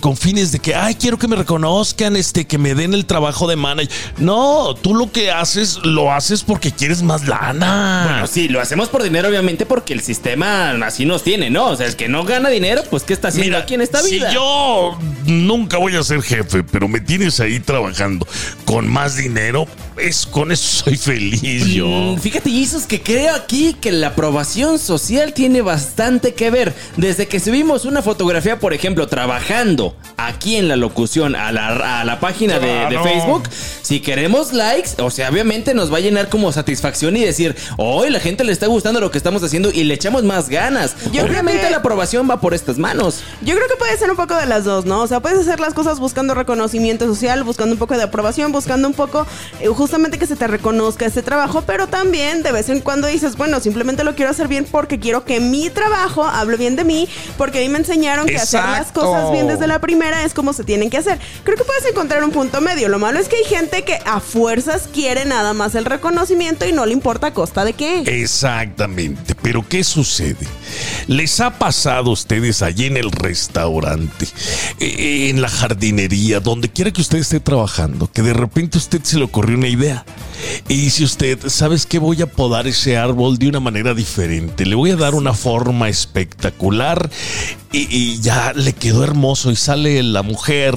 con 0.00 0.16
fines 0.16 0.52
de 0.52 0.58
que, 0.58 0.74
ay, 0.74 0.94
quiero 0.94 1.18
que 1.18 1.26
me 1.26 1.36
reconozcan, 1.36 2.16
este, 2.16 2.46
que 2.46 2.58
me 2.58 2.74
den 2.74 2.94
el 2.94 3.06
trabajo 3.06 3.48
de 3.48 3.56
manager. 3.56 3.90
No, 4.18 4.74
tú 4.74 4.94
lo 4.94 5.10
que 5.10 5.30
haces, 5.30 5.78
lo 5.82 6.12
haces 6.12 6.42
porque 6.42 6.70
quieres 6.70 7.02
más 7.02 7.26
lana. 7.26 8.06
Bueno, 8.08 8.26
sí, 8.26 8.48
lo 8.48 8.60
hacemos 8.60 8.88
por 8.88 9.02
dinero, 9.02 9.28
obviamente, 9.28 9.66
porque 9.66 9.94
el 9.94 10.00
sistema 10.00 10.70
así 10.86 11.04
nos 11.04 11.22
tiene, 11.22 11.50
¿no? 11.50 11.68
O 11.68 11.76
sea, 11.76 11.86
el 11.86 11.96
que 11.96 12.08
no 12.08 12.24
gana 12.24 12.48
dinero, 12.50 12.82
pues, 12.90 13.02
¿qué 13.02 13.14
está 13.14 13.28
haciendo 13.28 13.56
aquí 13.56 13.74
en 13.74 13.80
esta 13.80 14.02
vida? 14.02 14.28
Si 14.28 14.34
yo 14.34 14.98
nunca 15.26 15.78
voy 15.78 15.96
a 15.96 16.02
ser 16.02 16.22
jefe, 16.22 16.62
pero 16.62 16.88
me 16.88 17.00
tienes 17.00 17.40
ahí 17.40 17.58
trabajando 17.60 18.26
con 18.64 18.88
más 18.88 19.16
dinero, 19.16 19.66
es 19.96 20.26
con 20.26 20.52
eso 20.52 20.84
soy 20.84 20.96
feliz 20.96 21.66
yo. 21.66 21.86
Mm, 21.86 22.18
Fíjate, 22.18 22.50
Jesus, 22.50 22.84
que 22.84 23.00
creo 23.00 23.34
aquí 23.34 23.74
que 23.80 23.92
la 23.92 24.08
aprobación 24.08 24.78
social 24.78 25.32
tiene 25.32 25.53
bastante 25.62 26.34
que 26.34 26.50
ver. 26.50 26.72
Desde 26.96 27.26
que 27.28 27.40
subimos 27.40 27.84
una 27.84 28.02
fotografía, 28.02 28.58
por 28.58 28.72
ejemplo, 28.74 29.06
trabajando 29.08 29.96
aquí 30.16 30.56
en 30.56 30.68
la 30.68 30.76
locución 30.76 31.34
a 31.34 31.52
la, 31.52 32.00
a 32.00 32.04
la 32.04 32.20
página 32.20 32.58
de. 32.58 32.84
Facebook, 33.04 33.42
si 33.82 34.00
queremos 34.00 34.52
likes, 34.52 34.90
o 35.02 35.10
sea, 35.10 35.28
obviamente 35.28 35.74
nos 35.74 35.92
va 35.92 35.98
a 35.98 36.00
llenar 36.00 36.28
como 36.28 36.52
satisfacción 36.52 37.16
y 37.16 37.24
decir, 37.24 37.54
hoy 37.76 38.08
la 38.10 38.20
gente 38.20 38.44
le 38.44 38.52
está 38.52 38.66
gustando 38.66 39.00
lo 39.00 39.10
que 39.10 39.18
estamos 39.18 39.42
haciendo 39.42 39.70
y 39.70 39.84
le 39.84 39.94
echamos 39.94 40.22
más 40.24 40.48
ganas. 40.48 40.94
Yo 41.12 41.24
obviamente 41.24 41.62
que- 41.64 41.70
la 41.70 41.78
aprobación 41.78 42.28
va 42.30 42.40
por 42.40 42.54
estas 42.54 42.78
manos. 42.78 43.22
Yo 43.42 43.54
creo 43.54 43.68
que 43.68 43.76
puede 43.76 43.96
ser 43.98 44.10
un 44.10 44.16
poco 44.16 44.34
de 44.36 44.46
las 44.46 44.64
dos, 44.64 44.84
¿no? 44.86 45.00
O 45.02 45.06
sea, 45.06 45.20
puedes 45.20 45.38
hacer 45.40 45.60
las 45.60 45.74
cosas 45.74 45.98
buscando 46.00 46.34
reconocimiento 46.34 47.04
social, 47.06 47.42
buscando 47.44 47.72
un 47.74 47.78
poco 47.78 47.96
de 47.96 48.02
aprobación, 48.04 48.52
buscando 48.52 48.88
un 48.88 48.94
poco 48.94 49.26
eh, 49.60 49.66
justamente 49.68 50.18
que 50.18 50.26
se 50.26 50.36
te 50.36 50.46
reconozca 50.46 51.04
ese 51.06 51.22
trabajo, 51.22 51.62
pero 51.66 51.86
también 51.88 52.42
de 52.42 52.52
vez 52.52 52.68
en 52.68 52.80
cuando 52.80 53.08
dices, 53.08 53.36
bueno, 53.36 53.60
simplemente 53.60 54.04
lo 54.04 54.14
quiero 54.14 54.30
hacer 54.30 54.48
bien 54.48 54.66
porque 54.70 54.98
quiero 55.00 55.24
que 55.24 55.40
mi 55.44 55.70
trabajo 55.70 56.24
hable 56.24 56.56
bien 56.56 56.76
de 56.76 56.84
mí, 56.84 57.08
porque 57.36 57.58
a 57.58 57.62
mí 57.62 57.68
me 57.68 57.78
enseñaron 57.78 58.26
que 58.26 58.36
hacer 58.36 58.62
las 58.62 58.78
Exacto. 58.78 59.00
cosas 59.02 59.32
bien 59.32 59.46
desde 59.46 59.66
la 59.66 59.80
primera 59.80 60.24
es 60.24 60.34
como 60.34 60.52
se 60.52 60.64
tienen 60.64 60.90
que 60.90 60.98
hacer. 60.98 61.18
Creo 61.44 61.56
que 61.56 61.64
puedes 61.64 61.84
encontrar 61.86 62.24
un 62.24 62.30
punto 62.30 62.60
medio. 62.60 62.88
Lo 62.88 62.98
malo 62.98 63.18
es 63.18 63.28
que 63.28 63.36
hay 63.36 63.44
gente 63.44 63.82
que 63.84 63.98
a 64.04 64.20
fuerzas 64.20 64.88
quiere 64.92 65.24
nada 65.24 65.52
más 65.52 65.74
el 65.74 65.84
reconocimiento 65.84 66.66
y 66.66 66.72
no 66.72 66.86
le 66.86 66.92
importa 66.92 67.28
a 67.28 67.34
costa 67.34 67.64
de 67.64 67.72
qué. 67.72 68.02
Exactamente, 68.06 69.34
pero 69.34 69.66
¿qué 69.68 69.84
sucede? 69.84 70.46
¿Les 71.06 71.40
ha 71.40 71.58
pasado 71.58 72.10
a 72.10 72.12
ustedes 72.12 72.62
allí 72.62 72.86
en 72.86 72.96
el 72.96 73.10
restaurante, 73.10 74.26
eh, 74.80 75.28
en 75.30 75.40
la 75.42 75.48
jardinería, 75.48 76.40
donde 76.40 76.68
quiera 76.70 76.90
que 76.90 77.00
usted 77.00 77.18
esté 77.18 77.40
trabajando, 77.40 78.10
que 78.10 78.22
de 78.22 78.32
repente 78.32 78.78
a 78.78 78.80
usted 78.80 79.02
se 79.02 79.18
le 79.18 79.24
ocurrió 79.24 79.56
una 79.58 79.68
idea 79.68 80.04
y 80.68 80.76
dice 80.76 81.04
usted, 81.04 81.38
¿sabes 81.48 81.86
qué? 81.86 81.98
Voy 81.98 82.22
a 82.22 82.26
podar 82.26 82.66
ese 82.66 82.96
árbol 82.96 83.38
de 83.38 83.48
una 83.48 83.60
manera 83.60 83.94
diferente, 83.94 84.66
le 84.66 84.74
voy 84.74 84.90
a 84.90 84.96
dar 84.96 85.14
una 85.14 85.33
forma 85.34 85.88
espectacular 85.88 87.10
y, 87.72 87.86
y 87.90 88.20
ya 88.20 88.52
le 88.54 88.72
quedó 88.72 89.02
hermoso 89.04 89.50
y 89.50 89.56
sale 89.56 90.02
la 90.02 90.22
mujer 90.22 90.74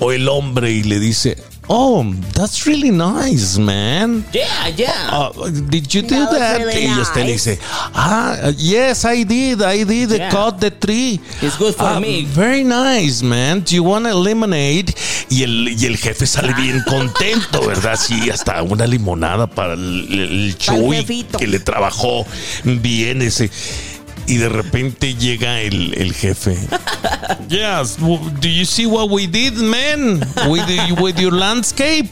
o 0.00 0.12
el 0.12 0.28
hombre 0.28 0.72
y 0.72 0.82
le 0.82 0.98
dice, 0.98 1.36
Oh, 1.68 2.04
that's 2.34 2.66
really 2.66 2.90
nice, 2.90 3.56
man. 3.56 4.24
Yeah, 4.32 4.68
yeah. 4.76 5.10
Uh, 5.12 5.48
did 5.70 5.86
you 5.94 6.02
do 6.02 6.08
That 6.08 6.30
was 6.30 6.38
that? 6.40 6.58
really 6.58 6.86
y 6.86 7.00
usted 7.00 7.24
le 7.24 7.32
dice, 7.34 7.58
ah, 7.94 8.50
yes, 8.58 9.04
I 9.04 9.22
did, 9.24 9.62
I 9.62 9.84
did, 9.84 10.10
Yeah. 10.10 10.28
cut 10.28 10.58
the 10.58 10.72
tree. 10.72 11.20
It's 11.40 11.56
good 11.56 11.74
for 11.76 11.86
Ah, 11.86 12.00
me. 12.00 12.24
Very 12.24 12.64
nice, 12.64 13.22
man. 13.22 13.60
Do 13.62 13.76
you 13.76 13.84
want 13.84 14.06
a 14.06 14.12
lemonade? 14.14 14.92
Y 15.30 15.44
el, 15.44 15.68
y 15.80 15.86
el 15.86 15.96
jefe 15.96 16.26
sale 16.26 16.52
bien 16.54 16.82
contento, 16.88 17.64
¿verdad? 17.64 17.96
Sí, 17.96 18.28
hasta 18.28 18.60
una 18.64 18.84
limonada 18.86 19.46
para 19.46 19.74
el, 19.74 20.08
el 20.12 20.58
Chuy 20.58 21.24
que 21.38 21.46
le 21.46 21.60
trabajó 21.60 22.26
bien 22.64 23.22
ese. 23.22 23.50
Y 24.26 24.36
de 24.36 24.48
repente 24.48 25.14
llega 25.14 25.60
el, 25.60 25.94
el 25.98 26.14
jefe. 26.14 26.56
Yes, 27.48 27.96
do 27.98 28.48
you 28.48 28.64
see 28.64 28.86
what 28.86 29.08
we 29.10 29.26
did, 29.26 29.54
man? 29.54 30.20
With, 30.48 30.64
the- 30.66 30.92
with 31.00 31.16
your 31.16 31.32
landscape. 31.32 32.08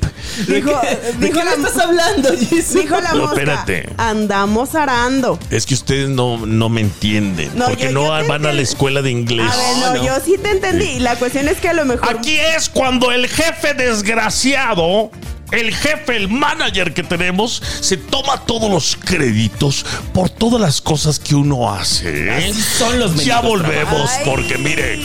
Dijo, 0.46 0.70
¿De 1.18 1.26
dijo 1.28 1.38
qué 1.38 1.44
la, 1.44 1.52
estás 1.54 1.78
hablando, 1.78 2.30
Jesus? 2.36 2.74
dijo 2.74 3.00
la 3.00 3.12
No, 3.12 3.20
mosca, 3.22 3.32
espérate. 3.40 3.88
andamos 3.96 4.74
arando. 4.74 5.38
Es 5.50 5.66
que 5.66 5.74
ustedes 5.74 6.08
no, 6.08 6.44
no 6.46 6.68
me 6.68 6.80
entienden. 6.82 7.50
No, 7.56 7.66
porque 7.66 7.84
yo- 7.84 7.92
no 7.92 8.20
yo 8.22 8.28
van 8.28 8.44
a 8.46 8.52
la 8.52 8.60
escuela 8.62 9.02
de 9.02 9.10
inglés. 9.10 9.50
A 9.50 9.56
ver, 9.56 9.76
no, 9.78 9.94
no. 9.94 10.04
yo 10.04 10.12
sí 10.24 10.36
te 10.42 10.50
entendí. 10.50 10.98
La 10.98 11.16
cuestión 11.16 11.48
es 11.48 11.58
que 11.58 11.68
a 11.68 11.72
lo 11.74 11.84
mejor. 11.84 12.08
Aquí 12.18 12.36
es 12.56 12.68
cuando 12.68 13.10
el 13.12 13.28
jefe 13.28 13.72
desgraciado, 13.74 15.10
el 15.52 15.74
jefe, 15.74 16.16
el 16.16 16.28
manager 16.28 16.94
que 16.94 17.02
tenemos, 17.02 17.62
se 17.80 17.96
toma 17.96 18.38
todos 18.44 18.70
los 18.70 18.96
créditos 18.96 19.84
por 20.12 20.30
todas 20.30 20.60
las 20.60 20.80
cosas 20.80 21.18
que 21.18 21.34
uno 21.34 21.72
hace. 21.72 22.28
¿eh? 22.28 22.54
Son 22.78 22.98
los 22.98 23.24
Ya 23.24 23.40
volvemos 23.40 24.10
Ay. 24.10 24.22
porque 24.24 24.58
mire, 24.58 25.00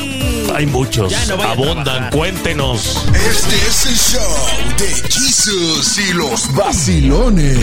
hay 0.56 0.66
muchos. 0.66 1.14
No 1.28 1.42
Abundan, 1.42 2.10
cuéntenos. 2.12 3.06
Este 3.14 3.56
es 3.68 3.86
el 3.86 3.96
show 3.98 4.78
de 4.78 5.10
Jesus 5.10 5.98
y 5.98 6.14
los 6.14 6.54
vacilones. 6.54 7.60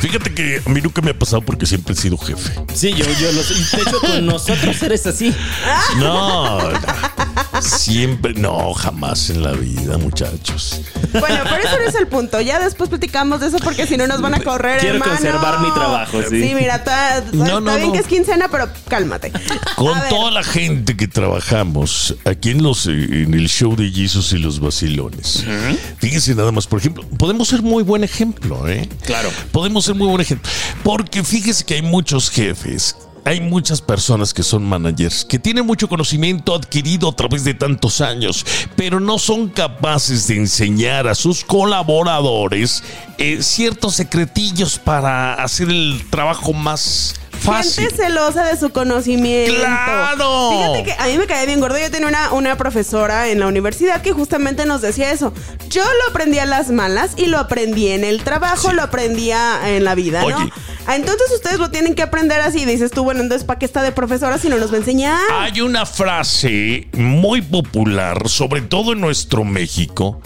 Fíjate 0.00 0.32
que 0.32 0.62
a 0.64 0.68
mí 0.68 0.80
nunca 0.80 1.02
me 1.02 1.10
ha 1.10 1.18
pasado 1.18 1.42
porque 1.42 1.66
siempre 1.66 1.94
he 1.94 1.96
sido 1.96 2.16
jefe. 2.16 2.52
Sí, 2.74 2.92
yo, 2.94 3.04
yo 3.04 3.32
lo 3.32 3.42
sé. 3.42 3.54
De 3.76 3.82
hecho, 3.82 4.00
con 4.00 4.26
nosotros 4.26 4.80
eres 4.82 5.04
así. 5.06 5.34
No, 5.96 6.58
siempre, 7.64 8.34
no, 8.34 8.72
jamás 8.74 9.30
en 9.30 9.42
la 9.42 9.52
vida, 9.52 9.96
muchachos. 9.98 10.80
Bueno, 11.12 11.38
pero 11.44 11.56
eso 11.56 11.78
no 11.78 11.88
es 11.88 11.94
el 11.94 12.06
punto. 12.08 12.40
Ya 12.40 12.58
después 12.58 12.88
platicamos 12.90 13.40
de 13.40 13.48
eso 13.48 13.58
porque 13.58 13.86
si 13.86 13.96
no 13.96 14.06
nos 14.06 14.20
van 14.20 14.34
a 14.34 14.40
correr, 14.40 14.80
Quiero 14.80 14.96
hermano. 14.96 15.12
conservar 15.12 15.60
mi 15.60 15.72
trabajo, 15.72 16.20
sí. 16.28 16.42
Sí, 16.48 16.54
mira, 16.54 16.76
está, 16.76 17.18
está- 17.18 17.30
No, 17.36 17.44
está 17.44 17.60
no, 17.60 17.74
bien 17.76 17.86
no. 17.88 17.92
que 17.92 17.98
es 18.00 18.06
quincena, 18.06 18.48
pero 18.50 18.68
cálmate. 18.88 19.32
Con 19.76 19.98
toda 20.08 20.30
la 20.30 20.42
gente 20.44 20.96
que 20.96 21.08
trabajamos 21.08 22.14
aquí 22.24 22.50
en 22.50 22.62
los 22.62 22.86
en 22.86 23.34
el 23.34 23.48
show 23.48 23.74
de 23.76 23.90
Jesus 23.90 24.32
y 24.32 24.38
los 24.38 24.60
vacilones. 24.60 25.44
Fíjense 25.98 26.34
nada 26.34 26.52
más, 26.52 26.66
por 26.66 26.80
ejemplo, 26.80 27.04
podemos 27.18 27.48
ser 27.48 27.62
muy 27.62 27.82
buen 27.82 28.04
ejemplo, 28.04 28.68
¿eh? 28.68 28.88
Claro. 29.04 29.30
Podemos 29.52 29.84
ser 29.84 29.94
muy 29.94 30.08
buen 30.08 30.20
ejemplo. 30.20 30.50
Porque 30.82 31.24
fíjese 31.24 31.64
que 31.64 31.74
hay 31.74 31.82
muchos 31.82 32.30
jefes 32.30 32.96
hay 33.26 33.40
muchas 33.40 33.82
personas 33.82 34.32
que 34.32 34.44
son 34.44 34.64
managers, 34.64 35.24
que 35.24 35.40
tienen 35.40 35.66
mucho 35.66 35.88
conocimiento 35.88 36.54
adquirido 36.54 37.08
a 37.08 37.16
través 37.16 37.42
de 37.42 37.54
tantos 37.54 38.00
años, 38.00 38.46
pero 38.76 39.00
no 39.00 39.18
son 39.18 39.48
capaces 39.48 40.28
de 40.28 40.36
enseñar 40.36 41.08
a 41.08 41.14
sus 41.16 41.44
colaboradores 41.44 42.84
eh, 43.18 43.42
ciertos 43.42 43.96
secretillos 43.96 44.78
para 44.78 45.34
hacer 45.34 45.68
el 45.70 46.04
trabajo 46.08 46.52
más 46.52 47.16
fácil. 47.40 47.84
Gente 47.84 48.04
celosa 48.04 48.44
de 48.44 48.56
su 48.56 48.70
conocimiento. 48.70 49.54
¡Claro! 49.60 50.50
Fíjate 50.50 50.82
que 50.84 50.92
a 50.92 51.06
mí 51.06 51.18
me 51.18 51.26
caía 51.26 51.46
bien 51.46 51.60
gordo. 51.60 51.78
Yo 51.78 51.90
tenía 51.90 52.08
una, 52.08 52.32
una 52.32 52.56
profesora 52.56 53.28
en 53.28 53.40
la 53.40 53.46
universidad 53.46 54.02
que 54.02 54.12
justamente 54.12 54.66
nos 54.66 54.82
decía 54.82 55.10
eso. 55.10 55.32
Yo 55.68 55.82
lo 55.82 56.10
aprendí 56.10 56.38
a 56.38 56.46
las 56.46 56.70
malas 56.70 57.12
y 57.16 57.26
lo 57.26 57.38
aprendí 57.38 57.88
en 57.88 58.04
el 58.04 58.22
trabajo, 58.22 58.72
lo 58.72 58.82
aprendía 58.82 59.76
en 59.76 59.84
la 59.84 59.94
vida, 59.94 60.20
¿no? 60.20 60.26
Oye. 60.36 60.52
Ah, 60.86 60.94
Entonces 60.94 61.30
ustedes 61.34 61.58
lo 61.58 61.70
tienen 61.70 61.94
que 61.94 62.02
aprender 62.02 62.40
así. 62.40 62.64
Dices 62.64 62.92
tú, 62.92 63.02
bueno, 63.02 63.20
entonces 63.20 63.44
¿para 63.44 63.58
qué 63.58 63.66
está 63.66 63.82
de 63.82 63.90
profesora 63.92 64.38
si 64.38 64.48
no 64.48 64.56
nos 64.56 64.70
va 64.70 64.76
a 64.76 64.78
enseñar? 64.78 65.20
Hay 65.32 65.60
una 65.60 65.84
frase 65.84 66.88
muy 66.92 67.42
popular, 67.42 68.28
sobre 68.28 68.60
todo 68.60 68.92
en 68.92 69.00
nuestro 69.00 69.44
México, 69.44 70.20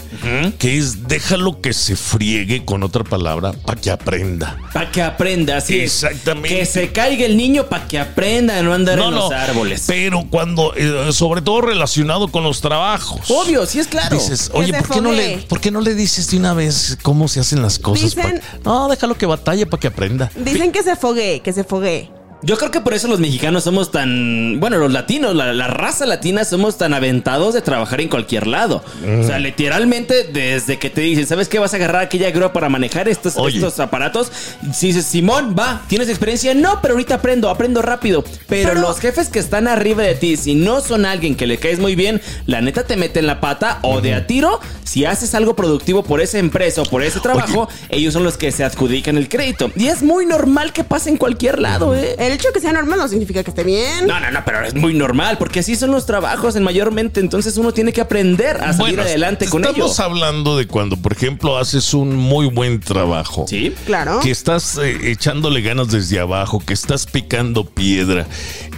que 0.58 0.76
es 0.78 1.08
déjalo 1.08 1.60
que 1.60 1.72
se 1.72 1.96
friegue 1.96 2.64
con 2.64 2.82
otra 2.82 3.04
palabra 3.04 3.52
para 3.52 3.80
que 3.80 3.90
aprenda. 3.90 4.58
Para 4.72 4.90
que 4.90 5.02
aprenda, 5.02 5.58
es. 5.58 5.70
Exactamente. 5.70 6.48
Que 6.48 6.66
se 6.66 6.92
caiga 7.00 7.24
el 7.26 7.36
niño 7.36 7.66
para 7.66 7.88
que 7.88 7.98
aprenda 7.98 8.58
a 8.58 8.62
no 8.62 8.74
andar 8.74 8.98
en 8.98 9.10
los 9.14 9.32
árboles. 9.32 9.84
Pero 9.86 10.24
cuando, 10.28 10.74
eh, 10.76 11.12
sobre 11.12 11.40
todo 11.42 11.62
relacionado 11.62 12.28
con 12.28 12.44
los 12.44 12.60
trabajos. 12.60 13.30
Obvio, 13.30 13.64
sí 13.66 13.78
es 13.78 13.86
claro. 13.86 14.16
Dices, 14.16 14.50
oye, 14.52 14.72
¿por 14.74 14.88
qué, 14.90 15.00
no 15.00 15.12
le. 15.12 15.38
¿por 15.48 15.60
qué 15.60 15.70
no 15.70 15.80
le 15.80 15.94
dices 15.94 16.30
de 16.30 16.36
una 16.36 16.52
vez 16.54 16.98
cómo 17.02 17.26
se 17.28 17.40
hacen 17.40 17.62
las 17.62 17.78
cosas? 17.78 18.14
Dicen- 18.14 18.40
Pa- 18.40 18.58
no, 18.70 18.88
déjalo 18.88 19.16
que 19.16 19.26
batalle 19.26 19.66
para 19.66 19.80
que 19.80 19.86
aprenda. 19.86 20.30
Dicen 20.36 20.72
que 20.72 20.82
se 20.82 20.94
foguee, 20.96 21.40
que 21.40 21.52
se 21.52 21.64
foguee. 21.64 22.10
Yo 22.42 22.56
creo 22.56 22.70
que 22.70 22.80
por 22.80 22.94
eso 22.94 23.06
los 23.08 23.20
mexicanos 23.20 23.64
somos 23.64 23.90
tan. 23.90 24.58
Bueno, 24.60 24.78
los 24.78 24.90
latinos, 24.92 25.34
la, 25.36 25.52
la 25.52 25.66
raza 25.66 26.06
latina, 26.06 26.44
somos 26.44 26.78
tan 26.78 26.94
aventados 26.94 27.52
de 27.52 27.60
trabajar 27.60 28.00
en 28.00 28.08
cualquier 28.08 28.46
lado. 28.46 28.82
O 29.20 29.24
sea, 29.24 29.38
literalmente, 29.38 30.24
desde 30.32 30.78
que 30.78 30.88
te 30.88 31.02
dicen, 31.02 31.26
¿sabes 31.26 31.48
qué? 31.48 31.58
Vas 31.58 31.74
a 31.74 31.76
agarrar 31.76 32.02
aquella 32.02 32.30
grúa 32.30 32.52
para 32.52 32.68
manejar 32.70 33.08
estos, 33.08 33.36
Oye. 33.36 33.56
estos 33.58 33.78
aparatos. 33.78 34.32
Si 34.72 34.86
dices, 34.88 35.04
Simón, 35.04 35.54
va, 35.58 35.82
¿tienes 35.88 36.08
experiencia? 36.08 36.54
No, 36.54 36.80
pero 36.80 36.94
ahorita 36.94 37.16
aprendo, 37.16 37.50
aprendo 37.50 37.82
rápido. 37.82 38.24
Pero, 38.48 38.70
Pero- 38.70 38.80
los 38.80 39.00
jefes 39.00 39.28
que 39.28 39.38
están 39.38 39.68
arriba 39.68 40.02
de 40.02 40.14
ti, 40.14 40.36
si 40.38 40.54
no 40.54 40.80
son 40.80 41.04
alguien 41.04 41.34
que 41.36 41.46
le 41.46 41.58
caes 41.58 41.78
muy 41.78 41.94
bien, 41.94 42.22
la 42.46 42.62
neta 42.62 42.84
te 42.84 42.96
meten 42.96 43.26
la 43.26 43.40
pata 43.40 43.80
o 43.82 44.00
de 44.00 44.14
a 44.14 44.26
tiro. 44.26 44.60
Si 44.84 45.04
haces 45.04 45.34
algo 45.34 45.54
productivo 45.54 46.02
por 46.02 46.20
esa 46.20 46.38
empresa 46.38 46.82
o 46.82 46.84
por 46.86 47.02
ese 47.02 47.20
trabajo, 47.20 47.68
ellos 47.90 48.12
son 48.14 48.24
los 48.24 48.36
que 48.38 48.50
se 48.50 48.64
adjudican 48.64 49.16
el 49.18 49.28
crédito. 49.28 49.70
Y 49.76 49.86
es 49.88 50.02
muy 50.02 50.24
normal 50.26 50.72
que 50.72 50.84
pase 50.84 51.10
en 51.10 51.16
cualquier 51.16 51.60
lado, 51.60 51.94
¿eh? 51.94 52.16
El 52.30 52.36
hecho 52.36 52.48
de 52.48 52.54
que 52.54 52.60
sea 52.60 52.72
normal 52.72 52.98
no 52.98 53.08
significa 53.08 53.42
que 53.42 53.50
esté 53.50 53.64
bien. 53.64 54.06
No, 54.06 54.20
no, 54.20 54.30
no, 54.30 54.44
pero 54.44 54.64
es 54.64 54.74
muy 54.74 54.94
normal, 54.94 55.36
porque 55.38 55.60
así 55.60 55.74
son 55.76 55.90
los 55.90 56.06
trabajos 56.06 56.54
en 56.56 56.62
mayormente, 56.62 57.20
entonces 57.20 57.56
uno 57.56 57.72
tiene 57.72 57.92
que 57.92 58.00
aprender 58.00 58.56
a 58.58 58.72
salir 58.72 58.78
Bueno, 58.96 59.02
adelante 59.02 59.46
con 59.48 59.62
ello. 59.64 59.72
Estamos 59.72 60.00
hablando 60.00 60.56
de 60.56 60.66
cuando, 60.66 60.96
por 60.96 61.12
ejemplo, 61.12 61.58
haces 61.58 61.92
un 61.94 62.14
muy 62.16 62.46
buen 62.46 62.80
trabajo. 62.80 63.46
Sí. 63.48 63.74
Claro. 63.86 64.20
Que 64.20 64.30
estás 64.30 64.78
eh, 64.78 65.10
echándole 65.10 65.60
ganas 65.62 65.88
desde 65.88 66.20
abajo, 66.20 66.62
que 66.64 66.72
estás 66.74 67.06
picando 67.06 67.64
piedra 67.64 68.26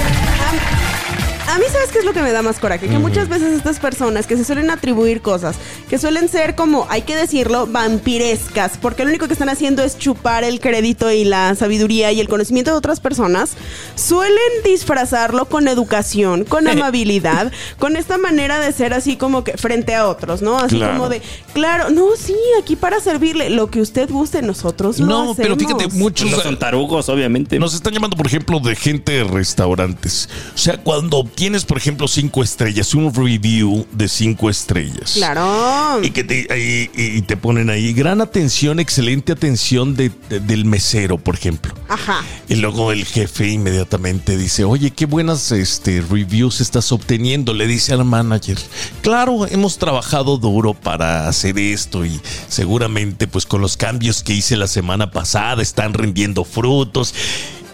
A 1.47 1.59
mí, 1.59 1.65
¿sabes 1.71 1.91
qué 1.93 1.99
es 1.99 2.05
lo 2.05 2.13
que 2.15 2.23
me 2.23 2.33
da 2.33 2.43
más 2.43 2.59
coraje? 2.59 2.89
Que 2.89 2.99
muchas 2.99 3.29
veces 3.29 3.53
estas 3.55 3.79
personas 3.79 4.27
que 4.27 4.37
se 4.37 4.45
suelen 4.45 4.71
atribuir 4.71 5.21
cosas, 5.21 5.57
que 5.91 5.99
suelen 5.99 6.29
ser 6.29 6.55
como, 6.55 6.87
hay 6.89 7.03
que 7.03 7.15
decirlo, 7.15 7.67
vampirescas, 7.67 8.79
porque 8.81 9.05
lo 9.05 9.11
único 9.11 9.27
que 9.27 9.35
están 9.35 9.51
haciendo 9.51 9.83
es 9.85 9.99
chupar 9.99 10.43
el 10.43 10.59
crédito 10.59 11.13
y 11.13 11.25
la 11.25 11.55
sabiduría 11.55 12.11
y 12.13 12.21
el 12.21 12.29
conocimiento 12.29 12.71
de 12.71 12.79
otras 12.79 12.99
personas, 12.99 13.53
suelen 13.95 14.39
disfrazarlo 14.65 15.45
con 15.45 15.69
educación, 15.69 16.45
con 16.45 16.67
amabilidad, 16.69 17.53
con 17.79 17.97
esta 17.97 18.17
manera 18.17 18.59
de 18.59 18.73
ser 18.73 18.95
así 18.95 19.17
como 19.17 19.45
que 19.45 19.57
frente 19.59 19.95
a 19.95 20.09
otros, 20.09 20.41
¿no? 20.43 20.59
Así 20.59 20.77
Claro. 20.79 20.95
como 20.95 21.09
de, 21.11 21.21
claro, 21.53 21.91
no, 21.91 22.09
sí, 22.19 22.35
aquí 22.61 22.75
para 22.75 23.01
servirle 23.01 23.51
lo 23.51 23.71
que 23.71 23.81
usted 23.83 24.09
guste, 24.11 24.41
nosotros 24.43 24.99
lo 24.99 25.07
No, 25.07 25.35
pero 25.37 25.57
fíjate, 25.57 25.89
muchos. 25.89 26.31
Pues 26.31 26.39
no 26.39 26.43
son 26.43 26.59
tarugos, 26.59 27.09
obviamente. 27.11 27.59
Nos 27.59 27.75
están 27.75 27.93
llamando, 27.93 28.17
por 28.17 28.27
ejemplo, 28.27 28.59
de 28.61 28.75
gente 28.75 29.13
de 29.13 29.25
restaurantes. 29.25 30.29
O 30.55 30.59
sea, 30.59 30.79
cuando 30.79 31.29
obtienes, 31.35 31.65
por 31.65 31.77
ejemplo, 31.79 32.07
cinco 32.07 32.45
estrellas, 32.45 32.95
un 32.95 33.13
review 33.13 33.85
de 33.91 34.09
cinco 34.09 34.49
estrellas. 34.49 35.15
Claro. 35.15 36.01
Y 36.01 36.11
que 36.11 36.23
te, 36.23 36.47
y, 36.57 36.91
y 36.97 37.23
te 37.23 37.37
ponen 37.37 37.71
ahí 37.71 37.93
gran 37.93 38.21
atención, 38.21 38.79
excelente 38.79 39.33
atención 39.33 39.97
de- 39.97 40.13
de- 40.29 40.39
del 40.39 40.65
mesero, 40.65 41.19
por 41.19 41.35
ejemplo. 41.35 41.75
Ajá. 41.89 42.23
Y 42.49 42.55
luego 42.55 42.93
el 42.93 43.05
jefe 43.05 43.49
inmediatamente 43.49 44.37
dice, 44.39 44.63
oye, 44.63 44.93
qué 44.93 45.07
buenas 45.07 45.51
este, 45.51 46.03
reviews 46.09 46.61
estás 46.61 46.93
obteniendo. 46.93 47.53
Le 47.53 47.67
dice 47.67 47.93
al 47.95 48.05
manager, 48.05 48.57
claro, 49.03 49.49
hemos 49.49 49.77
trabajado 49.79 50.37
duro 50.39 50.73
para 50.73 51.27
hacer 51.27 51.59
esto 51.59 52.07
y 52.07 52.21
seguramente 52.49 53.27
pues 53.27 53.45
con 53.45 53.61
los 53.61 53.77
cambios 53.77 54.23
que 54.23 54.35
hice 54.35 54.57
la 54.57 54.69
semana 54.69 55.11
pasada 55.11 55.63
están 55.63 55.95
rindiendo 55.95 56.45
frutos. 56.45 57.13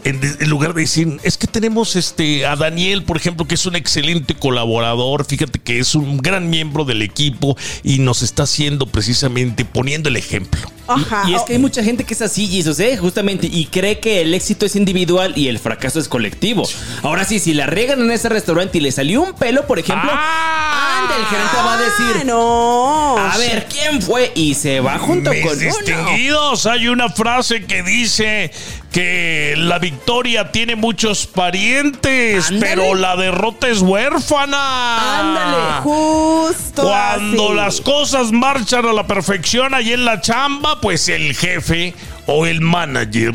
En, 0.05 0.20
de- 0.20 0.36
en 0.40 0.48
lugar 0.51 0.72
de 0.74 0.82
decir, 0.82 1.18
es 1.22 1.36
que 1.36 1.46
tenemos 1.46 1.94
este 1.96 2.46
a 2.46 2.57
Daniel, 2.57 3.05
por 3.05 3.16
ejemplo, 3.16 3.46
que 3.46 3.55
es 3.55 3.66
un 3.66 3.76
excelente 3.76 4.34
colaborador, 4.34 5.24
fíjate 5.24 5.59
que 5.59 5.78
es 5.78 5.94
un 5.94 6.18
gran 6.18 6.48
miembro 6.51 6.84
del 6.84 7.03
equipo 7.03 7.57
y 7.82 7.98
nos 7.98 8.22
está 8.22 8.44
haciendo 8.44 8.86
precisamente 8.86 9.64
poniendo 9.64 10.09
el 10.09 10.16
ejemplo. 10.16 10.61
Ajá. 10.88 11.24
Y 11.28 11.34
es 11.34 11.42
que 11.42 11.53
hay 11.53 11.59
mucha 11.59 11.84
gente 11.84 12.05
que 12.05 12.14
es 12.14 12.22
así, 12.22 12.48
Jesus, 12.48 12.80
¿eh? 12.80 12.96
Justamente, 12.96 13.46
y 13.46 13.66
cree 13.66 14.01
que 14.01 14.22
el 14.22 14.34
éxito 14.34 14.66
es 14.66 14.74
individual 14.74 15.34
y 15.36 15.46
el 15.48 15.59
fracaso 15.59 16.01
es 16.01 16.09
colectivo. 16.09 16.68
Ahora 17.03 17.24
sí, 17.24 17.38
si 17.38 17.55
la 17.55 17.66
riegan 17.66 18.01
en 18.01 18.11
ese 18.11 18.28
restaurante 18.28 18.78
y 18.78 18.80
le 18.80 18.90
salió 18.92 19.22
un 19.22 19.34
pelo, 19.34 19.66
por 19.66 19.78
ejemplo, 19.78 20.11
¡Ah! 20.12 21.03
anda, 21.03 21.16
el 21.16 21.24
gerente 21.26 21.57
va 21.57 21.74
a 21.74 21.78
Ah, 21.78 21.82
decir, 21.82 22.26
no. 22.26 23.16
a 23.18 23.38
ver, 23.38 23.66
¿quién 23.70 24.03
fue? 24.03 24.32
Y 24.34 24.55
se 24.55 24.80
va 24.80 24.98
junto 24.98 25.30
Mis 25.30 25.42
con 25.42 25.53
uno. 25.57 25.61
distinguidos, 25.66 26.66
hay 26.66 26.88
una 26.88 27.09
frase 27.09 27.64
que 27.64 27.82
dice 27.82 28.51
que 28.93 29.55
la 29.57 29.78
victoria 29.78 30.51
tiene 30.51 30.74
muchos 30.76 31.26
parientes, 31.26 32.49
Ándale. 32.49 32.61
pero 32.74 32.95
la 32.95 33.16
derrota 33.16 33.68
es 33.68 33.80
huérfana. 33.80 35.20
Ándale. 35.20 35.82
Justo. 35.82 36.82
Cuando 36.82 37.47
así. 37.49 37.55
las 37.55 37.80
cosas 37.80 38.32
marchan 38.32 38.86
a 38.86 38.93
la 38.93 39.07
perfección 39.07 39.74
ahí 39.74 39.93
en 39.93 40.05
la 40.05 40.20
chamba, 40.20 40.80
pues 40.80 41.09
el 41.09 41.34
jefe 41.36 41.95
o 42.33 42.47
el 42.47 42.61
manager 42.61 43.33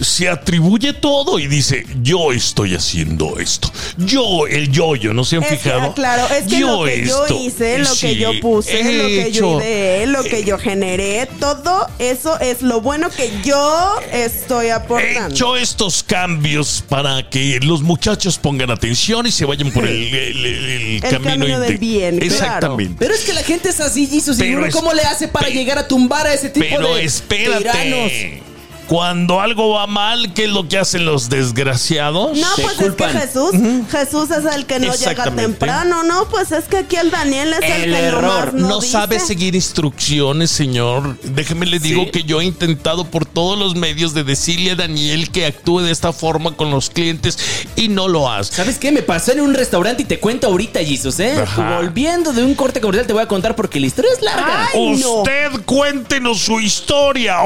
se 0.00 0.28
atribuye 0.28 0.92
todo 0.92 1.38
y 1.38 1.46
dice, 1.46 1.84
yo 2.02 2.32
estoy 2.32 2.74
haciendo 2.74 3.38
esto. 3.38 3.70
Yo, 3.98 4.46
el 4.46 4.70
yo-yo, 4.70 5.12
¿no 5.12 5.24
se 5.24 5.36
han 5.36 5.42
Es 5.42 5.48
que, 5.50 5.56
fijado? 5.58 5.80
ah, 5.82 5.94
claro, 5.94 6.26
es 6.34 6.44
que 6.44 6.60
lo 6.60 6.84
que 6.84 7.04
yo 7.06 7.26
hice, 7.40 7.78
lo 7.78 7.86
Sí, 7.94 8.06
que 8.08 8.16
yo 8.16 8.30
puse, 8.40 8.80
he 8.80 8.92
lo 8.94 9.06
que 9.08 9.32
yo 9.32 9.58
ideé, 9.60 10.06
lo 10.06 10.22
que 10.22 10.44
yo 10.44 10.58
generé, 10.58 11.26
todo 11.40 11.86
eso 11.98 12.38
es 12.40 12.62
lo 12.62 12.80
bueno 12.80 13.10
que 13.10 13.30
yo 13.44 13.96
estoy 14.12 14.66
He 14.66 14.72
aportando. 14.72 15.34
hecho 15.34 15.56
estos 15.56 16.02
cambios 16.02 16.84
para 16.88 17.28
que 17.28 17.58
los 17.62 17.82
muchachos 17.82 18.38
pongan 18.38 18.70
atención 18.70 19.26
y 19.26 19.32
se 19.32 19.44
vayan 19.44 19.70
por 19.72 19.84
el, 19.86 19.90
el- 20.14 20.46
el- 20.46 20.94
el 20.94 21.00
camino, 21.00 21.24
camino 21.30 21.60
del 21.60 21.78
bien, 21.78 22.18
claro. 22.18 22.32
Exactamente. 22.32 22.96
Pero 22.98 23.14
es 23.14 23.20
que 23.24 23.32
la 23.32 23.42
gente 23.42 23.70
es 23.70 23.80
así, 23.80 24.06
Jesus. 24.06 24.38
¿Y 24.40 24.54
uno 24.54 24.66
es- 24.66 24.74
cómo 24.74 24.92
le 24.92 25.02
hace 25.02 25.26
para 25.28 25.48
llegar 25.48 25.78
a 25.78 25.88
tumbar 25.88 26.26
a 26.26 26.34
ese 26.34 26.48
tipo 26.50 26.66
Pero 26.68 26.94
de 26.94 27.04
espérate. 27.04 27.58
tiranos? 27.60 28.12
Dang. 28.20 28.49
Cuando 28.90 29.40
algo 29.40 29.70
va 29.74 29.86
mal, 29.86 30.34
¿qué 30.34 30.46
es 30.46 30.50
lo 30.50 30.66
que 30.66 30.76
hacen 30.76 31.04
los 31.04 31.28
desgraciados? 31.28 32.36
No, 32.36 32.46
pues 32.60 32.72
culpan. 32.74 33.10
es 33.10 33.14
que 33.14 33.20
Jesús, 33.28 33.50
Jesús 33.88 34.30
es 34.32 34.52
el 34.52 34.66
que 34.66 34.80
no 34.80 34.92
llega 34.92 35.32
temprano, 35.32 36.02
¿no? 36.02 36.28
Pues 36.28 36.50
es 36.50 36.64
que 36.64 36.78
aquí 36.78 36.96
el 36.96 37.08
Daniel 37.12 37.52
es 37.52 37.70
el, 37.70 37.82
El 37.84 37.92
que 37.92 37.98
error. 38.00 38.22
nomás 38.24 38.52
no, 38.54 38.68
No 38.68 38.80
dice. 38.80 38.90
sabe 38.90 39.20
seguir 39.20 39.54
instrucciones, 39.54 40.50
señor. 40.50 41.16
Déjeme 41.22 41.66
le 41.66 41.78
digo 41.78 42.02
Sí. 42.02 42.10
que 42.10 42.24
yo 42.24 42.40
he 42.40 42.44
intentado 42.44 43.04
por 43.04 43.26
todos 43.26 43.56
los 43.56 43.76
medios 43.76 44.12
de 44.12 44.24
decirle 44.24 44.72
a 44.72 44.74
Daniel 44.74 45.30
que 45.30 45.46
actúe 45.46 45.82
de 45.82 45.92
esta 45.92 46.12
forma 46.12 46.56
con 46.56 46.72
los 46.72 46.90
clientes 46.90 47.38
y 47.76 47.86
no 47.86 48.08
lo 48.08 48.28
hace. 48.28 48.54
¿Sabes 48.56 48.76
qué? 48.80 48.90
Me 48.90 49.02
pasó 49.02 49.30
en 49.30 49.40
un 49.40 49.54
restaurante 49.54 50.02
y 50.02 50.06
te 50.06 50.18
cuento 50.18 50.48
ahorita, 50.48 50.80
Jesus, 50.82 51.20
¿eh? 51.20 51.36
Ajá. 51.40 51.76
Volviendo 51.76 52.32
de 52.32 52.42
un 52.42 52.56
corte 52.56 52.80
comercial 52.80 53.06
te 53.06 53.12
voy 53.12 53.22
a 53.22 53.28
contar 53.28 53.54
porque 53.54 53.78
la 53.78 53.86
historia 53.86 54.10
es 54.16 54.20
larga. 54.20 54.66
Ay, 54.74 54.96
no. 55.00 55.18
Usted 55.18 55.60
cuéntenos 55.64 56.40
su 56.40 56.58
historia. 56.58 57.36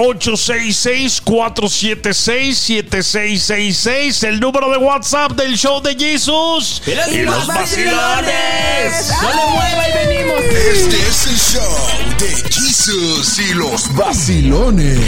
866-476-7666. 1.34 4.24
El 4.26 4.40
número 4.40 4.70
de 4.70 4.78
WhatsApp 4.78 5.32
del 5.32 5.54
show 5.56 5.80
de 5.82 5.94
Jesus. 5.94 6.80
¡Y 6.86 6.94
los, 6.94 7.08
Y 7.12 7.22
los 7.22 7.46
vacilones. 7.46 9.12
¡No 9.22 9.28
le 9.28 9.46
mueva 9.52 9.88
y 9.88 9.92
venimos! 10.06 10.40
Este 10.40 11.08
es 11.08 11.26
el 11.26 11.38
show 11.38 11.76
de 12.18 12.28
Jesus 12.50 13.38
y 13.38 13.54
los 13.54 13.94
vacilones. 13.94 14.98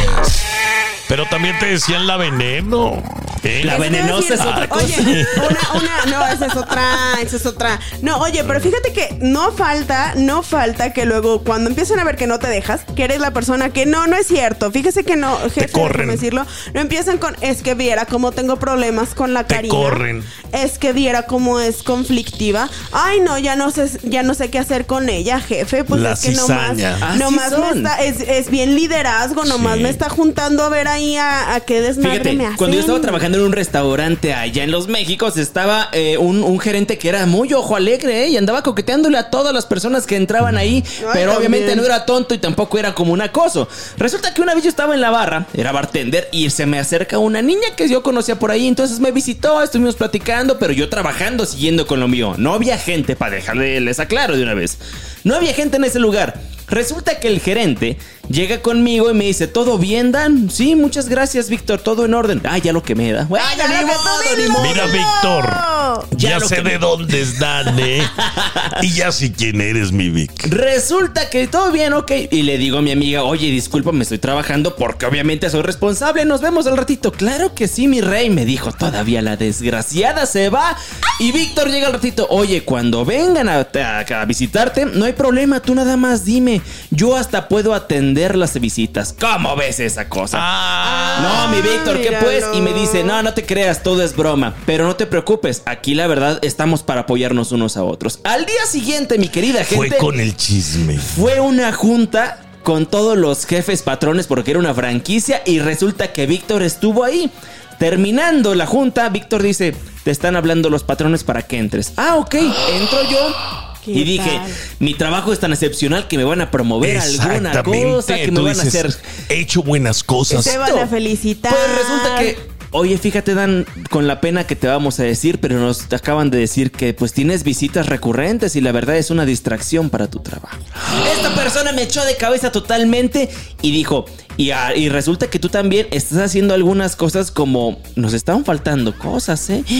Pero 1.09 1.25
también 1.27 1.59
te 1.59 1.67
decían 1.67 2.07
la 2.07 2.17
veneno. 2.17 3.03
¿eh? 3.45 3.63
La 3.65 3.75
a 3.75 3.79
venenosa 3.79 4.35
es 4.35 4.41
otra 4.41 4.69
cosa. 4.69 4.85
Oye, 4.87 5.25
una, 5.37 5.81
una, 5.81 6.07
no, 6.19 6.27
esa 6.27 6.47
es 6.47 6.57
otra, 6.57 6.83
esa 7.23 7.37
es 7.37 7.47
otra. 7.47 7.79
No, 8.03 8.19
oye, 8.19 8.43
pero 8.45 8.61
fíjate 8.61 8.93
que 8.93 9.17
no 9.21 9.53
falta, 9.53 10.15
no 10.17 10.43
falta 10.43 10.93
que 10.93 11.05
luego 11.05 11.45
cuando 11.45 11.71
empiezan 11.71 12.01
a 12.01 12.05
ver 12.05 12.17
que 12.17 12.27
no 12.27 12.41
te 12.41 12.49
dejas, 12.49 12.81
que 12.97 13.05
eres 13.05 13.21
la 13.21 13.31
persona 13.33 13.71
que 13.71 13.87
no, 13.87 14.07
no 14.09 14.17
es 14.17 14.27
cierto. 14.27 14.73
Fíjese 14.73 15.05
que 15.05 15.15
no, 15.17 15.39
jefe, 15.51 15.69
corren. 15.71 16.09
decirlo. 16.09 16.45
No 16.75 16.81
empiezan 16.81 17.19
con, 17.19 17.37
es 17.41 17.63
que 17.63 17.75
viera 17.75 18.07
cómo 18.07 18.33
tengo 18.33 18.57
problemas 18.57 19.15
con 19.15 19.33
la 19.33 19.45
Te 19.45 19.55
Karina. 19.57 19.75
corren. 19.75 20.25
Es 20.53 20.79
que 20.79 20.93
viera 20.93 21.27
cómo 21.27 21.61
es 21.61 21.85
conflictiva. 21.85 22.69
Ay, 22.93 23.21
no, 23.21 23.39
ya 23.39 23.55
no 23.55 23.71
sé, 23.71 23.89
ya 24.03 24.25
no 24.25 24.35
sé 24.35 24.51
qué 24.51 24.59
hacer 24.59 24.87
con 24.87 25.09
ella, 25.09 25.39
jefe. 25.41 25.85
Pues 25.85 26.01
La 26.01 26.13
es 26.13 26.21
que 26.21 26.31
nomás, 26.33 26.71
cizaña. 26.77 26.97
Así 27.11 27.19
nomás 27.21 27.53
me 27.59 27.71
está, 27.71 28.03
es, 28.03 28.21
es 28.21 28.51
bien 28.51 28.75
liderazgo, 28.75 29.45
nomás 29.45 29.77
Sí. 29.77 29.83
me 29.83 29.89
está 29.91 30.09
juntando 30.09 30.65
a 30.65 30.69
ver 30.69 30.89
ahí 30.97 31.17
a, 31.17 31.55
a 31.55 31.61
qué 31.61 31.81
desmadre 31.81 32.11
Fíjate, 32.19 32.33
me 32.35 32.45
hacen. 32.47 32.57
cuando 32.57 32.75
yo 32.77 32.81
estaba 32.81 33.01
trabajando 33.01 33.39
en 33.39 33.45
un 33.45 33.53
restaurante 33.53 34.35
allá 34.35 34.65
en 34.65 34.71
Los 34.71 34.89
Méxicos, 34.89 35.37
estaba 35.37 35.89
eh, 35.93 36.19
un, 36.19 36.43
un 36.43 36.59
gerente 36.59 36.99
que 36.99 37.09
era 37.09 37.25
muy 37.27 37.53
ojo 37.53 37.77
alegre 37.77 38.25
¿eh? 38.25 38.29
y 38.29 38.37
andaba 38.37 38.63
coqueteándole 38.63 39.19
a 39.19 39.31
todas 39.31 39.55
las 39.55 39.67
personas 39.67 40.07
que 40.07 40.17
entraban 40.17 40.57
ahí, 40.57 40.83
pero 40.83 41.09
también. 41.13 41.31
obviamente 41.31 41.77
no 41.77 41.85
era 41.85 42.05
tonto 42.05 42.35
y 42.35 42.39
tampoco 42.39 42.79
era 42.79 42.95
como 42.95 43.13
un 43.13 43.21
acoso. 43.21 43.69
Resulta 43.97 44.35
que 44.35 44.43
una 44.43 44.55
vez 44.55 44.65
yo 44.65 44.71
estaba 44.71 44.95
en 44.95 45.01
la 45.01 45.11
barra, 45.11 45.47
era 45.55 45.73
bartender, 45.73 46.29
y 46.33 46.51
se 46.51 46.67
me 46.67 46.79
acerca 46.79 47.19
una 47.19 47.43
niña 47.43 47.69
que 47.77 47.89
yo 47.89 48.03
conocía 48.03 48.39
por 48.39 48.51
ahí, 48.51 48.67
entonces 48.67 48.99
me 49.01 49.13
visitó, 49.13 49.63
estuvimos 49.63 49.95
platicando, 49.97 50.59
pero 50.59 50.73
yo 50.73 50.89
trabajando, 50.89 51.47
siguiendo 51.47 51.87
con 51.87 52.01
lo 52.01 52.09
mío. 52.09 52.35
No 52.39 52.55
había 52.55 52.79
gente, 52.79 53.17
para 53.17 53.37
dejarles 53.37 54.01
aclaro 54.01 54.37
de 54.37 54.43
una 54.43 54.55
vez. 54.55 54.79
No 55.25 55.35
había 55.35 55.53
gente 55.53 55.77
en 55.77 55.85
ese 55.85 55.99
lugar. 55.99 56.41
Resulta 56.69 57.21
que 57.21 57.29
el 57.29 57.41
gerente 57.41 57.97
llega 58.29 58.61
conmigo 58.63 59.11
y 59.11 59.15
me 59.15 59.25
dice, 59.25 59.47
¿todo 59.47 59.79
bien, 59.79 60.13
Dan? 60.13 60.51
Sí, 60.51 60.75
muchas 60.75 61.09
gracias, 61.09 61.49
Víctor, 61.49 61.81
todo 61.81 62.05
en 62.05 62.15
orden. 62.15 62.41
Ah, 62.45 62.59
ya 62.59 62.73
lo 62.73 62.83
que 62.83 62.95
me 62.95 63.13
da. 63.13 63.25
Bueno, 63.25 63.45
ya 63.57 63.69
ni 63.69 63.81
lo 63.81 63.87
modo, 63.87 64.63
ni. 64.63 64.69
Mira, 64.69 64.87
Víctor. 64.87 66.17
Ya 66.17 66.41
sé 66.41 66.63
de 66.63 66.79
dónde 66.79 67.21
es 67.21 67.39
Dan, 67.39 67.79
¿eh? 67.79 68.03
y 68.83 68.91
ya 68.93 69.13
sé 69.13 69.33
quién 69.33 69.61
eres, 69.61 69.93
mi 69.93 70.11
Vic. 70.11 70.31
Resulta 70.49 71.31
que 71.31 71.47
todo 71.47 71.71
bien, 71.73 71.93
ok. 71.93 72.11
Y 72.31 72.43
le 72.43 72.59
digo 72.59 72.79
a 72.79 72.83
mi 72.83 72.91
amiga, 72.93 73.23
oye, 73.23 73.51
disculpa, 73.51 73.93
me 73.93 74.03
estoy 74.03 74.19
trabajando 74.19 74.75
porque 74.77 75.07
obviamente 75.07 75.49
soy 75.51 75.63
responsable. 75.63 76.25
Nos 76.25 76.41
vemos 76.41 76.67
al 76.67 76.77
ratito. 76.77 77.13
Claro 77.13 77.55
que 77.55 77.69
sí, 77.69 77.87
mi 77.89 78.01
rey. 78.01 78.31
Me 78.31 78.45
dijo, 78.45 78.73
todavía 78.73 79.23
la 79.23 79.37
desgraciada 79.37 80.27
se 80.27 80.49
va. 80.49 80.77
Y 81.21 81.33
Víctor 81.33 81.71
llega 81.71 81.87
al 81.87 81.93
ratito. 81.95 82.27
Oye, 82.31 82.63
cuando 82.65 83.05
vengan 83.05 83.49
a, 83.49 83.61
a- 83.75 84.21
a 84.21 84.25
visitarte, 84.25 84.87
no 84.87 85.05
hay 85.05 85.13
problema. 85.13 85.61
Tú 85.61 85.75
nada 85.75 85.97
más 85.97 86.25
dime. 86.25 86.61
Yo 86.91 87.17
hasta 87.17 87.49
puedo 87.49 87.73
atender 87.75 88.16
las 88.17 88.59
visitas. 88.59 89.15
¿Cómo 89.21 89.55
ves 89.57 89.79
esa 89.81 90.09
cosa? 90.09 90.39
Ah, 90.41 91.47
No, 91.49 91.55
mi 91.55 91.61
Víctor, 91.61 92.01
¿qué 92.01 92.13
pues? 92.21 92.45
Y 92.55 92.61
me 92.63 92.73
dice, 92.73 93.05
no, 93.05 93.23
no 93.23 93.35
te 93.35 93.45
creas, 93.45 93.83
todo 93.83 94.03
es 94.03 94.17
broma. 94.17 94.55
Pero 94.65 94.87
no 94.87 94.97
te 94.97 95.05
preocupes, 95.07 95.63
aquí 95.67 95.95
la 95.95 96.07
verdad 96.07 96.39
estamos 96.43 96.83
para 96.83 97.03
apoyarnos 97.03 97.53
unos 97.53 97.77
a 97.77 97.85
otros. 97.85 98.21
Al 98.25 98.47
día 98.47 98.65
siguiente, 98.67 99.19
mi 99.19 99.29
querida 99.29 99.65
gente, 99.65 99.89
fue 99.89 99.97
con 99.99 100.19
el 100.19 100.35
chisme. 100.37 100.97
fue 100.99 101.41
una 101.41 101.73
junta 101.73 102.39
con 102.63 102.87
todos 102.87 103.17
los 103.17 103.45
jefes 103.45 103.83
patrones 103.83 104.27
porque 104.27 104.51
era 104.53 104.61
una 104.61 104.75
franquicia 104.75 105.43
y 105.45 105.61
resulta 105.61 106.13
que 106.13 106.27
Víctor 106.27 106.63
estuvo 106.63 107.05
ahí. 107.05 107.31
Terminando 107.79 108.55
la 108.55 108.67
junta, 108.67 109.09
Víctor 109.11 109.43
dice, 109.43 109.77
te 110.03 110.11
están 110.11 110.35
hablando 110.35 110.71
los 110.71 110.83
patrones 110.83 111.25
para 111.25 111.43
que 111.43 111.59
entres. 111.59 111.93
Ah, 111.97 112.17
ok, 112.17 112.35
entro 112.35 113.03
yo. 113.11 113.66
¿Qué 113.87 113.93
Y 113.93 114.05
dije, 114.05 114.31
tal? 114.31 114.53
mi 114.81 114.93
trabajo 114.95 115.33
es 115.33 115.41
tan 115.41 115.53
excepcional 115.53 116.09
que 116.09 116.19
me 116.19 116.25
van 116.25 116.41
a 116.43 116.51
promover 116.51 116.99
alguna 116.99 117.63
cosa, 117.63 118.17
que 118.17 118.31
me 118.31 118.41
van 118.43 118.59
a 118.61 118.63
hacer 118.63 118.95
He 119.31 119.41
hecho 119.41 119.63
buenas 119.63 120.03
cosas. 120.05 120.45
Te 120.45 120.59
van 120.59 120.79
a 120.79 120.87
felicitar. 120.87 121.55
pues 121.55 121.79
resulta 121.79 122.19
que, 122.19 122.37
oye, 122.73 122.99
fíjate, 122.99 123.35
Dan, 123.35 123.65
con 123.91 124.07
la 124.07 124.21
pena 124.21 124.47
que 124.47 124.57
te 124.57 124.67
vamos 124.67 124.99
a 125.01 125.05
decir, 125.05 125.39
pero 125.41 125.59
nos 125.59 125.91
acaban 125.93 126.31
de 126.31 126.39
decir 126.39 126.71
que 126.73 126.93
pues 126.95 127.13
tienes 127.13 127.45
visitas 127.45 127.87
recurrentes 127.87 128.57
y 128.57 128.61
la 128.61 128.73
verdad 128.73 128.97
es 128.97 129.11
una 129.11 129.25
distracción 129.25 129.89
para 129.89 130.11
tu 130.11 130.21
trabajo. 130.21 130.59
Esta 131.17 131.35
persona 131.35 131.73
me 131.73 131.83
echó 131.83 132.05
de 132.05 132.17
cabeza 132.17 132.53
totalmente 132.53 133.31
y 133.63 133.71
dijo, 133.71 134.05
y, 134.37 134.51
a- 134.51 134.77
y 134.77 134.89
resulta 134.89 135.29
que 135.29 135.39
tú 135.39 135.49
también 135.49 135.87
estás 135.91 136.19
haciendo 136.19 136.55
algunas 136.55 136.97
cosas 136.97 137.31
como 137.31 137.79
nos 137.95 138.13
estaban 138.13 138.45
faltando 138.45 138.97
cosas, 138.99 139.49
¿eh? 139.51 139.65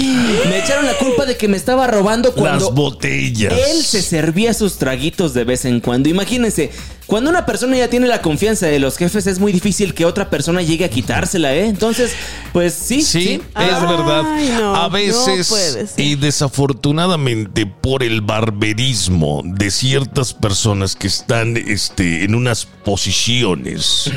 Me 0.49 0.59
echaron 0.59 0.87
la 0.87 0.95
culpa 0.99 1.25
de 1.27 1.37
que 1.37 1.49
me 1.49 1.57
estaba 1.57 1.87
robando 1.87 2.33
cuando 2.33 2.67
Las 2.67 2.75
botellas. 2.75 3.53
él 3.53 3.83
se 3.83 4.03
servía 4.03 4.55
sus 4.55 4.79
traguitos 4.79 5.35
de 5.35 5.45
vez 5.45 5.65
en 5.65 5.81
cuando. 5.81 6.09
Imagínense, 6.09 6.71
cuando 7.07 7.31
una 7.31 7.47
persona 7.47 7.77
ya 7.77 7.89
tiene 7.89 8.07
la 8.09 8.21
confianza 8.23 8.67
de 8.67 8.79
los 8.81 8.97
jefes, 8.97 9.27
es 9.29 9.39
muy 9.39 9.53
difícil 9.53 9.95
que 9.95 10.05
otra 10.05 10.29
persona 10.31 10.61
llegue 10.63 10.85
a 10.85 10.91
quitársela, 10.91 11.55
¿eh? 11.55 11.67
Entonces, 11.67 12.13
pues 12.53 12.75
sí, 12.75 13.03
Sí, 13.03 13.23
sí. 13.23 13.33
es 13.35 13.41
Ay, 13.55 13.69
verdad. 13.71 14.23
no, 14.59 14.75
a 14.77 14.83
no 14.85 14.91
veces, 14.91 15.49
puede 15.49 15.87
ser. 15.87 16.05
y 16.05 16.17
desafortunadamente 16.17 17.67
por 17.67 18.03
el 18.03 18.23
barberismo 18.23 19.43
de 19.45 19.71
ciertas 19.71 20.35
personas 20.35 20.97
que 20.97 21.07
están 21.07 21.57
este, 21.57 22.25
en 22.25 22.35
unas 22.35 22.67
posiciones 22.85 24.11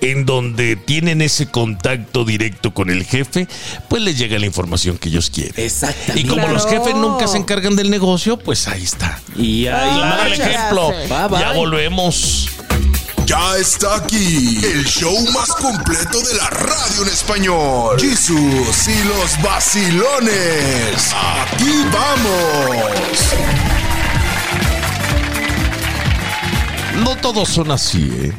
en 0.00 0.26
donde 0.26 0.76
tienen 0.76 1.20
ese 1.22 1.50
contacto 1.50 2.24
directo 2.24 2.72
con 2.72 2.90
el 2.90 3.04
jefe, 3.04 3.46
pues 3.88 4.02
les 4.02 4.16
llega 4.18 4.38
la 4.38 4.46
información 4.46 4.98
que 4.98 5.08
ellos 5.08 5.30
quieren. 5.30 5.54
Exactamente. 5.56 6.20
Y 6.20 6.24
como 6.24 6.42
Claro. 6.42 6.54
los 6.54 6.66
jefes 6.66 6.94
nunca 6.94 7.26
se 7.28 7.36
encargan 7.38 7.76
del 7.76 7.90
negocio, 7.90 8.38
pues 8.38 8.66
ahí 8.68 8.82
está. 8.82 9.20
Y 9.36 9.66
ahí 9.66 9.90
Claro, 9.98 10.22
el 10.24 10.32
ejemplo. 10.32 10.88
gracias. 10.88 11.08
Bye, 11.08 11.28
bye. 11.28 11.40
Ya 11.40 11.52
volvemos. 11.52 12.48
Ya 13.26 13.56
está 13.58 13.94
aquí 13.96 14.58
el 14.64 14.84
show 14.86 15.14
más 15.32 15.50
completo 15.50 16.18
de 16.20 16.34
la 16.34 16.48
radio 16.50 17.02
en 17.02 17.08
español. 17.08 18.00
Jesús 18.00 18.88
y 18.88 19.04
los 19.04 19.40
vacilones. 19.42 21.14
Aquí 21.14 21.84
vamos. 21.92 23.16
No 27.04 27.16
todos 27.16 27.48
son 27.48 27.70
así, 27.70 28.10
¿eh? 28.20 28.32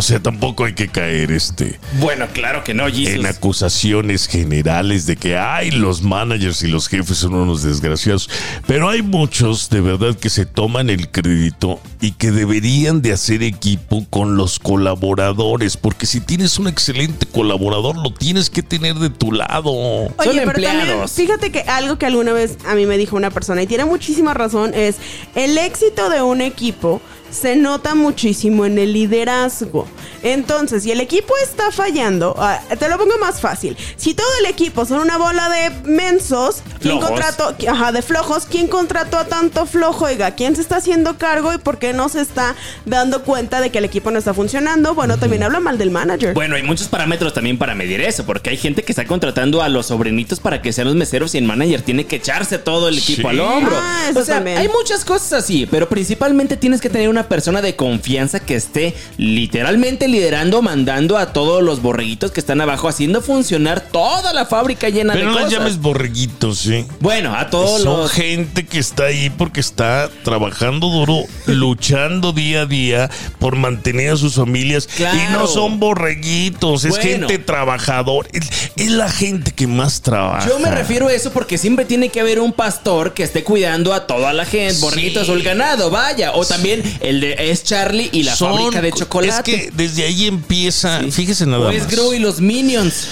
O 0.00 0.02
sea, 0.02 0.18
tampoco 0.18 0.64
hay 0.64 0.72
que 0.72 0.88
caer 0.88 1.30
este 1.30 1.78
Bueno, 1.98 2.26
claro 2.32 2.64
que 2.64 2.72
no, 2.72 2.86
Jesus. 2.86 3.08
en 3.16 3.26
acusaciones 3.26 4.28
generales 4.28 5.04
de 5.04 5.16
que 5.16 5.36
ay, 5.36 5.70
los 5.72 6.00
managers 6.00 6.62
y 6.62 6.68
los 6.68 6.88
jefes 6.88 7.18
son 7.18 7.34
unos 7.34 7.62
desgraciados. 7.62 8.30
Pero 8.66 8.88
hay 8.88 9.02
muchos 9.02 9.68
de 9.68 9.82
verdad 9.82 10.14
que 10.16 10.30
se 10.30 10.46
toman 10.46 10.88
el 10.88 11.10
crédito 11.10 11.80
y 12.00 12.12
que 12.12 12.30
deberían 12.30 13.02
de 13.02 13.12
hacer 13.12 13.42
equipo 13.42 14.06
con 14.08 14.38
los 14.38 14.58
colaboradores, 14.58 15.76
porque 15.76 16.06
si 16.06 16.22
tienes 16.22 16.58
un 16.58 16.68
excelente 16.68 17.26
colaborador, 17.26 17.96
lo 17.98 18.10
tienes 18.14 18.48
que 18.48 18.62
tener 18.62 18.94
de 18.94 19.10
tu 19.10 19.32
lado. 19.32 19.70
Oye, 19.70 20.08
Son 20.16 20.34
pero 20.34 20.52
también, 20.52 20.70
empleados. 20.80 21.12
fíjate 21.12 21.52
que 21.52 21.60
algo 21.60 21.98
que 21.98 22.06
alguna 22.06 22.32
vez 22.32 22.56
a 22.66 22.74
mí 22.74 22.86
me 22.86 22.96
dijo 22.96 23.16
una 23.16 23.30
persona 23.30 23.62
y 23.62 23.66
tiene 23.66 23.84
muchísima 23.84 24.32
razón 24.32 24.72
es 24.72 24.96
el 25.34 25.58
éxito 25.58 26.08
de 26.08 26.22
un 26.22 26.40
equipo 26.40 27.02
se 27.30 27.56
nota 27.56 27.94
muchísimo 27.94 28.64
en 28.66 28.78
el 28.78 28.92
liderazgo. 28.92 29.86
Entonces, 30.22 30.82
si 30.82 30.90
el 30.90 31.00
equipo 31.00 31.32
está 31.42 31.70
fallando, 31.72 32.34
ah, 32.38 32.60
te 32.78 32.88
lo 32.88 32.98
pongo 32.98 33.16
más 33.18 33.40
fácil. 33.40 33.76
Si 33.96 34.12
todo 34.14 34.26
el 34.40 34.46
equipo 34.46 34.84
son 34.84 35.00
una 35.00 35.16
bola 35.16 35.48
de 35.48 35.70
mensos, 35.90 36.56
¿quién 36.80 36.98
Flojos. 36.98 37.08
contrató? 37.10 37.54
Ajá, 37.70 37.92
de 37.92 38.02
flojos, 38.02 38.44
¿quién 38.46 38.66
contrató 38.68 39.16
a 39.18 39.24
tanto 39.26 39.64
flojo? 39.64 40.04
Oiga, 40.06 40.32
¿quién 40.34 40.56
se 40.56 40.62
está 40.62 40.76
haciendo 40.76 41.16
cargo 41.16 41.54
y 41.54 41.58
por 41.58 41.78
qué 41.78 41.92
no 41.94 42.08
se 42.08 42.20
está 42.20 42.54
dando 42.84 43.22
cuenta 43.22 43.60
de 43.60 43.70
que 43.70 43.78
el 43.78 43.84
equipo 43.84 44.10
no 44.10 44.18
está 44.18 44.34
funcionando? 44.34 44.94
Bueno, 44.94 45.16
también 45.18 45.42
habla 45.42 45.60
mal 45.60 45.78
del 45.78 45.90
manager. 45.90 46.34
Bueno, 46.34 46.56
hay 46.56 46.62
muchos 46.64 46.88
parámetros 46.88 47.32
también 47.32 47.56
para 47.56 47.74
medir 47.74 48.00
eso, 48.02 48.26
porque 48.26 48.50
hay 48.50 48.56
gente 48.58 48.82
que 48.82 48.92
está 48.92 49.06
contratando 49.06 49.62
a 49.62 49.68
los 49.70 49.86
sobrinitos 49.86 50.38
para 50.40 50.60
que 50.60 50.72
sean 50.72 50.88
los 50.88 50.96
meseros 50.96 51.34
y 51.34 51.38
el 51.38 51.44
manager 51.44 51.80
tiene 51.82 52.04
que 52.04 52.16
echarse 52.16 52.58
todo 52.58 52.88
el 52.88 52.98
equipo 52.98 53.22
Sí. 53.22 53.28
al 53.28 53.40
hombro. 53.40 53.76
Ah, 53.78 54.06
eso 54.10 54.20
o 54.20 54.24
sea, 54.24 54.36
también. 54.36 54.58
hay 54.58 54.68
muchas 54.68 55.04
cosas 55.04 55.32
así, 55.44 55.66
pero 55.66 55.88
principalmente 55.88 56.56
tienes 56.58 56.80
que 56.80 56.90
tener 56.90 57.08
una 57.08 57.19
una 57.20 57.28
persona 57.28 57.60
de 57.60 57.76
confianza 57.76 58.40
que 58.40 58.54
esté 58.54 58.94
literalmente 59.18 60.08
liderando, 60.08 60.62
mandando 60.62 61.18
a 61.18 61.34
todos 61.34 61.62
los 61.62 61.82
borreguitos 61.82 62.30
que 62.30 62.40
están 62.40 62.62
abajo, 62.62 62.88
haciendo 62.88 63.20
funcionar 63.20 63.80
toda 63.82 64.32
la 64.32 64.46
fábrica 64.46 64.88
llena 64.88 65.12
Pero 65.12 65.26
de 65.26 65.32
no 65.32 65.34
las 65.34 65.44
cosas. 65.44 65.58
llames 65.58 65.78
borreguitos, 65.80 66.58
¿sí? 66.60 66.86
Bueno, 67.00 67.34
a 67.36 67.50
todos 67.50 67.82
Son 67.82 68.00
los... 68.00 68.10
gente 68.12 68.64
que 68.64 68.78
está 68.78 69.04
ahí 69.04 69.28
porque 69.28 69.60
está 69.60 70.08
trabajando 70.24 70.88
duro, 70.88 71.24
luchando 71.46 72.32
día 72.32 72.62
a 72.62 72.66
día 72.66 73.10
por 73.38 73.56
mantener 73.56 74.12
a 74.12 74.16
sus 74.16 74.36
familias. 74.36 74.86
Claro. 74.86 75.18
Y 75.18 75.32
no 75.34 75.46
son 75.46 75.78
borreguitos, 75.78 76.84
es 76.86 76.92
Bueno. 76.92 77.28
gente 77.28 77.38
trabajadora. 77.38 78.30
Es, 78.32 78.48
es 78.76 78.90
la 78.92 79.10
gente 79.10 79.50
que 79.52 79.66
más 79.66 80.00
trabaja. 80.00 80.48
Yo 80.48 80.58
me 80.58 80.70
refiero 80.70 81.08
a 81.08 81.12
eso 81.12 81.30
porque 81.32 81.58
siempre 81.58 81.84
tiene 81.84 82.08
que 82.08 82.20
haber 82.20 82.40
un 82.40 82.52
pastor 82.54 83.12
que 83.12 83.24
esté 83.24 83.44
cuidando 83.44 83.92
a 83.92 84.06
toda 84.06 84.32
la 84.32 84.46
gente, 84.46 84.70
Sí. 84.74 84.80
borreguitos 84.80 85.28
o 85.28 85.34
el 85.34 85.42
ganado, 85.42 85.90
vaya. 85.90 86.32
O 86.32 86.46
también 86.46 86.82
el 87.10 87.20
de 87.20 87.36
es 87.50 87.64
Charlie 87.64 88.08
y 88.12 88.22
la 88.22 88.34
Son- 88.34 88.56
fábrica 88.56 88.80
de 88.80 88.92
chocolate. 88.92 89.52
Es 89.52 89.60
que 89.64 89.70
desde 89.72 90.04
ahí 90.04 90.26
empieza, 90.26 91.00
Sí. 91.02 91.10
fíjese 91.10 91.46
nada 91.46 91.68
o 91.68 91.70
es 91.70 91.82
más. 91.84 91.92
Gru 91.92 92.14
y 92.14 92.18
los 92.18 92.40
Minions. 92.40 93.06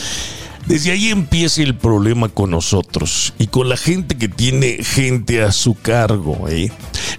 Desde 0.66 0.92
ahí 0.92 1.08
empieza 1.08 1.62
el 1.62 1.74
problema 1.74 2.28
con 2.28 2.50
nosotros 2.50 3.32
y 3.38 3.46
con 3.46 3.68
la 3.70 3.76
gente 3.78 4.16
que 4.18 4.28
tiene 4.28 4.78
gente 4.84 5.42
a 5.42 5.50
su 5.52 5.74
cargo. 5.74 6.46
¿eh? 6.48 6.70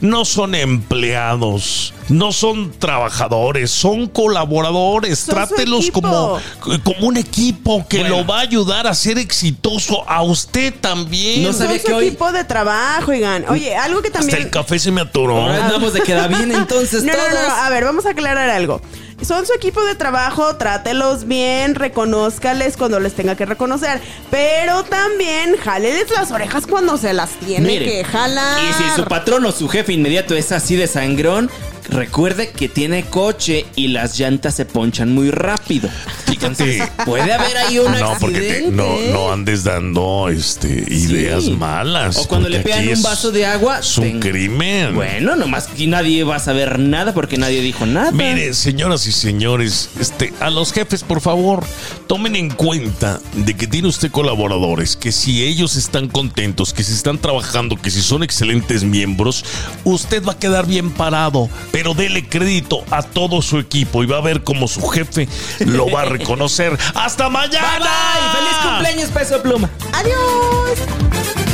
No 0.02 0.24
son 0.24 0.54
empleados, 0.54 1.94
no 2.10 2.32
son 2.32 2.72
trabajadores, 2.78 3.72
son 3.72 4.08
colaboradores. 4.08 5.20
Son 5.20 5.36
Trátelos 5.36 5.90
como, 5.92 6.40
como 6.84 7.08
un 7.08 7.18
equipo 7.18 7.86
que 7.88 8.00
Bueno. 8.02 8.18
lo 8.20 8.28
va 8.28 8.38
a 8.38 8.42
ayudar 8.42 8.86
a 8.88 8.94
ser 8.94 9.18
exitoso 9.18 10.08
a 10.08 10.22
usted 10.22 10.74
también. 10.80 11.42
No 11.44 11.52
Son 11.54 11.64
sabía 11.68 11.80
su 11.82 11.88
que 11.88 11.94
hoy- 11.94 12.08
equipo 12.08 12.32
de 12.32 12.44
trabajo, 12.44 13.12
oigan. 13.12 13.46
Oye, 13.50 13.76
algo 13.76 14.02
que 14.02 14.08
Hasta 14.10 14.20
también... 14.20 14.42
el 14.44 14.50
café 14.52 14.78
se 14.78 14.92
me 14.92 15.02
atoró. 15.02 15.38
Ahora 15.42 15.66
andamos 15.66 15.94
de 15.94 16.02
queda 16.02 16.28
bien 16.28 16.52
entonces 16.52 17.04
No, 17.04 17.14
no, 17.14 17.18
no, 17.48 17.54
a 17.56 17.70
ver, 17.70 17.84
vamos 17.84 18.06
a 18.06 18.12
aclarar 18.12 18.50
algo. 18.50 18.82
Son 19.22 19.46
su 19.46 19.54
equipo 19.54 19.84
de 19.84 19.96
trabajo, 19.96 20.56
trátelos 20.56 21.28
bien, 21.28 21.76
reconózcales 21.76 22.78
cuando 22.78 23.00
les 23.00 23.14
tenga 23.14 23.36
que 23.36 23.46
reconocer, 23.46 24.02
pero 24.32 24.84
también 24.84 25.58
jáleles 25.58 26.10
las 26.12 26.32
orejas 26.32 26.66
cuando 26.66 26.98
se 26.98 27.14
las 27.14 27.32
tiene 27.32 27.68
Mire, 27.68 27.86
que 27.86 28.04
jalar. 28.04 28.60
Y 28.64 28.74
si 28.74 28.90
su 28.96 29.06
patrón 29.06 29.46
o 29.46 29.52
su 29.52 29.68
jefe 29.68 29.94
inmediato 29.94 30.36
es 30.36 30.52
así 30.52 30.76
de 30.76 30.88
sangrón, 30.88 31.50
recuerde 31.90 32.50
que 32.52 32.70
tiene 32.70 33.04
coche 33.04 33.66
y 33.76 33.88
las 33.90 34.18
llantas 34.20 34.56
se 34.56 34.66
ponchan 34.66 35.14
muy 35.14 35.32
rápido. 35.32 35.90
Fíjate. 36.26 36.84
Puede 37.06 37.34
haber 37.34 37.58
ahí 37.58 37.80
un 37.80 37.92
No, 37.92 38.16
porque 38.20 38.40
te- 38.40 38.50
accidente. 38.52 38.72
no, 38.72 38.98
no 39.12 39.32
andes 39.32 39.64
dando 39.64 40.30
este, 40.30 40.68
ideas 40.88 41.44
Sí. 41.46 41.52
malas. 41.52 42.18
O 42.18 42.28
cuando 42.28 42.48
le 42.50 42.60
pegan 42.60 42.88
un 42.88 43.02
vaso 43.02 43.32
de 43.32 43.46
agua. 43.46 43.80
Es 43.80 43.98
un 43.98 44.04
ten- 44.06 44.20
crimen. 44.20 44.96
Bueno, 44.96 45.36
nomás 45.36 45.68
que 45.68 45.88
nadie 45.88 46.24
va 46.24 46.36
a 46.38 46.40
saber 46.40 46.80
nada 46.80 47.14
porque 47.14 47.38
nadie 47.38 47.62
dijo 47.62 47.86
nada. 47.86 48.12
Mire, 48.12 48.54
señoras 48.54 49.06
y 49.08 49.12
señores, 49.12 49.90
este, 50.00 50.34
a 50.40 50.50
los 50.50 50.72
jefes, 50.72 51.04
por 51.04 51.22
favor, 51.22 51.64
tomen 52.08 52.36
en 52.36 52.50
cuenta 52.50 53.20
de 53.34 53.56
que 53.56 53.68
tiene 53.68 53.88
usted 53.88 54.12
colaboradores, 54.12 54.96
que 54.96 55.12
si 55.12 55.44
ellos 55.44 55.76
están 55.76 56.08
contentos, 56.08 56.74
que 56.74 56.84
si 56.84 56.94
están 56.94 57.18
trabajando, 57.18 57.76
que 57.76 57.90
si 57.92 58.02
son 58.02 58.24
excelentes 58.24 58.84
miembros, 58.84 59.44
usted 59.84 60.24
va 60.24 60.34
a 60.34 60.38
quedar 60.40 60.66
bien 60.68 60.92
parado, 60.92 61.50
pero 61.72 61.79
pero 61.82 61.94
dele 61.94 62.28
crédito 62.28 62.84
a 62.92 63.02
todo 63.02 63.42
su 63.42 63.58
equipo 63.58 64.04
y 64.04 64.06
va 64.06 64.18
a 64.18 64.22
ver 64.22 64.44
cómo 64.44 64.68
su 64.68 64.86
jefe 64.90 65.30
lo 65.60 65.90
va 65.90 66.02
a 66.02 66.06
reconocer. 66.06 66.78
¡Hasta 66.94 67.30
mañana! 67.30 67.90
¡Feliz 68.34 68.70
cumpleaños, 68.70 69.10
Peso 69.12 69.42
Pluma! 69.42 69.70
¡Adiós! 69.94 71.49